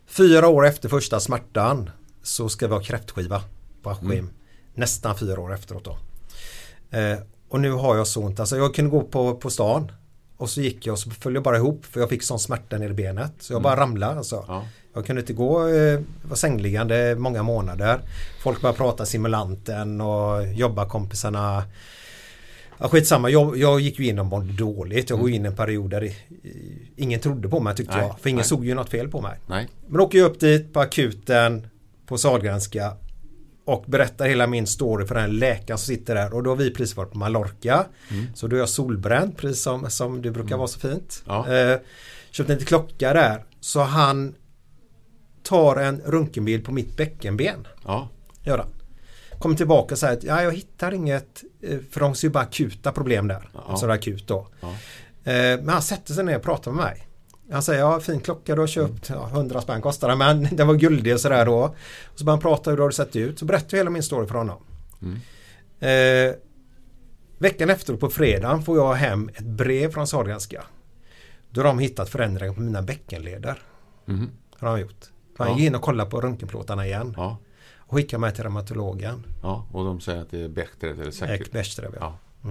[0.06, 1.90] fyra år efter första smärtan
[2.22, 3.42] så ska vi ha kräftskiva
[3.82, 4.10] på Askim.
[4.10, 4.30] Mm.
[4.74, 5.98] Nästan fyra år efteråt då.
[6.98, 8.40] Eh, och nu har jag så ont.
[8.40, 9.92] Alltså jag kunde gå på, på stan
[10.36, 12.78] och så gick jag och så föll jag bara ihop för jag fick sån smärta
[12.78, 13.32] ner i benet.
[13.38, 14.36] Så jag bara ramlade alltså.
[14.36, 14.48] Mm.
[14.48, 14.64] Ja.
[14.94, 18.00] Jag kunde inte gå, eh, var sängliggande många månader.
[18.42, 21.64] Folk började prata simulanten och jobbarkompisarna
[22.78, 25.10] Ja, skitsamma, jag, jag gick ju in och mådde dåligt.
[25.10, 26.12] Jag går in i en period där
[26.96, 28.02] ingen trodde på mig tyckte Mm.
[28.02, 28.20] Nej, jag.
[28.20, 28.44] För ingen nej.
[28.44, 29.40] såg ju något fel på mig.
[29.46, 29.68] Nej.
[29.86, 31.66] Men då åker jag upp dit på akuten
[32.06, 32.92] på Sahlgrenska
[33.64, 36.70] och berättar hela min story för den läkaren som sitter där och då har vi
[36.70, 37.86] precis varit på Mallorca.
[38.34, 41.22] Så då är jag solbränd precis som, som det brukar vara så fint.
[41.26, 41.52] Ja.
[41.52, 41.78] Eh,
[42.30, 44.34] köpte en klocka där så han
[45.42, 47.66] tar en röntgenbild på mitt bäckenben.
[47.84, 48.08] Ja.
[48.42, 48.68] Gör han.
[49.38, 52.44] Kommer tillbaka och säger att ja, jag hittar inget eh, för de ser ju bara
[52.44, 53.48] akuta problem där.
[53.68, 53.76] Ja.
[53.76, 54.46] Så det är akut då.
[54.60, 54.68] Ja.
[55.32, 57.02] Eh, Men han sätter sig ner och pratar med mig.
[57.52, 59.08] Han säger ja fin klocka du har köpt.
[59.08, 61.58] Ja, 100 spänn kostar den men den var guldig och sådär då.
[61.58, 61.74] Och
[62.18, 63.38] så börjar han prata hur det har sett ut.
[63.38, 64.58] Så berättar jag hela min story för honom.
[65.80, 66.34] Eh,
[67.38, 70.64] veckan efter på fredagen får jag hem ett brev från Sahlgrenska.
[71.50, 73.62] Då har de hittat förändringar på mina bäckenleder.
[74.04, 74.30] Mhm.
[74.58, 75.04] Har de gjort.
[75.38, 75.56] Han Ja.
[75.56, 77.14] gick in och kollade på röntgenplåtarna igen.
[77.16, 77.38] Ja.
[77.86, 79.26] Och skickade mig till reumatologen.
[79.42, 79.66] ja.
[79.72, 81.52] Och de säger att det är Bechdel eller säkert.
[81.52, 82.18] Bechdrev, ja.
[82.42, 82.48] Ja.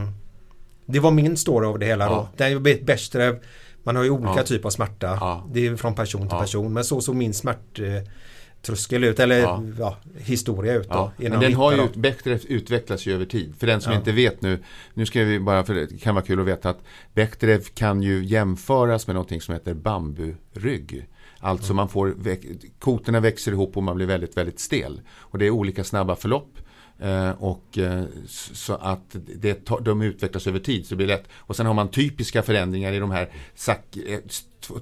[0.86, 2.10] Det var min story av det hela Ja.
[2.12, 2.28] då.
[2.38, 3.40] Det är ju Bechdrev
[3.84, 4.44] Man har ju olika Ja.
[4.44, 5.18] typer av smärta.
[5.22, 5.46] Ja.
[5.52, 6.74] Det är från person till person.
[6.74, 9.20] Men så såg min smärttröskel ut.
[9.20, 9.40] Eller
[9.80, 9.98] Ja.
[10.18, 11.12] historia ut då.
[11.18, 11.88] Men den de har ju.
[11.96, 13.54] Bechdel utvecklas ju över tid.
[13.60, 14.60] För den som inte vet nu,
[14.94, 16.80] nu ska vi bara, för det kan vara kul att veta att
[17.14, 21.08] Bechdel kan ju jämföras med någonting som heter bamburygg.
[21.46, 25.02] Alltså man får, koterna kotorna växer ihop och man blir väldigt, väldigt stel.
[25.18, 26.58] Och det är olika snabba förlopp.
[27.00, 31.28] Eh, och eh, så att det, de utvecklas över tid så det blir lätt.
[31.36, 33.30] Och sen har man typiska förändringar i de här
[34.08, 34.20] eh,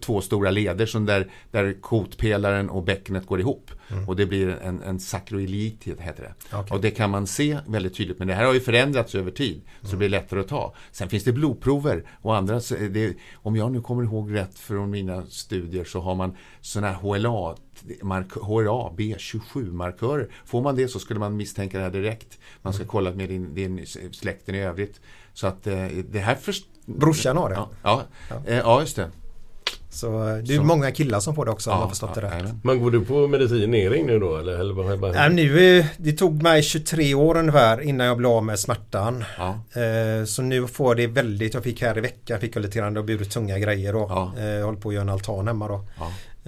[0.01, 3.71] två- stora leder som där, där kotpelaren och bäckenet går ihop.
[4.07, 6.33] Och det blir en, en sakroilit heter det.
[6.57, 6.75] Okej.
[6.75, 8.19] Och det kan man se väldigt tydligt.
[8.19, 9.61] Men det här har ju förändrats över tid.
[9.81, 10.73] Så det blir lättare att ta.
[10.91, 12.03] Sen finns det blodprover.
[12.21, 12.59] Och andra,
[12.91, 16.95] det, om jag nu kommer ihåg rätt från mina studier så har man sådana här
[17.01, 17.55] HLA
[18.01, 20.29] mark- HLA B27-markörer.
[20.45, 22.39] Får man det så skulle man misstänka det här direkt.
[22.61, 25.01] Man ska kolla med din, din släkten i övrigt.
[25.33, 26.65] Så att eh, det här först...
[26.85, 27.55] Brorsan har det.
[27.55, 27.69] Ja,
[28.29, 29.09] ja, eh, ja just det.
[29.93, 30.63] Så eh, det är Så.
[30.63, 32.33] många killar som får det också om Ja, jag har förstått det ja, rätt.
[32.33, 32.61] jajamän.
[32.63, 34.53] Men går du på medicinering nu då eller?
[34.59, 38.43] eller vad- vad- Ja, nu, det tog mig 23 år ungefär innan jag blev av
[38.43, 39.23] med smärtan.
[39.37, 39.49] Ja.
[39.81, 42.97] Eh, Så nu får det väldigt, jag fick här i veckan, fick jag lite grann,
[42.97, 44.05] och burit tunga grejer då.
[44.09, 44.33] Ja.
[44.37, 45.85] Eh, Jag håller på att göra en altan hemma då.
[45.99, 46.05] Ja.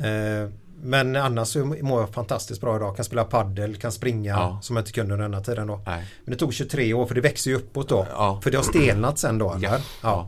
[0.08, 0.50] Eh,
[0.88, 2.96] Men annars så mår jag fantastiskt bra idag.
[2.96, 4.60] Kan spela paddel, kan springa Ja.
[4.62, 5.82] som jag inte kunde den här tiden då.
[5.86, 6.04] Nej.
[6.26, 8.08] Men det tog 23 år för det växer ju uppåt då.
[8.12, 8.40] Ja.
[8.44, 9.46] För det har stelnat sen då.
[9.62, 9.68] Ja.
[9.70, 9.82] Eller?
[10.04, 10.28] Ja.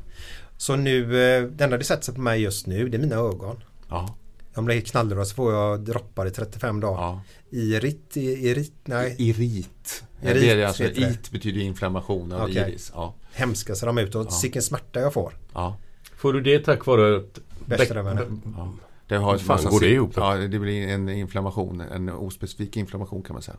[0.58, 3.16] Så nu, eh, det enda det sätter sig på mig just nu det är mina
[3.16, 3.64] ögon.
[3.90, 4.16] Ja.
[4.56, 7.02] Om det är knallröd så får jag droppar i 35 dagar.
[7.02, 7.22] Ja.
[7.50, 9.16] Irit, irit, nej.
[9.18, 10.04] Irit.
[10.22, 11.10] Ja, det är alltså, heter det.
[11.10, 12.56] it betyder inflammation av Okej.
[12.70, 12.92] iris.
[12.96, 13.14] Ja.
[13.34, 14.40] Hemska ser de ut och Ja.
[14.44, 15.34] vilken smärta jag får.
[15.54, 15.78] Ja.
[16.16, 17.40] Får du det tack vare att...
[17.66, 18.42] Bäckröven.
[18.58, 18.74] Ja.
[19.08, 20.12] Det har massa går det ihop?
[20.16, 23.58] Ja, det blir en inflammation, en ospecifik inflammation kan man säga.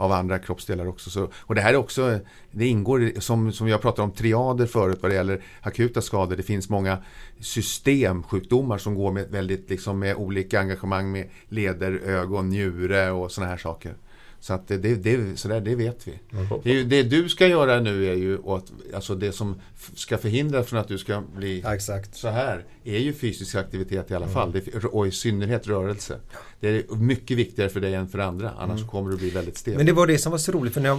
[0.00, 1.10] Av andra kroppsdelar också.
[1.10, 2.18] Så, och det här är också,
[2.50, 6.36] det ingår som, som jag pratade om triader förut vad det gäller akuta skador.
[6.36, 6.98] Det finns många
[7.40, 13.50] systemsjukdomar som går med väldigt liksom med olika engagemang med leder, ögon, njure och sådana
[13.50, 13.94] här saker.
[14.42, 16.12] Så att det, det, det, så där, det vet vi.
[16.32, 16.46] Mm.
[16.64, 19.60] Det, det du ska göra nu är ju att, alltså det som
[19.94, 21.64] ska förhindra från att du ska bli
[22.12, 24.34] så här är ju fysisk aktivitet i alla Mm.
[24.34, 24.60] fall.
[24.92, 26.16] Och i synnerhet rörelse.
[26.60, 28.50] Det är mycket viktigare för dig än för andra.
[28.58, 29.72] Annars kommer du bli väldigt stel.
[29.74, 29.78] Mm.
[29.78, 30.98] Men det var det som var så roligt för när jag,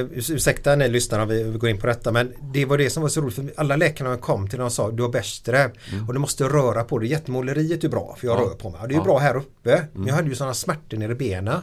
[0.00, 3.02] eh, ursäkta när lyssnarna vi, vi går in på detta men det var det som
[3.02, 5.70] var så roligt för alla läkarna jag kom till de sa du har bäststräv
[6.08, 7.08] och du måste röra på dig.
[7.10, 8.44] Jättemåleriet är bra för jag Mm.
[8.46, 8.50] Ja.
[8.52, 8.80] rör på mig.
[8.82, 9.04] Och Det är Ja.
[9.04, 10.08] bra här uppe men Mm.
[10.08, 11.60] jag hade ju sådana smärtor nere i benen.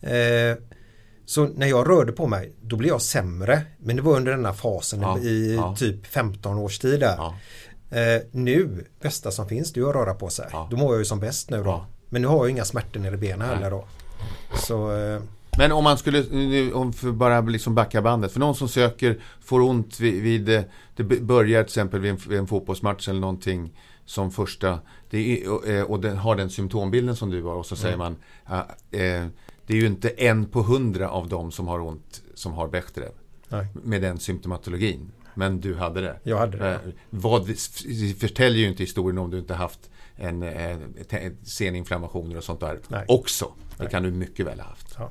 [0.00, 0.56] Eh,
[1.26, 3.62] så när jag rörde på mig då blev jag sämre.
[3.78, 5.18] Men det var under denna fasen Ja.
[5.18, 5.76] i Ja.
[5.78, 7.18] typ 15 års tid där.
[7.90, 10.46] Eh, nu, bästa som finns det är att röra på sig.
[10.70, 11.86] Då mår jag ju som bäst nu då.
[12.08, 13.84] Men nu har jag inga smärtor nere i benen heller då.
[14.66, 15.20] Så eh,
[15.58, 19.60] Men om man skulle, om för bara liksom backa bandet, för någon som söker, får
[19.60, 20.62] ont vid, vid eh,
[20.96, 24.78] det börjar till exempel vid en, vid en fotbollsmatch eller någonting som första,
[25.10, 27.98] är, och, eh, och den har den symptombilden som du har och så säger Mm.
[27.98, 28.16] man,
[28.58, 29.26] ah, eh,
[29.68, 33.10] det är ju inte en på hundra av dem som har ont som har Bechdrev.
[33.72, 35.12] Med den symptomatologin.
[35.34, 36.16] Men du hade det.
[36.22, 36.78] Jag hade det, Eh,
[37.10, 37.46] Vad,
[38.18, 40.76] förtäljer ju inte historien om du inte haft en, eh,
[41.10, 43.04] te- seninflammationer och sånt där Nej.
[43.08, 43.44] också.
[43.76, 43.90] Det Nej.
[43.90, 44.94] kan du mycket väl ha haft.
[44.98, 45.10] Ja.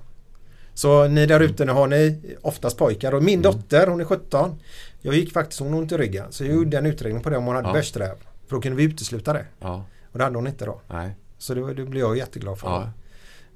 [0.74, 3.26] Så ni där ute, nu har ni oftast pojkar och Mm.
[3.26, 4.60] min dotter hon är 17.
[5.02, 6.26] Jag gick faktiskt, hon har ont i ryggen.
[6.32, 7.74] Så jag gjorde en utredning på det om hon hade Ja.
[7.74, 8.16] bäststräv.
[8.48, 9.46] För då kunde vi utesluta det.
[9.60, 9.84] Ja.
[10.12, 10.82] Och det hade hon inte då.
[10.88, 11.12] Nej.
[11.38, 12.68] Så det, det blev jag jätteglad för.
[12.68, 12.90] Ja.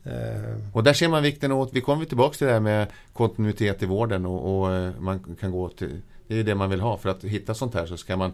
[0.04, 3.84] Eh, Och där ser man vikten åt, vi kommer tillbaka till det här med kontinuitet
[3.84, 6.98] i vården och, och eh, man kan gå till det är det man vill ha
[6.98, 8.32] för att hitta sånt här så ska man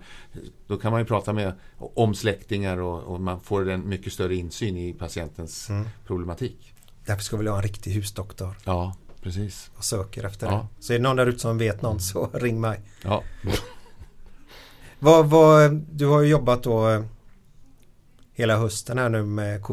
[0.67, 4.35] Då kan man ju prata med om släktingar och, och man får en mycket större
[4.35, 5.87] insyn i patientens Mm.
[6.07, 6.73] problematik.
[7.05, 8.55] därför ska vi ha en riktig husdoktor.
[8.63, 9.71] Ja, precis.
[9.77, 10.51] Och söker efter Ja.
[10.77, 10.83] det.
[10.83, 12.79] Så är det någon där ute som vet någon så ring mig.
[13.03, 13.23] Ja.
[14.99, 17.03] Vad, vad, du har ju jobbat då eh,
[18.33, 19.63] hela hösten här nu med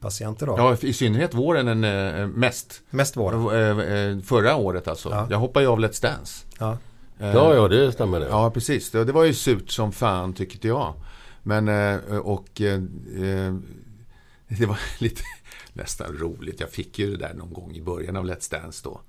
[0.00, 0.54] covid-patienter då.
[0.58, 2.82] Ja, i synnerhet våren en, eh, mest.
[2.90, 3.46] Mest våren.
[3.46, 5.08] Eh, eh, Förra året alltså.
[5.08, 5.26] Ja.
[5.30, 6.46] Jag hoppade ju av Let's Dance.
[6.58, 6.78] Ja.
[7.18, 8.26] Ja, ja, det stämmer det.
[8.26, 8.90] Ja, precis.
[8.90, 10.94] Det, det var ju surt som fan tyckte jag.
[11.42, 11.68] Men
[12.22, 12.48] och
[14.48, 15.22] det var lite
[15.72, 16.60] nästan roligt.
[16.60, 19.00] Jag fick ju det där någon gång i början av Let's Dance då.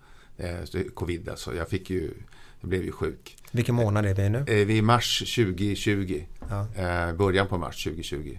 [0.64, 1.56] Så covid alltså.
[1.56, 2.14] Jag fick ju,
[2.62, 3.38] jag blev ju sjuk.
[3.52, 4.44] Vilken månad är vi nu?
[4.48, 6.24] Vi är i mars 2020.
[6.50, 6.68] Ja.
[7.14, 8.38] Början på mars 2020.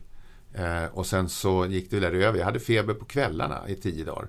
[0.54, 2.38] Eh, och sen så gick det där över.
[2.38, 4.28] Jag hade feber på kvällarna i tio dagar.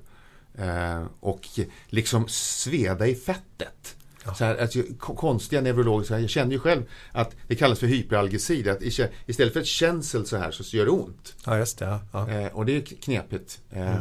[0.56, 1.48] Eh, och
[1.90, 3.96] liksom sveda i fettet.
[4.36, 8.70] Så här, alltså, ko- konstiga neurologiska, jag kände ju själv att det kallas för hyperalgesi.
[8.70, 11.36] Att istället för ett känsel så här så gör det ont.
[11.46, 11.86] Ja, just det.
[11.86, 12.00] Ja.
[12.12, 12.30] Ja.
[12.30, 13.62] Eh, och det är knepigt.
[13.72, 13.96] Eh,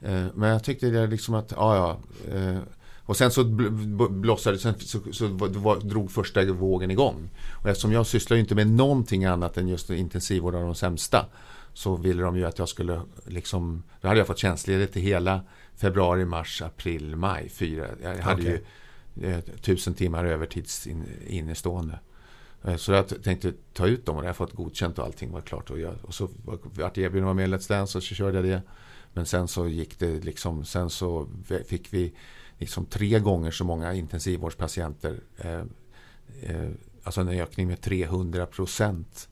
[0.00, 0.26] Mm.
[0.26, 2.00] eh, men jag tyckte det liksom att, ja ja.
[3.08, 7.30] Och sen så bl- bl- blossade, sen så, så var, var, drog första vågen igång.
[7.62, 11.26] Och eftersom jag sysslar ju inte med någonting annat än just intensivvård av de sämsta.
[11.72, 15.40] Så ville de ju att jag skulle liksom, då hade jag fått tjänstledigt till hela
[15.76, 17.48] februari, mars, april, maj.
[17.48, 17.86] Fyra.
[18.02, 18.64] Jag hade Okej.
[19.14, 21.98] ju eh, tusen timmar övertids in, innestående.
[22.64, 25.40] Eh, Så jag tänkte ta ut dem och jag har fått godkänt och allting var
[25.40, 25.70] klart.
[25.70, 28.04] Och, jag, och så var- vart jag erbjuden att vara med i Let's Dance och
[28.04, 28.62] så körde jag det.
[29.12, 31.28] Men sen så gick det liksom, sen så
[31.66, 32.12] fick vi
[32.58, 35.20] liksom tre gånger så många intensivvårdspatienter.
[35.36, 35.62] Eh,
[36.42, 36.70] eh,
[37.02, 39.28] alltså en ökning med 300 procent.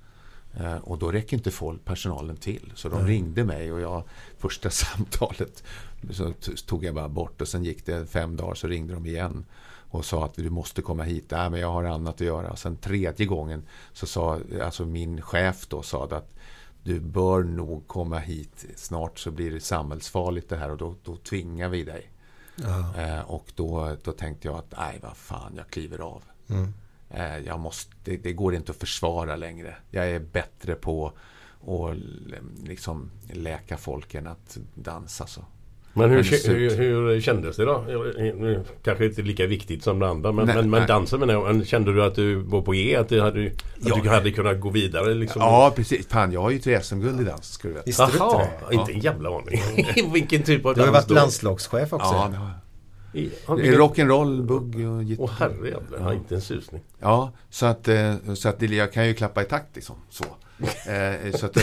[0.57, 2.73] Eh, och då räcker inte folk, personalen till.
[2.75, 3.11] Så de Nej.
[3.11, 4.05] ringde mig och jag,
[4.39, 5.65] första samtalet
[6.11, 6.33] så
[6.67, 9.45] tog jag bara bort och sen gick det fem dagar så ringde de igen
[9.91, 11.31] och sa att du måste komma hit.
[11.31, 12.51] Nej, men jag har annat att göra.
[12.51, 13.63] Och sen tredje gången
[13.93, 16.35] så sa alltså min chef då sa att
[16.83, 18.67] du bör nog komma hit.
[18.77, 22.11] Snart så blir det samhällsfarligt det här och då, då tvingar vi dig.
[22.57, 23.03] Ja.
[23.03, 26.23] Eh, och då, då tänkte jag att nej vad fan jag kliver av.
[26.49, 26.75] Mm.
[27.11, 29.77] Eh, jag måste, det, det går inte att försvara längre.
[29.91, 31.13] Jag är bättre på
[31.67, 31.97] att
[32.69, 35.27] liksom läka folk än att dansa.
[35.27, 35.45] Så.
[35.97, 36.77] Men hur, hur,
[37.11, 37.85] hur kändes det då?
[38.19, 40.89] Nu Kanske inte lika viktigt som det andra men, Nej, men, men nej.
[40.89, 41.45] dansen menar jag.
[41.45, 42.97] Men Kände du att du var på G?
[42.97, 43.53] Att, du hade, att
[43.89, 44.01] Ja.
[44.03, 45.15] du hade kunnat gå vidare?
[45.15, 45.43] Liksom?
[45.43, 46.07] Ja, precis.
[46.09, 47.53] Fan, jag har ju tre SM-guld i dans.
[47.53, 47.91] Ska du veta.
[47.91, 48.75] Inte Jaha, det?
[48.75, 49.61] inte en jävla aning.
[50.13, 51.15] Vilken typ av Du har dans varit då?
[51.15, 52.07] landslagschef också.
[52.15, 53.23] Ja, det har jag.
[53.23, 55.25] I- ja, Det är vilken- rock'n'roll, bugg och gitarr.
[55.25, 56.83] Åh herrejävlar, har inte en susning.
[57.01, 59.97] Ja, så att, eh, så att jag kan ju klappa i takt liksom.
[60.11, 60.25] Så.
[60.87, 61.55] Eh, så att,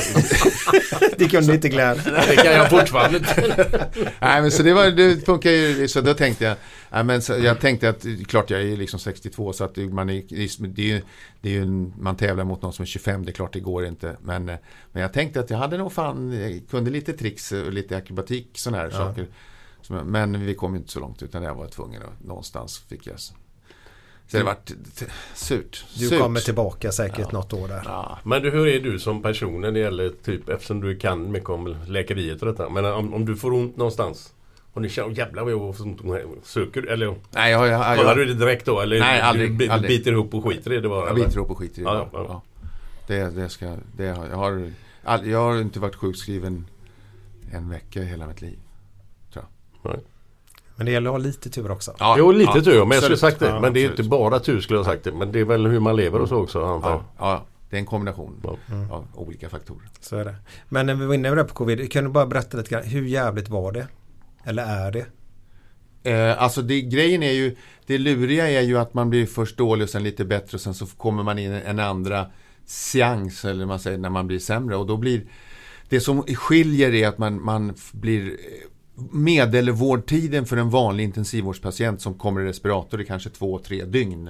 [1.18, 1.98] Det kunde inte Glenn.
[2.06, 3.90] Det kan jag fortfarande inte.
[4.22, 6.57] Nej men så det, var, det funkar ju, så då tänkte jag,
[6.91, 10.24] nej, men så jag tänkte att klart jag är liksom 62 så att man är,
[10.68, 11.02] det är ju,
[11.41, 11.65] det är ju
[11.99, 14.18] man tävlar mot någon som är 25, det är klart det går inte.
[14.22, 14.56] Men, eh,
[14.91, 18.49] men jag tänkte att jag hade nog fan, jag kunde lite tricks och lite akrobatik
[18.53, 18.98] sådana här Ja.
[18.98, 19.28] saker.
[20.03, 23.15] Men vi kom ju inte så långt utan jag var tvungen att någonstans fick jag.
[24.38, 25.86] Så det vart t- surt.
[25.98, 26.20] Du surt.
[26.22, 27.82] kommer tillbaka säkert något år där.
[27.86, 28.20] Ja.
[28.24, 31.50] Men du, hur är du som person när det gäller typ eftersom du kan mycket
[31.50, 32.70] om läkeriet och detta.
[32.70, 34.34] Men om, om du får ont någonstans.
[34.74, 36.02] Och ni känner, jävlar vad jag får ont.
[36.44, 37.16] Söker eller?
[37.32, 38.80] Nej, jag, jag, Kollar jag, du det direkt då?
[38.82, 40.00] Eller Nej, du, aldrig, du, aldrig.
[40.00, 41.00] biter ihop och skiter i det bara?
[41.08, 41.26] jag eller?
[41.26, 41.90] biter ihop och skiter i det.
[41.90, 42.42] Ja, Ja, ja, ja.
[43.08, 44.72] Det, det ska, det, har- jag, har,
[45.04, 46.66] all, jag har inte varit sjukskriven
[47.52, 48.60] en vecka i hela mitt liv.
[49.34, 49.46] Tror
[49.84, 49.92] jag.
[49.92, 50.04] Nej.
[50.76, 51.95] Men det gäller att ha lite tur också.
[52.00, 52.80] Ja, Jo, lite ja, tur.
[52.86, 53.48] Men jag skulle sagt det.
[53.48, 54.00] Ja, men det är absolut.
[54.00, 55.12] inte bara tur skulle jag ha sagt det.
[55.12, 56.90] Men det är väl hur man lever och så också antar.
[56.91, 58.58] Ja, ja, det är en kombination Ja.
[58.95, 59.90] av olika faktorer.
[60.00, 60.36] Så är det.
[60.70, 63.50] Men när vi var inne på covid, kan du bara berätta lite grann, hur jävligt
[63.50, 63.88] var det?
[64.44, 65.06] Eller är det?
[66.04, 67.56] Eh, alltså det, grejen är ju,
[67.86, 70.74] det luriga är ju att man blir först dålig och sen lite bättre och sen
[70.74, 72.26] så kommer man in en andra
[72.66, 75.22] seans eller man säger när man blir sämre och då blir
[75.90, 78.70] det som skiljer är att man, man blir eh,
[79.11, 84.30] medelvårdtiden för en vanlig intensivvårdspatient som kommer i respirator är kanske två, tre dygn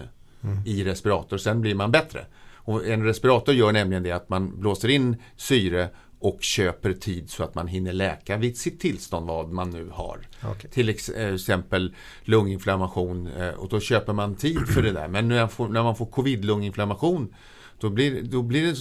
[0.65, 1.37] i respirator.
[1.37, 2.25] Sen blir man bättre.
[2.55, 7.43] Och en respirator gör nämligen det att man blåser in syre och köper tid så
[7.43, 10.19] att man hinner läka vid sitt tillstånd vad man nu har.
[10.43, 10.71] Okej.
[10.71, 15.07] Till eh, exempel lunginflammation eh, och då köper man tid för det där.
[15.07, 17.35] Men när man får, när man får covid-lunginflammation
[17.83, 18.77] då blir, då blir det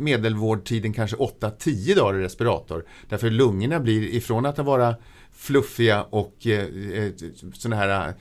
[0.00, 2.84] medelvårdtiden kanske 8-10 dagar i respirator.
[3.08, 4.94] Därför lungorna blir ifrån att vara
[5.32, 7.12] fluffiga och eh, eh,
[7.52, 8.14] sådana här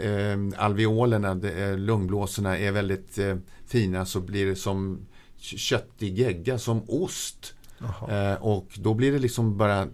[0.00, 3.36] eh, alveolerna, eh, lungblåsorna är väldigt eh,
[3.66, 7.54] fina så blir det som köttig gegga, som ost.
[8.08, 9.88] Eh, och då blir det liksom bara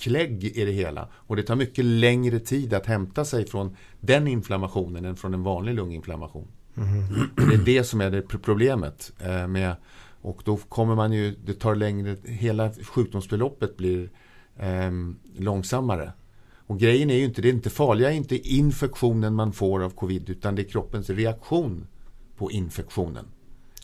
[0.00, 1.08] klägg i det hela.
[1.12, 5.42] Och det tar mycket längre tid att hämta sig från den inflammationen än från en
[5.42, 6.48] vanlig lunginflammation.
[7.36, 9.12] Det är det som är det pr- problemet.
[9.20, 9.76] Eh, med,
[10.20, 14.10] och då kommer man ju, det tar längre, hela sjukdomsförloppet blir
[14.58, 16.12] ehm, långsammare.
[16.66, 19.90] Och grejen är ju inte, det är inte farliga är inte infektionen man får av
[19.90, 21.86] covid utan det är kroppens reaktion
[22.36, 23.24] på infektionen.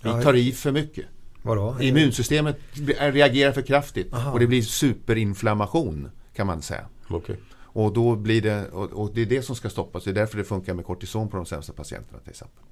[0.02, 1.04] Vi tar i för mycket.
[1.42, 1.76] Vadå?
[1.80, 4.32] Immunsystemet blir- reagerar för kraftigt Aha.
[4.32, 6.86] och det blir superinflammation kan man säga.
[7.08, 7.36] Okej.
[7.54, 10.04] Och då blir det, och, och det är det som ska stoppas.
[10.04, 12.64] Det är därför det funkar med kortison på de sämsta patienterna till exempel.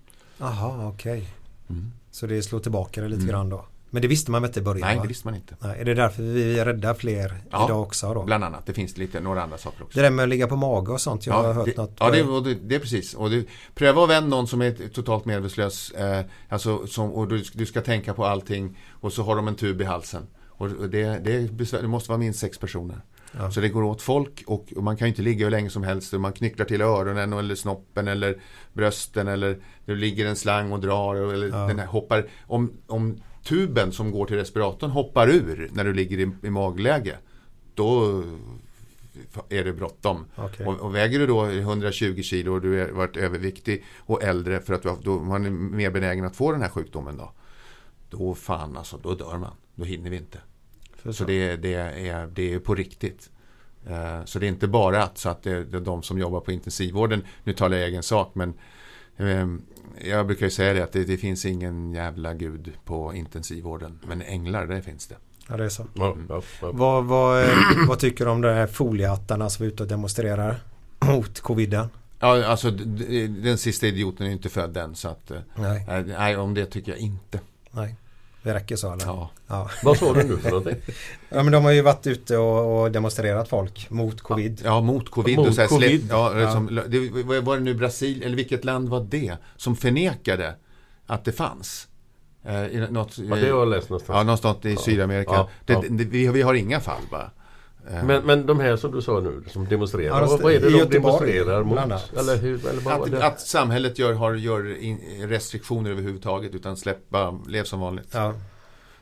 [0.43, 1.29] Jaha, okej.
[1.71, 1.93] Mm.
[2.11, 3.65] Så det slår tillbaka det lite grann då?
[3.91, 4.87] Men det visste man väl inte i början?
[4.89, 5.03] Nej, va?
[5.03, 5.57] det visste man inte.
[5.61, 8.23] Nej, är det därför vi är rädda fler Ja, idag också då?
[8.23, 8.67] Bland annat.
[8.67, 9.99] Det finns lite, några andra saker också.
[9.99, 11.97] Det där med att ligga på mage och sånt, jag har hört det, något.
[11.99, 13.15] Ja, det, det, det är precis.
[13.15, 15.91] Och det, pröva att vända någon som är totalt medvetslös.
[15.91, 19.57] Eh, alltså, som, och du, du ska tänka på allting och så har de en
[19.57, 20.27] tub i halsen.
[20.49, 23.01] Och det, det måste vara minst sex personer.
[23.39, 23.51] Ja.
[23.51, 26.13] Så det går åt folk och, och man kan inte ligga hur länge som helst.
[26.13, 28.41] Man knycklar till öronen eller snoppen eller
[28.73, 31.15] brösten eller det ligger en slang och drar.
[31.15, 31.67] Eller Ja.
[31.67, 36.19] den här hoppar, om, om tuben som går till respiratorn hoppar ur när du ligger
[36.19, 37.17] i, i magläge.
[37.75, 38.23] Då
[39.49, 40.25] är det bråttom.
[40.37, 40.67] Okej.
[40.67, 44.75] Och, och väger du då 120 kilo och du har varit överviktig och äldre för
[44.75, 47.33] att du har, då man är mer benägen att få den här sjukdomen då.
[48.11, 49.53] Då fan alltså, då dör man.
[49.75, 50.39] Då hinner vi inte.
[51.03, 53.31] För Så det, det, är, det är på riktigt.
[53.87, 56.53] Eh, Så det är inte bara att, så att det, är de som jobbar på
[56.53, 58.55] intensivvården, nu talar jag egen sak, men
[59.17, 59.47] eh,
[60.11, 63.99] jag brukar ju säga det att det, det finns ingen jävla gud på intensivvården.
[64.07, 65.17] Men änglar, det finns det.
[65.49, 65.87] Ja, det är så.
[65.95, 66.71] Ja, ja, ja.
[66.73, 67.57] Vad, vad, eh,
[67.89, 70.61] vad tycker du om de här foliehattarna som är ute och demonstrerar
[71.01, 71.89] mot coviden?
[72.19, 76.55] Ja, alltså den sista idioten är inte född än så att eh, nej, nej, om
[76.55, 77.41] det tycker jag inte.
[77.71, 77.97] nej.
[78.43, 79.05] Det räcker så eller?
[79.05, 79.31] Ja.
[79.47, 79.71] Ja.
[79.83, 80.77] Vad sa du nu för någonting?
[81.29, 84.61] ja men de har ju varit ute och, och demonstrerat folk mot covid.
[84.65, 85.37] Ja, mot covid.
[85.37, 86.01] Mot och så covid.
[86.01, 86.53] Släpp, ja, Ja.
[86.53, 89.37] Som, det, var det nu Brasil, eller vilket land var det?
[89.57, 90.55] Som förnekade
[91.07, 91.89] att det fanns.
[92.45, 94.17] Eh, i något, Ja, det har jag läst någonstans.
[94.17, 95.33] Ja, någonstans i Sydamerika.
[95.33, 95.83] Ja, Det, ja.
[95.91, 97.31] det, vi, vi har inga fall bara.
[97.91, 100.21] Eh, Men, men de här som du sa nu som demonstrerar.
[100.21, 100.91] Ja, vad, är det de Göteborg,
[101.33, 101.79] demonstrerar mot?
[102.19, 102.67] Eller hur?
[102.69, 103.25] Eller vad att, det?
[103.27, 104.63] att samhället gör, har, gör
[105.29, 108.09] restriktioner överhuvudtaget utan släpp, bara lev som vanligt.
[108.13, 108.35] Ja.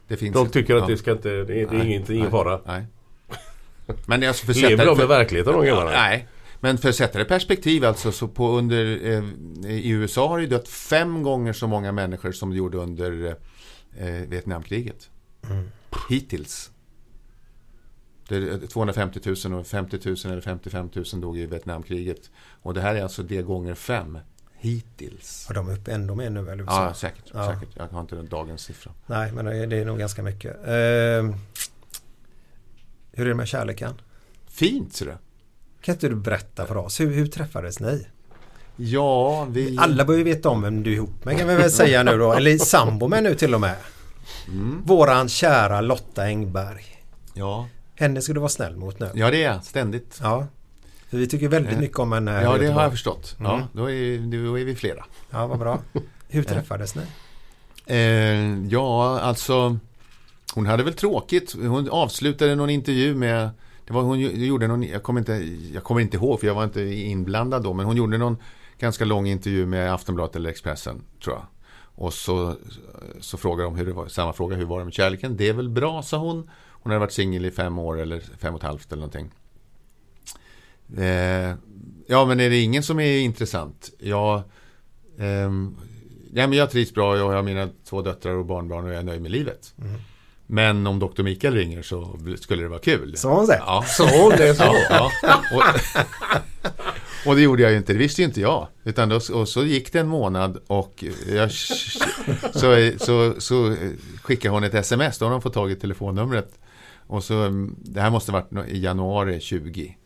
[0.09, 0.87] Det finns de ett- tycker att ja.
[0.87, 2.61] det ska inte, det är, det är Nej, inget, ingen nej, fara.
[2.67, 2.85] Nej.
[4.07, 5.91] Men det är alltså för Lever de med verkligheten de grabbarna?
[5.91, 6.29] Nej.
[6.61, 9.25] Men för att sätta det i perspektiv alltså så på under eh,
[9.71, 13.37] i USA har det ju dött fem gånger så många människor som det gjorde under
[13.99, 15.11] eh, Vietnamkriget.
[16.09, 16.71] Hittills.
[18.31, 22.31] Det är 250 000 och 50 000 eller 55 000 dog i Vietnamkriget.
[22.63, 24.19] Och det här är alltså det gånger fem.
[24.57, 25.47] Hittills.
[25.49, 26.65] Och de är uppe ändå mer nu eller?
[26.65, 27.25] Ja, säkert.
[27.33, 27.55] Ja.
[27.55, 27.77] säkert.
[27.77, 28.93] Jag har inte den dagens siffra.
[29.07, 30.57] Nej, men det är, nog ganska mycket.
[30.57, 31.37] Eh,
[33.13, 33.95] hur är det med kärleken?
[34.47, 35.17] Fint ser du.
[35.81, 37.01] Kan inte du berätta för oss?
[37.01, 38.07] Hur, hur träffades ni?
[38.77, 39.79] Ja, vi...
[39.79, 42.19] Alla bör ju veta om vem du är ihop med kan vi väl säga nu
[42.19, 42.33] då.
[42.33, 43.77] Eller sambo med nu till och med.
[44.85, 46.85] Våran kära Lotta Engberg.
[47.35, 47.69] Ja.
[48.01, 49.11] Henne ska du vara snäll mot nu.
[49.15, 49.65] ja, det är jag.
[49.65, 50.19] Ständigt.
[50.23, 50.47] Ja.
[51.09, 52.43] För vi tycker väldigt Eh, mycket om henne.
[52.43, 53.37] Ja, det har jag förstått.
[53.41, 53.51] Mm.
[53.53, 55.05] Ja, då är, då är vi flera.
[55.31, 55.79] Ja, vad bra.
[56.29, 57.03] Hur träffades ni?
[57.87, 59.79] Eh, ja, alltså
[60.55, 61.57] Hon hade väl tråkigt.
[61.63, 63.51] Hon avslutade någon intervju med
[63.87, 65.33] det var, hon gjorde någon, jag kommer, inte,
[65.75, 68.37] jag kommer inte ihåg för jag var inte inblandad då, men hon gjorde någon
[68.79, 71.47] ganska lång intervju med Aftonbladet eller Expressen, tror jag.
[71.95, 72.55] Och så,
[73.21, 75.37] så frågade de hur det var, samma fråga, hur var det med kärleken?
[75.37, 76.51] Det är väl bra, sa hon.
[76.83, 79.31] Hon hade varit singel i fem år eller fem och ett halvt eller någonting.
[80.97, 81.55] Eh,
[82.07, 83.91] ja, men är det ingen som är intressant?
[83.99, 84.45] Ja,
[85.19, 85.77] ehm,
[86.35, 89.03] ja men jag trivs bra, jag har mina två döttrar och barnbarn och jag är
[89.03, 89.75] nöjd med livet.
[90.47, 91.23] Men om Dr.
[91.23, 93.17] Mikael ringer så skulle det vara kul.
[93.17, 93.61] Så hon säger.
[93.61, 93.85] Ja.
[93.87, 94.77] Så hon det så?
[94.91, 95.43] Ja, ja.
[95.55, 95.63] Och,
[97.27, 98.69] och det gjorde jag ju inte, det visste ju inte jag.
[98.85, 103.77] Utan då, och så gick det en månad och jag, så, så, så
[104.23, 106.59] skickade hon ett sms, då har de fått tag i telefonnumret.
[107.11, 109.97] Och så, mm, det här måste ha varit i januari 20.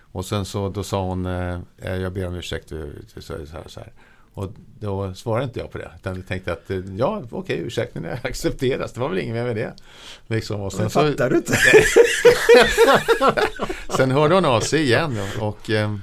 [0.00, 2.78] Och sen så, då sa hon, eh, jag ber om ursäkt, eh,
[3.14, 3.92] så, så, här, så här.
[4.34, 5.90] Och då svarade inte jag på det.
[5.96, 8.92] Utan jag tänkte att, eh, ja okej, ursäkten accepteras.
[8.92, 9.74] Det var väl inget mer med det.
[10.26, 11.56] Liksom, och Men fattar du inte?
[13.96, 15.96] Sen hörde hon av sig igen och, och, eh,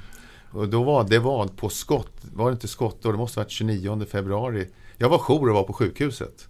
[0.68, 4.06] då var det var på skott, var det inte skottår, det måste ha varit 29
[4.10, 4.68] februari.
[4.96, 6.48] Jag var jour och var på sjukhuset.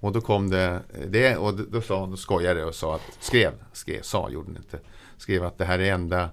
[0.00, 4.02] Och då kom det, det och då sa hon, skojade och sa att, skrev, skrev,
[4.02, 4.78] sa, gjorde hon inte,
[5.16, 6.30] skrev att det här är enda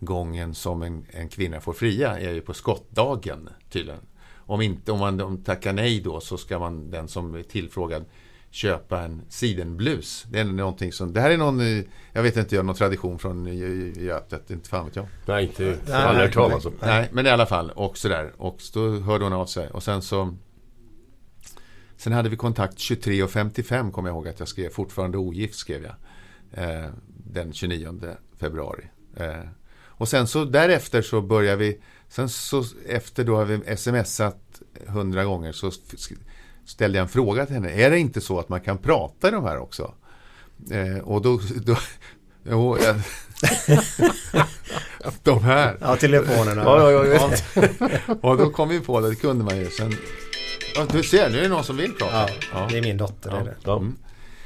[0.00, 4.00] gången som en, en kvinna får fria är ju på skottdagen tydligen.
[4.34, 8.04] Om inte, om man om tackar nej då så ska man, den som är tillfrågad
[8.50, 10.26] köpa en sidenblus.
[10.28, 14.00] Det är någonting som, det här är någon, jag vet inte, någon tradition från Gö-
[14.00, 15.06] Götet, inte fan vet jag.
[15.26, 15.78] Nej, inte.
[15.92, 16.72] Aldrig hört talas om.
[16.80, 18.32] Nej, men i alla fall, och sådär.
[18.36, 19.70] Och då hörde hon av sig.
[19.70, 20.36] Och sen så
[21.96, 24.70] Sen hade vi kontakt 23.55 kommer jag ihåg att jag skrev.
[24.70, 25.94] Fortfarande ogift skrev jag.
[26.52, 28.00] Eh, den 29
[28.40, 28.84] februari.
[29.16, 29.40] Eh,
[29.98, 31.80] och sen så därefter så börjar vi.
[32.08, 35.70] Sen så efter då har vi smsat hundra gånger så
[36.64, 37.70] ställde jag en fråga till henne.
[37.70, 39.94] Är det inte så att man kan prata i de här också?
[40.70, 41.40] Eh, och då...
[41.64, 41.76] då
[42.44, 42.96] jo, jag,
[45.22, 45.76] de här.
[45.80, 46.62] Ja, telefonerna.
[46.62, 47.30] Ja, ja, ja,
[48.20, 49.70] och då kom vi på det, det kunde man ju.
[49.70, 49.92] Sen,
[50.76, 52.32] ja, du ser, nu är det någon som vill prata.
[52.52, 53.30] Ja, det är min dotter.
[53.30, 53.56] Det är det.
[53.64, 53.76] Ja.
[53.76, 53.96] Mm.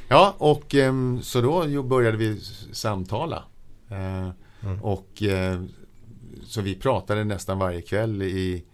[0.08, 2.40] Ja, och ehm, så då började vi
[2.72, 3.44] samtala.
[3.90, 4.28] Eh,
[4.82, 5.62] Och eh,
[6.44, 8.64] så vi pratade nästan varje kväll i,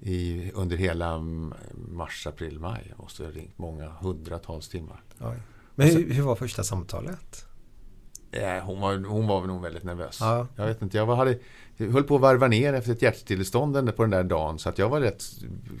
[0.00, 1.54] i, under hela mm,
[1.88, 2.92] mars, april, maj.
[2.96, 5.02] Och så ringt många hundratals timmar.
[5.20, 5.36] Oj.
[5.74, 7.44] Men hur, hur var första samtalet?
[8.32, 10.18] Eh, hon, var, hon var nog väldigt nervös.
[10.20, 10.46] Ja.
[10.56, 11.38] Jag vet inte, jag var, hade,
[11.80, 14.58] jag höll på att varva ner efter ett hjärtstillestånd på den där dagen.
[14.58, 15.24] Så att jag var rätt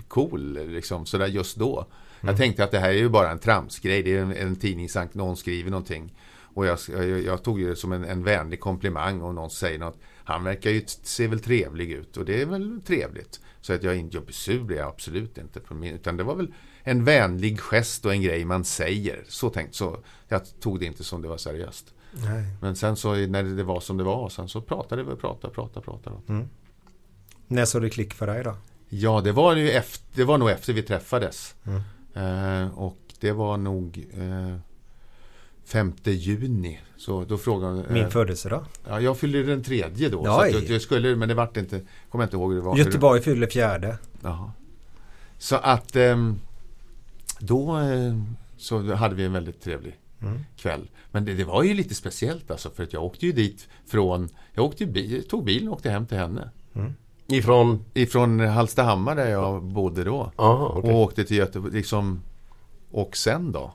[0.08, 1.86] cool liksom, sådär just då.
[2.20, 4.02] Jag tänkte att det här är ju bara en tramsgrej.
[4.02, 6.14] Det är en, en någon skriver någonting.
[6.54, 9.98] Och jag, jag, jag tog det som en, en vänlig komplimang om någon säger något.
[10.24, 13.40] Han verkar ju, se väl trevlig ut och det är väl trevligt.
[13.60, 15.60] Så att jag inte jag blir sur blir jag absolut inte.
[15.60, 19.24] På min, utan det var väl en vänlig gest och en grej man säger.
[19.28, 20.04] Så tänkt så.
[20.28, 21.94] Jag tog det inte som det var seriöst.
[22.12, 22.44] Nej.
[22.60, 25.54] Men sen så när det var som det var, sen så pratade vi och pratade,
[25.54, 26.16] pratade, pratade.
[27.46, 28.56] När såg det klick för dig då?
[28.88, 31.54] Ja, det var, ju efter, det var nog efter vi träffades.
[32.14, 34.56] Eh, och det var nog eh,
[35.64, 36.80] 5 juni.
[36.96, 38.64] Så då frågade Min eh, födelsedag.
[38.88, 40.22] Ja, jag fyllde den tredje då.
[40.24, 41.80] Ja, så jag, jag skulle, men det vart inte,
[42.10, 42.76] kommer jag inte ihåg hur det var.
[42.76, 43.98] Göteborg fyller fjärde.
[44.22, 44.52] Jaha.
[45.38, 46.40] Så att ehm,
[47.38, 48.14] då eh,
[48.56, 49.98] så hade vi en väldigt trevlig
[50.56, 50.90] kväll.
[51.10, 54.28] Men det, det var ju lite speciellt alltså för att jag åkte ju dit från,
[54.52, 56.50] jag åkte bil, tog bilen och åkte hem till henne.
[57.26, 57.84] Ifrån?
[57.94, 60.32] Ifrån Hallstahammar där jag bodde då.
[60.36, 60.92] Aha, okej.
[60.92, 62.22] Och åkte till Göteborg, liksom,
[62.90, 63.74] och sen då?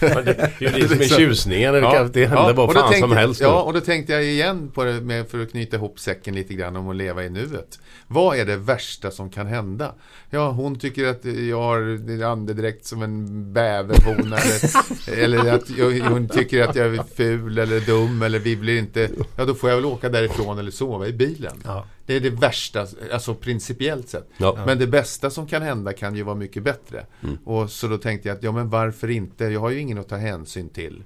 [0.00, 1.74] Men det är ju det som är tjusningen.
[1.74, 3.40] Det, kan, det händer Ja, bara fan tänkte, som helst.
[3.40, 3.46] då.
[3.46, 6.54] Ja, och då tänkte jag igen på det med, för att knyta ihop säcken lite
[6.54, 7.78] grann om att leva i nuet.
[8.06, 9.94] Vad är det värsta som kan hända?
[10.30, 16.28] Ja, hon tycker att jag har andedräkt som en bäverhona eller, eller att jag, hon
[16.28, 19.10] tycker att jag är ful eller dum eller vi blir inte...
[19.36, 21.62] Ja, då får jag väl åka därifrån eller sova i bilen.
[21.64, 21.84] Ja.
[22.10, 24.28] Det är det värsta, alltså principiellt sett.
[24.36, 24.62] Ja.
[24.66, 27.06] Men det bästa som kan hända kan ju vara mycket bättre.
[27.22, 27.38] Mm.
[27.44, 29.44] Och så då tänkte jag att, ja men varför inte?
[29.44, 31.04] Jag har ju ingen att ta hänsyn till.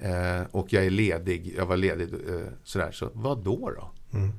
[0.00, 2.92] Eh, och jag är ledig, jag var ledig eh, sådär.
[2.92, 3.90] Så vad då då?
[4.18, 4.32] Mm.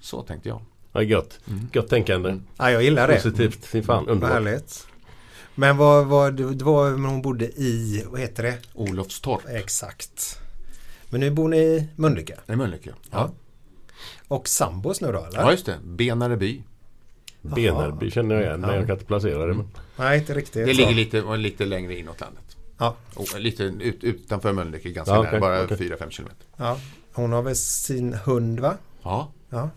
[0.00, 0.60] Så tänkte jag.
[0.92, 1.40] Ja, gött.
[1.72, 2.38] Gött tänkande.
[2.56, 3.14] Ja, jag gillar det.
[3.14, 3.64] Positivt.
[3.66, 4.32] Fy fan, Vad underbart.
[4.32, 4.86] härligt.
[5.54, 8.58] Men vad, vad, det var men hon bodde i, vad heter det?
[8.74, 9.40] Olofstorp.
[9.48, 10.38] Exakt.
[11.10, 12.36] Men nu bor ni i Mölnlycke?
[12.46, 12.90] Nej, Mölnlycke.
[13.10, 13.18] Ja.
[13.18, 13.30] Ja.
[14.28, 15.40] Och sambos nu då eller?
[15.40, 15.78] ja, just det.
[15.84, 16.62] Benare by.
[17.42, 19.54] Benarby känner jag igen men jag kan inte placera det.
[19.54, 19.68] Men...
[19.96, 20.66] Nej, inte riktigt.
[20.66, 20.80] Det så.
[20.80, 22.56] ligger lite, lite längre inåt landet.
[22.78, 22.96] Ja.
[23.14, 25.28] Och lite ut, utanför Mölnlycke, ganska Ja, nära.
[25.28, 25.76] okej, Bara okej.
[25.76, 26.46] 4-5 kilometer.
[26.56, 26.78] ja.
[27.12, 28.76] Hon har väl sin hund va?
[29.02, 29.70] Ja, Ja.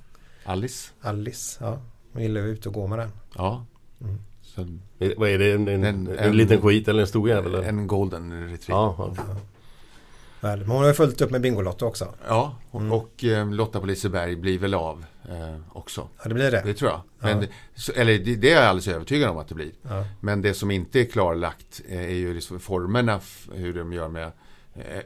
[0.43, 0.91] Alice.
[1.01, 1.57] Alice.
[1.63, 1.79] Ja.
[2.13, 3.11] Hon gillar att ut och gå med den.
[3.35, 3.65] Ja.
[4.01, 4.17] Mm.
[4.41, 4.67] Så,
[5.17, 5.51] Vad är det?
[5.51, 7.55] En, en, en, En- en- liten skit eller en stor jävel?
[7.55, 7.67] eller?
[7.69, 8.81] en golden retriever.
[8.81, 9.23] Ja, ja.
[10.41, 12.13] Väl, men hon har ju fullt upp med Bingolotto också.
[12.27, 16.07] Ja, och, och eh, Lotta på Liseberg blir väl av eh, också.
[16.17, 16.61] Ja, det blir det.
[16.65, 17.01] Det tror jag.
[17.19, 17.47] Men, Ja.
[17.75, 19.71] så, eller det, det är jag alldeles övertygad om att det blir.
[19.81, 20.05] Ja.
[20.19, 23.19] Men det som inte är klarlagt eh, är ju liksom formerna
[23.53, 24.31] hur de gör med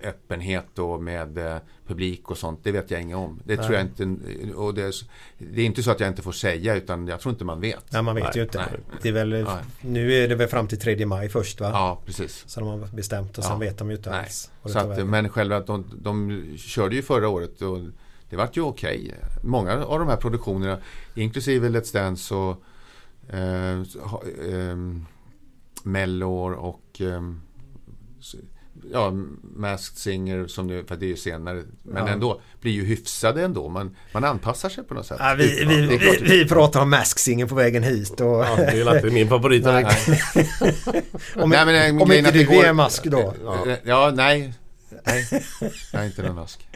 [0.03, 1.57] öppenhet och med eh,
[1.87, 2.59] publik och sånt.
[2.63, 3.39] Det vet jag inget om.
[3.43, 3.87] Det tror Nej.
[3.97, 4.53] jag inte.
[4.55, 4.91] Och det,
[5.37, 7.91] det är inte så att jag inte får säga utan jag tror inte man vet.
[7.91, 8.65] Nej, man vet Nej, ju inte.
[9.01, 9.45] Det är väl, Nej.
[9.81, 11.69] nu är det väl fram till 3 maj först va?
[11.73, 12.43] Ja, precis.
[12.47, 13.59] Så de har bestämt och sen Ja.
[13.59, 14.51] vet de ju inte alls.
[14.65, 17.79] Så att, men själva de, de körde ju förra året och
[18.29, 19.13] det vart ju okej.
[19.43, 20.77] Många av de här produktionerna,
[21.15, 22.63] inklusive Let's Dance och
[23.33, 23.81] eh,
[24.53, 25.05] ehm,
[25.83, 27.01] Mellor och
[28.19, 28.35] s-
[28.91, 29.11] ja,
[29.55, 32.13] Masked Singer som nu, för det är ju senare, men Ja.
[32.13, 33.69] ändå, blir ju hyfsade ändå.
[33.69, 35.17] Man, man anpassar sig på något sätt.
[35.19, 38.27] Ja, vi, vi, vi, vi pratar om Masksingen på vägen hit och...
[38.27, 39.63] Ja, det är alltid min favorit.
[39.63, 39.85] Nej.
[41.35, 43.33] om Nej, men, eh, om inte du går- är mask då?
[43.43, 44.53] Ja, ja nej.
[45.05, 45.27] Nej,
[45.93, 46.67] jag är inte någon mask.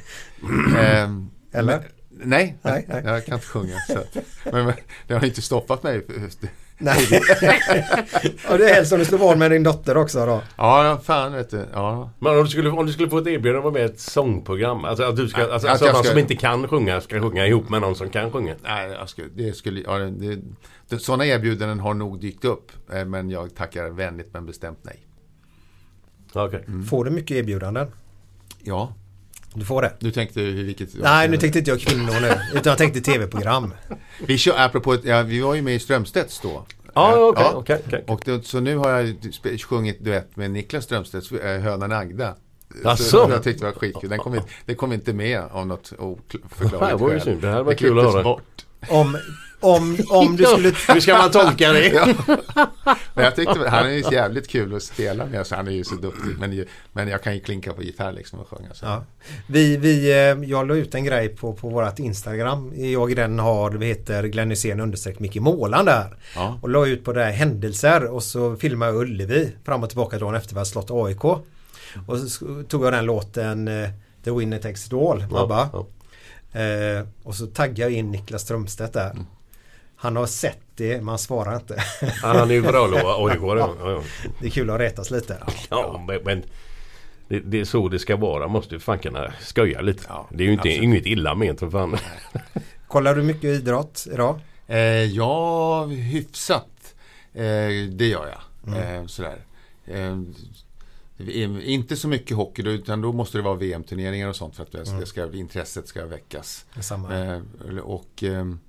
[0.80, 1.80] Ehm, Eller?
[1.80, 1.84] Men,
[2.30, 3.02] nej, Nej, nej.
[3.06, 3.76] jag kan inte sjunga.
[3.88, 4.04] Så
[4.52, 4.74] men, men
[5.08, 6.06] det har inte stoppat mig.
[6.80, 6.98] Nej.
[8.50, 10.42] och det är helst om du slår vad med din dotter också då.
[10.58, 11.66] Ja, fan vet du.
[11.74, 12.10] Ja.
[12.20, 14.00] Men om du skulle, om du skulle få ett erbjudande att vara med i ett
[14.00, 14.86] sångprogram.
[14.86, 17.02] Alltså att du ska, Ja, alltså, att alltså jag man ska- som inte kan sjunga
[17.02, 18.56] ska sjunga ihop med någon som kan sjunga.
[18.64, 20.40] Nej, jag skulle, det skulle, ja, det,
[20.90, 22.72] det, sådana erbjudanden har nog dykt upp.
[22.94, 25.04] eh, Men jag tackar vänligt men bestämt nej.
[26.34, 26.62] Okay.
[26.90, 27.88] Får du mycket erbjudanden?
[28.64, 28.94] Ja.
[29.54, 29.94] Du får det?
[30.00, 30.90] Du tänkte hur vilket...
[31.02, 32.28] Nej, nu tänkte inte jag kvinnor nu.
[32.60, 33.74] Utan jag tänkte tv-program.
[34.28, 36.66] Vi kör, apropå, ja, vi var ju med i Strömstedts då.
[36.94, 38.04] Ja, Eh, okej, okej, okej.
[38.08, 39.16] Och det, så nu har jag
[39.70, 42.36] sjungit duett med Niklas Strömstedts äh, Hönan Agda.
[42.84, 43.04] Jaså?
[43.04, 44.10] Så Jag tyckte det var skitkul.
[44.10, 47.22] Den kom, inte- det kom inte med av något oförklarligt var ju skäl.
[47.24, 47.42] synd.
[47.42, 48.24] Det här var Det kul att höra.
[48.24, 48.66] bort.
[48.90, 49.18] Om,
[49.60, 50.74] om, om du skulle...
[50.94, 51.88] Hur ska man tolka det?
[51.88, 52.08] Ja.
[53.14, 55.48] Men jag tyckte han är ju jävligt kul att spela med.
[55.48, 56.36] Så han är ju så duktig.
[56.40, 58.74] Men, ju- men jag kan ju klinka på gitarr liksom och sjunga.
[58.74, 58.86] Så.
[58.86, 59.04] Ja.
[59.48, 62.74] Vi, vi, eh, jag la ut en grej på, på vårt Instagram.
[62.76, 66.18] Jag den har, vi heter Glenn Hysén understreck Micke Målan där.
[66.36, 66.60] Ja.
[66.62, 70.20] Och la ut på det här händelser och så filmade jag Ullevi fram och tillbaka
[70.20, 71.24] dagen efter vi hade slått AIK.
[72.08, 73.90] Och så tog jag den låten eh,
[74.24, 75.70] The Winner Takes It All, Abba.
[75.74, 75.88] Ja,
[76.54, 79.10] Eh, och så taggade jag in Niklas Strömstedt där.
[79.12, 79.26] Mm.
[80.00, 81.84] Han har sett det men han svarar inte.
[82.02, 83.40] Ja, han är ju bra AIK.
[83.44, 84.02] Ja, ja.
[84.42, 85.38] Det är kul att retas lite.
[85.70, 86.44] ja men, men
[87.28, 88.48] det, det är så det ska vara.
[88.48, 90.04] Måste ju fan kunna skoja lite.
[90.10, 90.84] Ja, det är ju inte, absolut.
[90.84, 91.98] inget illa ment för fan.
[92.88, 94.40] Kollar du mycket idrott idag?
[94.68, 96.96] Eh, ja, hyfsat.
[97.34, 97.44] Eh,
[97.92, 98.74] det gör jag.
[98.74, 99.02] Mm.
[99.02, 99.38] Eh, sådär.
[99.86, 100.12] Eh,
[101.18, 104.64] eh, inte så mycket hockey då, utan då måste det vara VM-turneringar och sånt för
[104.64, 105.00] att det, Mm.
[105.00, 106.66] det ska, intresset ska väckas.
[106.82, 107.18] Samma.
[107.26, 107.42] Eh,
[107.84, 108.60] och, ehm,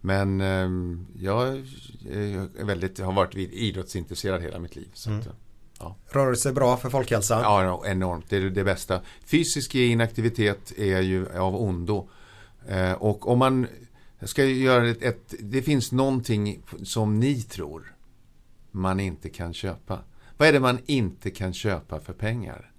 [0.00, 4.88] men ehm, jag är väldigt, har varit vid- idrottsintresserad hela mitt liv.
[4.94, 5.20] Så Mm.
[5.20, 5.28] att,
[5.78, 5.96] ja.
[6.10, 7.40] Rörelse är bra för folkhälsan.
[7.42, 8.24] Ja, enormt.
[8.28, 9.00] Det är det bästa.
[9.26, 12.08] Fysisk inaktivitet är ju av ondo.
[12.68, 13.66] Eh, och om man
[14.22, 15.34] ska göra ett, ett...
[15.40, 17.94] Det finns någonting som ni tror
[18.70, 19.98] man inte kan köpa.
[20.36, 22.72] Vad är det man inte kan köpa för pengar?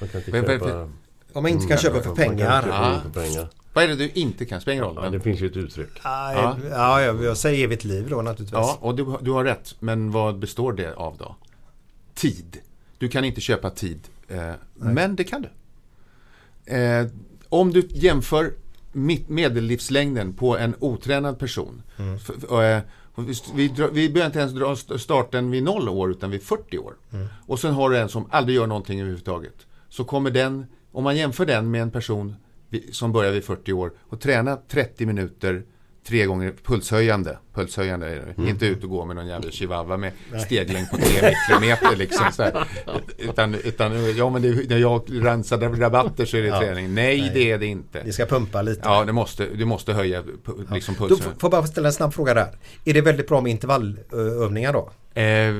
[0.00, 0.90] Man kan inte köpa...
[1.32, 2.62] Om man inte kan köpa för Man kan pengar.
[2.62, 3.50] köpa för pengar.
[3.74, 4.60] Vad är det du inte kan?
[4.60, 4.92] Spelar roll.
[4.96, 5.88] Ja, men- det finns ju ett uttryck.
[6.04, 6.56] Ja, Ja.
[6.70, 8.52] ja, ja, jag säger evigt liv då naturligtvis.
[8.52, 9.74] Ja, och du, du har rätt.
[9.80, 11.36] Men vad består det av då?
[12.14, 12.56] Tid.
[12.98, 14.00] Du kan inte köpa tid.
[14.28, 15.48] Eh, men det kan du.
[16.76, 17.06] Eh,
[17.48, 18.52] om du jämför
[19.28, 21.82] medellivslängden på en otränad person.
[22.16, 22.80] F- eh,
[23.16, 26.42] vi, vi, drar- vi behöver inte ens dra st- starten vid noll år utan vid
[26.42, 26.94] 40 år.
[27.46, 29.54] Och sen har du en som aldrig gör någonting överhuvudtaget.
[29.88, 32.36] Så kommer den, om man jämför den med en person
[32.92, 35.62] som börjar vid 40 år och tränar 30 minuter
[36.06, 37.38] tre gånger pulshöjande.
[37.54, 38.50] Pulshöjande är det.
[38.50, 40.12] Inte ut och gå med någon jävla chihuahua med
[40.46, 42.26] steglängd på tre mikrometer liksom.
[42.32, 42.66] Så här.
[43.18, 46.60] Utan, utan, ja men det, när jag rensar rabatter så är det Ja.
[46.60, 46.94] träning.
[46.94, 47.30] Nej, Nej.
[47.34, 48.02] det är det inte.
[48.04, 48.80] Vi ska pumpa lite.
[48.84, 50.22] Ja, det måste, du måste höja
[50.72, 51.24] liksom Då pulsen.
[51.24, 52.48] får får jag bara ställa en snabb fråga där.
[52.84, 54.90] Är det väldigt bra med intervallövningar då?
[55.14, 55.54] Eh,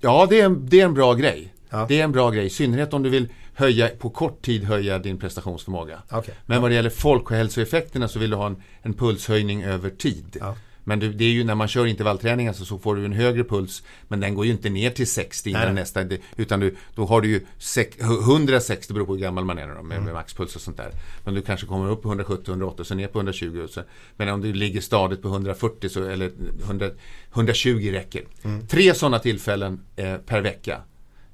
[0.00, 1.52] ja, det är, en, det är en bra grej.
[1.70, 1.86] Ja.
[1.88, 4.98] Det är en bra grej, i synnerhet om du vill höja, på kort tid höja
[4.98, 6.02] din prestationsförmåga.
[6.10, 6.34] Okej.
[6.46, 10.36] Men vad det gäller folkhälsoeffekterna så vill du ha en, en pulshöjning över tid.
[10.40, 10.56] Ja.
[10.88, 13.82] Men det är ju när man kör intervallträning alltså, så får du en högre puls
[14.08, 16.04] men den går ju inte ner till 60 innan Nej, nästa
[16.36, 19.82] utan du, då har du ju sex, 160 beror på hur gammal man är då,
[19.82, 20.04] med, Mm.
[20.04, 20.90] med maxpuls och sånt där.
[21.24, 23.82] Men du kanske kommer upp på 170, 180 och sen ner på 120 och så,
[24.16, 26.30] men om du ligger stadigt på 140 så, eller
[26.64, 26.90] 100,
[27.34, 28.24] 120 räcker.
[28.42, 28.66] Mm.
[28.66, 30.80] Tre sådana tillfällen eh, per vecka.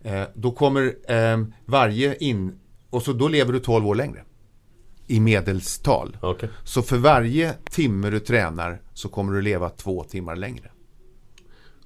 [0.05, 2.59] Eh, då kommer eh, varje in
[2.91, 4.23] och så då lever du 12 år längre.
[5.07, 6.17] I medelstal.
[6.21, 6.49] Okej.
[6.65, 10.71] Så för varje timme du tränar så kommer du leva två timmar längre.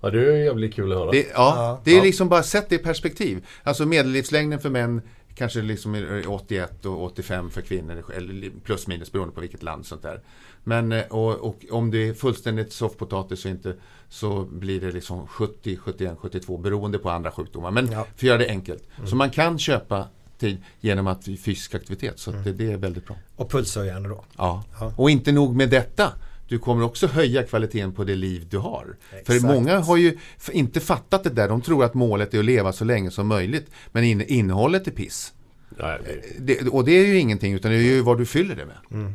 [0.01, 1.10] Ja, det är ju jävligt kul att höra.
[1.10, 1.80] Det, ja, Ja.
[1.84, 2.02] det är Ja.
[2.02, 3.47] liksom bara sätt det i perspektiv.
[3.62, 5.01] Alltså medellivslängden för män
[5.34, 9.86] kanske liksom är 81 och 85 för kvinnor, eller plus minus beroende på vilket land
[9.86, 10.20] sånt där.
[10.68, 13.74] Men eh, och, och om det är fullständigt soffpotatis så, inte,
[14.09, 17.70] så blir det liksom 70, 71, 72 beroende på andra sjukdomar.
[17.70, 18.82] Men för att göra det enkelt.
[19.05, 22.18] Så man kan köpa tid genom att fysisk aktivitet.
[22.18, 23.16] Så att det, det är väldigt bra.
[23.36, 24.24] Och pulshöjande då.
[24.36, 24.64] Ja.
[24.80, 24.93] Ja.
[24.97, 26.12] och inte nog med detta.
[26.48, 28.97] Du kommer också höja kvaliteten på det liv du har.
[29.10, 29.26] Exakt.
[29.26, 30.18] För många har ju
[30.52, 31.48] inte fattat det där.
[31.48, 33.70] De tror att målet är att leva så länge som möjligt.
[33.93, 35.32] Men in, innehållet är piss.
[35.68, 35.98] Nej,
[36.38, 38.76] Det, och det är ju ingenting utan det är ju vad du fyller det med.
[38.90, 39.14] Mm.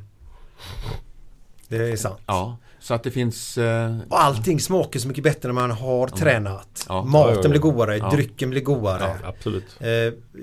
[1.78, 2.20] Det är sant.
[2.26, 3.58] Ja, så att det finns...
[3.58, 6.86] Eh, Och allting smakar så mycket bättre när man har tränat.
[6.90, 7.04] Ja.
[7.04, 7.50] Maten Ja, ja, ja.
[7.50, 8.10] blir godare, Ja.
[8.10, 9.16] drycken blir godare.
[9.24, 9.66] ja, absolut.
[9.80, 9.90] Eh,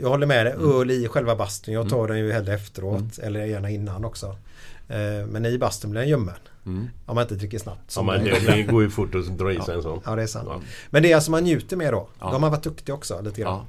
[0.03, 1.75] jag håller med dig, öl i själva bastun.
[1.75, 2.09] Jag tar Mm.
[2.09, 4.27] den ju hellre efteråt eller gärna innan också.
[4.89, 6.35] Eh, men i bastun blir den ljummen.
[6.67, 6.89] Mm.
[7.07, 7.93] Om man inte dricker snabbt.
[7.97, 10.01] Ja, men det, det går ju fort att dra i sig en sån.
[10.05, 10.49] Ja, det är sant.
[10.51, 10.61] Ja.
[10.91, 12.09] Men det är alltså man njuter med då.
[12.19, 12.27] Ja.
[12.27, 13.53] Då har man varit duktig också lite grann.
[13.55, 13.65] ja.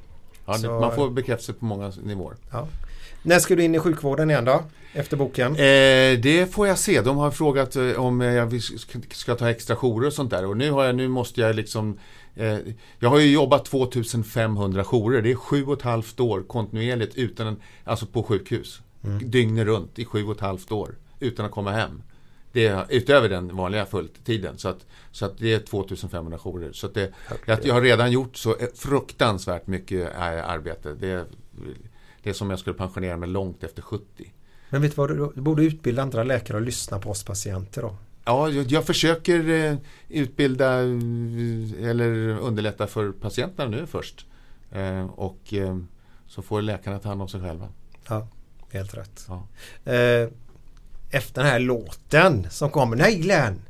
[0.46, 2.36] Ja, det, Så- man får bekräftelse på många nivåer.
[2.52, 2.68] Ja.
[3.30, 4.64] När ska du in i sjukvården igen då?
[4.94, 5.52] Efter boken?
[5.52, 7.02] Eh, det får jag se.
[7.02, 8.62] De har frågat eh, om jag
[9.12, 10.46] ska, ta extra jourer och sånt där.
[10.46, 12.00] Och nu, har jag, nu måste jag liksom...
[12.36, 12.58] Eh,
[13.00, 15.22] jag har ju jobbat 2500 jourer.
[15.22, 18.82] Det är sju och ett halvt år kontinuerligt utan en, alltså på sjukhus.
[19.22, 20.96] Dygnet runt i sju och ett halvt år.
[21.20, 22.02] Utan att komma hem.
[22.52, 24.58] Det är utöver den vanliga fulltiden.
[24.58, 26.72] Så att, så att det är 2500 jourer.
[26.72, 27.14] Så att det,
[27.46, 30.96] jag, jag har redan gjort så fruktansvärt mycket eh, arbete.
[31.00, 31.26] Det,
[32.24, 34.34] det är som jag skulle pensionera mig långt efter 70.
[34.70, 37.96] Men vet du vad, du, borde utbilda andra läkare och lyssna på oss patienter då.
[38.26, 39.78] Ja, jag, jag försöker eh,
[40.10, 44.26] utbilda eh, eller underlätta för patienterna nu först.
[44.72, 45.54] Eh, och
[46.28, 47.68] så får läkarna ta hand om sig själva.
[48.08, 48.28] Ja,
[48.72, 49.26] helt rätt.
[49.28, 49.48] Ja.
[51.12, 52.96] Efter den här låten som kommer.
[52.96, 53.62] Nej Glenn!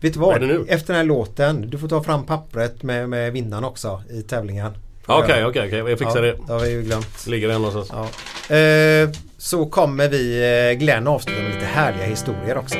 [0.00, 0.42] Vet du Vad vad?
[0.42, 0.64] är det nu?
[0.68, 1.70] Efter den här låten.
[1.70, 4.72] Du får ta fram pappret med, med vinnaren också i tävlingen.
[5.06, 5.78] Okej, okej, okej.
[5.78, 6.38] Jag fixar ja, det.
[6.46, 7.26] Det har vi ju glömt.
[7.26, 8.10] Ligger den någonstans.
[8.48, 8.56] Ja.
[8.56, 9.08] Eh,
[9.38, 12.78] så kommer vi eh, Glenn avsluta med lite härliga historier också.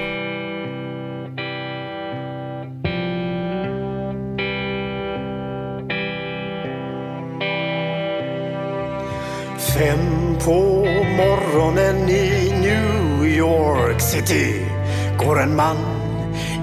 [9.78, 10.86] Fem på
[11.16, 14.66] morgonen i New York City
[15.18, 15.76] går en man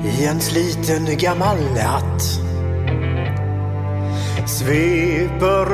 [0.05, 2.51] i en sliten gammal hatt.
[4.45, 5.65] Sveper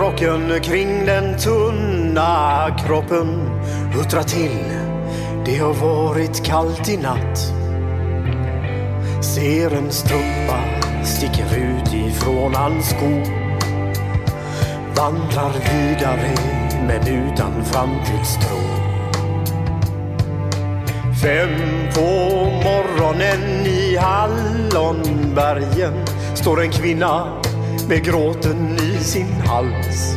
[0.00, 3.50] rocken kring den tunna kroppen,
[3.94, 4.58] huttrar till.
[5.44, 7.38] Det har varit kallt i natt.
[9.24, 10.58] Ser en strumpa
[11.04, 13.22] sticker ut ifrån hans sko.
[14.96, 16.34] Vandrar vidare
[16.86, 18.58] men utan framtidstro.
[21.22, 21.50] Fem
[21.94, 22.00] på
[22.64, 25.94] morgonen i Hallonbergen
[26.34, 27.42] står en kvinna
[27.88, 30.16] med gråten i sin hals.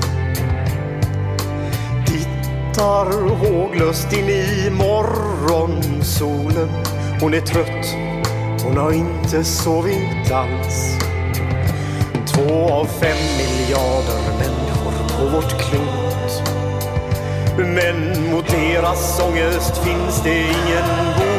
[2.05, 6.69] Tittar håglöst in i morgonsolen.
[7.21, 7.95] Hon är trött,
[8.63, 10.97] hon har inte sovit alls.
[12.27, 16.43] Två av fem miljarder människor på vårt klot.
[17.57, 20.85] Men mot deras ångest finns det ingen
[21.17, 21.38] bot.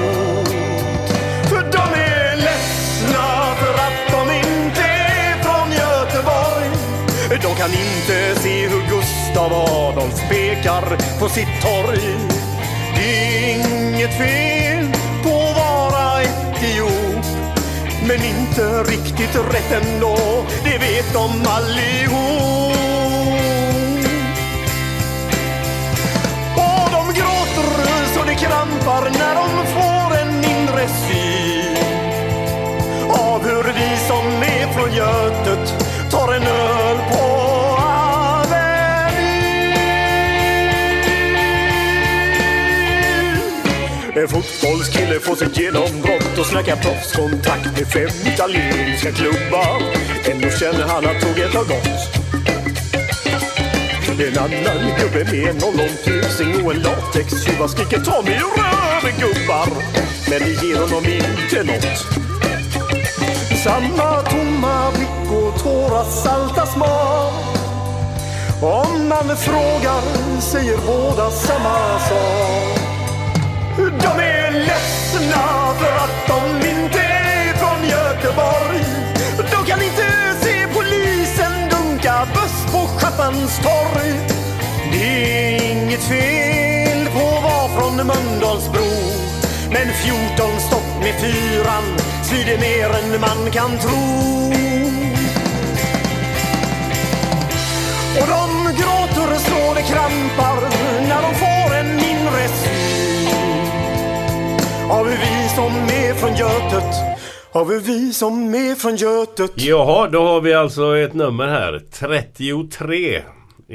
[7.60, 12.16] Kan inte se hur Gustav Adolf pekar på sitt torg.
[12.96, 14.86] Det är inget fel
[15.22, 17.26] på att vara etiop.
[18.08, 20.16] Men inte riktigt rätt ändå,
[20.64, 22.76] det vet de allihop.
[26.56, 27.68] Och de gråter
[28.14, 29.89] så det krampar när de får
[45.10, 49.82] Skulle få sitt genombrott och snacka proffskontakt med fem italienska klubbar.
[50.30, 52.00] Ändå känner han att tåget har gått.
[54.20, 59.68] En annan gubbe med en ollontusing och en latextjuva skriker ta mig röven gubbar.
[60.30, 61.98] Men det ger honom inte nåt.
[63.64, 67.34] Samma tomma blick och tårar salta smak.
[68.62, 72.79] Om man frågar säger båda samma sak.
[73.88, 78.84] De är ledsna för att de inte är från Göteborg.
[79.36, 84.12] De kan inte se polisen dunka buss på Schappans torg.
[84.92, 88.90] Det är inget fel på att vara från Mölndalsbro.
[89.70, 91.84] Men 14 stopp med fyran
[92.22, 94.50] svider mer än man kan tro.
[98.20, 100.60] Och de gråter så det krampar
[101.08, 101.49] när de får
[104.90, 106.94] Har vi vi som är från Götet?
[107.52, 109.50] Har vi vi som är från Götet?
[109.54, 111.82] Jaha, då har vi alltså ett nummer här.
[111.92, 113.16] 33.
[113.16, 113.22] Är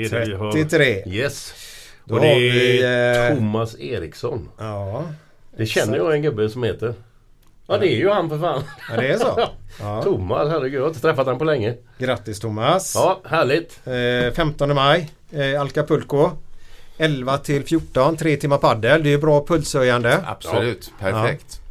[0.09, 1.03] det vi har- 33.
[1.07, 1.53] Yes.
[2.05, 4.49] Då Och det är vi, eh, Thomas Eriksson.
[4.57, 5.03] Ja.
[5.57, 6.93] Det känner jag en gubbe som heter.
[7.67, 8.63] Ja det är ju han för fan.
[8.89, 9.39] Ja, det är så?
[9.79, 10.01] Ja.
[10.03, 10.73] Thomas, herregud.
[10.77, 11.73] Jag har inte träffat honom på länge.
[11.97, 12.95] Grattis Thomas.
[12.95, 13.79] Ja, härligt.
[13.85, 16.29] Eh, 15 maj, eh, Alcapulco.
[16.97, 19.03] 11 till 14, 3 timmar paddel.
[19.03, 20.23] Det är ju bra pulshöjande.
[20.25, 21.61] Absolut, perfekt.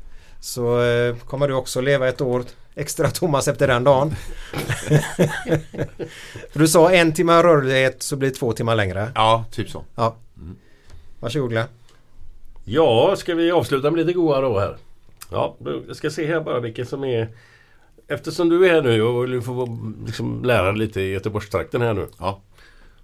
[0.41, 2.45] Så eh, kommer du också leva ett år
[2.75, 4.11] extra Thomas efter den dagen.
[6.51, 9.13] För du sa en timme rörlighet så blir det två timmar längre.
[9.15, 9.85] Ja, typ så.
[9.95, 10.17] Ja.
[11.21, 11.67] Varsågod Glenn.
[12.65, 14.77] Ja, ska vi avsluta med lite goa då här?
[15.31, 15.57] Ja,
[15.89, 17.29] jag ska se här bara vilken som är...
[18.09, 19.69] Eftersom du är här nu och du får
[20.07, 22.09] liksom lära dig lite i Göteborgstrakten här nu.
[22.19, 22.41] Ja.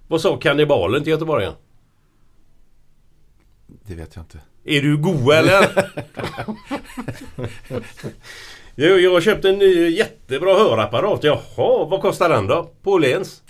[0.07, 1.53] Vad sa kannibalen till göteborgaren?
[3.91, 4.39] Det vet jag inte.
[4.63, 5.91] Är du god eller?
[8.75, 11.23] jag, jag har köpt en ny jättebra hörapparat.
[11.23, 12.71] Jaha, vad kostar den då?
[12.81, 13.41] På Åhléns?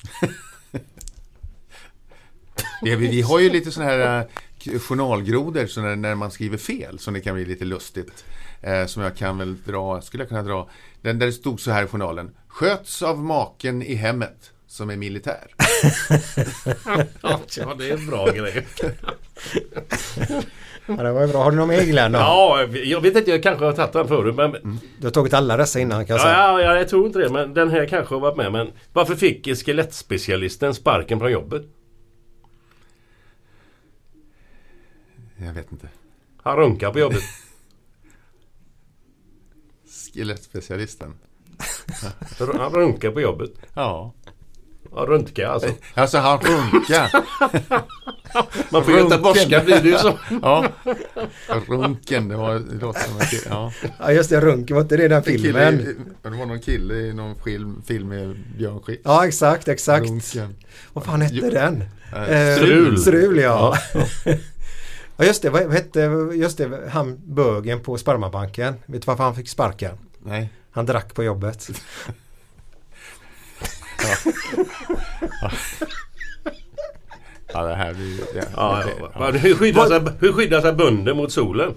[2.81, 4.27] Ja, vi, vi har ju lite sådana här
[4.65, 8.25] eh, journalgrodor så när, när man skriver fel som det kan bli lite lustigt.
[8.61, 10.69] Eh, som jag kan väl dra, skulle jag kunna dra.
[11.01, 12.35] Den där det stod så här i journalen.
[12.47, 15.47] Sköts av maken i hemmet som är militär.
[17.21, 17.39] ja,
[17.77, 18.67] det är en bra grej.
[20.87, 21.43] Ja, det var ju bra.
[21.43, 22.13] Har du någon mer Glenn?
[22.13, 24.51] Ja, jag vet inte, jag kanske har tagit den förut men...
[24.99, 26.37] Du har tagit alla dessa innan kan jag Ja, säga.
[26.37, 27.29] ja, ja, jag tror inte det.
[27.29, 28.51] Men den här kanske har varit med.
[28.51, 31.63] Men varför fick skelettspecialisten sparken från jobbet?
[35.37, 35.89] Jag vet inte.
[36.43, 37.23] Han runkar på jobbet.
[40.13, 41.13] Skelettspecialisten.
[42.57, 43.51] Han runkar på jobbet.
[43.73, 44.13] Ja.
[44.95, 45.69] Ja, runkar alltså.
[45.93, 47.09] Alltså han runkar.
[48.71, 50.17] Man får göteborgska blir det ju så.
[50.41, 50.67] Ja.
[51.67, 53.41] Runken, det var det låter som en kille.
[53.49, 53.71] Ja.
[53.99, 55.79] Ja just det, Runk, var inte det den filmen?
[55.79, 59.01] i- det var någon kille i någon film, film med Björn Skifs.
[59.05, 60.05] Ja exakt, exakt.
[60.09, 60.55] Runken.
[60.93, 61.49] Vad fan hette Jo.
[61.49, 61.83] den?
[62.15, 62.97] Eh, Strul.
[62.97, 63.77] Strul ja.
[63.93, 64.33] Ja,
[65.17, 65.99] Ja just det, vad vad hette
[66.33, 68.73] just det, han bögen på Sparmabanken?
[68.85, 69.97] Vet du varför han fick sparken?
[70.23, 70.49] Nej.
[70.71, 71.69] Han drack på jobbet.
[77.53, 78.23] Ja, det här blir ju...
[78.55, 79.11] Ja, ja.
[79.19, 81.75] Men Hur, skyddar sig, hur skyddar sig bönder mot solen?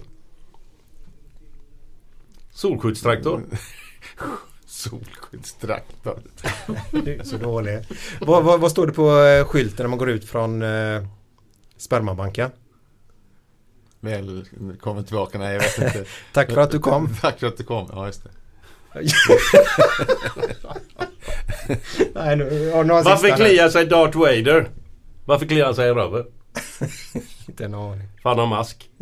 [2.52, 3.42] Solskyddstraktor.
[4.66, 6.18] Solskyddstraktor.
[6.90, 7.84] Du är så dålig.
[8.20, 11.02] Vad, vad, vad står det på eh, skylten när man går ut från eh,
[11.76, 12.50] Spermabanken?
[14.00, 15.38] Välkommen tillbaka.
[15.38, 16.04] Nej, jag vet inte.
[16.32, 17.08] Tack för att du kom.
[17.20, 17.88] Tack för att du kom.
[17.92, 18.30] Ja, just det.
[22.14, 24.68] Nej, nu, Varför sista kliar sig Darth Vader?
[25.24, 26.24] Varför kliar han sig i röven?
[27.48, 28.08] Inte en aning.
[28.22, 28.90] För han har mask.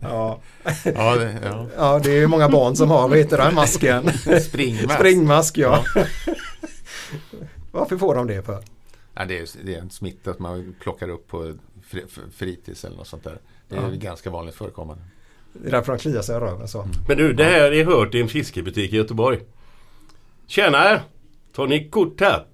[0.00, 0.40] Ja.
[0.84, 1.66] Ja, det, ja.
[1.76, 4.10] ja, det är ju många barn som har, vad heter den masken?
[4.42, 4.94] Springmask.
[4.98, 5.84] Springmask, ja.
[7.72, 8.64] Varför får de det för?
[9.14, 11.54] Ja, det, är, det är en smitta att man plockar upp på
[12.36, 13.38] fritids eller något sånt där.
[13.68, 13.88] Det är Ja.
[13.88, 15.02] ganska vanligt förekommande.
[15.62, 16.88] Det är därför de kliar sig i röven så.
[17.08, 19.40] Men du, det här är hört i en fiskebutik i Göteborg.
[20.46, 21.00] Tjena!
[21.54, 22.46] Tar ni kort här?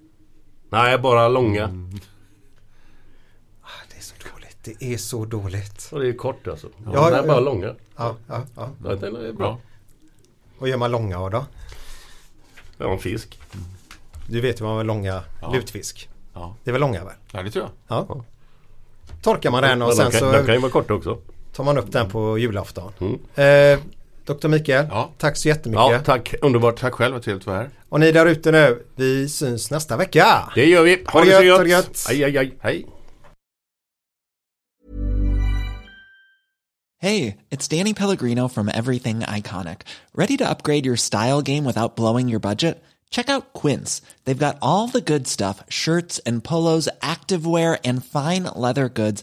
[0.71, 1.67] Nej, bara långa.
[3.91, 4.59] Det är så dåligt.
[4.81, 5.89] Det är så dåligt.
[5.93, 6.67] Och det är kort alltså.
[6.85, 7.41] Ja, Ja, det är ja, bara ja.
[7.41, 7.75] långa.
[7.97, 8.71] Ja, ja, ja.
[8.85, 9.59] Ja, Den är bra.
[10.59, 11.45] Vad gör man långa av då?
[12.79, 13.41] Ja, en fisk.
[14.29, 15.53] Du vet ju vad man långa Ja.
[15.53, 16.09] lutfisk.
[16.35, 16.57] Ja.
[16.65, 17.15] Det är väl långa väl?
[17.33, 17.97] ja, det tror jag.
[18.09, 18.25] Ja.
[19.23, 21.19] Torkar man den och sen så de kan ju vara korta också.
[21.53, 22.93] Tar man upp den på julafton.
[23.01, 23.15] Mm.
[23.75, 23.85] Eh,
[24.27, 25.11] Dr Mikael, Ja.
[25.19, 25.81] tack så jättemycket.
[25.91, 26.35] Ja, tack.
[26.43, 26.81] Underbart.
[26.81, 27.71] Tack själv, vad trevligt att vara här.
[27.89, 30.53] Och ni där ute nu, vi syns nästa vecka.
[30.55, 31.03] Det gör vi.
[31.07, 31.87] Ha, Ha det det så gött, ha det gött.
[31.87, 32.07] gött.
[32.09, 32.53] Aj, aj, aj.
[32.63, 32.87] Hej!
[37.01, 39.81] Hey, it's Danny Pellegrino from Everything Iconic.
[40.15, 42.83] Ready to upgrade your style game without blowing your budget?
[43.11, 44.03] Check out Quince.
[44.25, 49.23] They've got all the good stuff shirts and polos, activewear, and fine leather goods,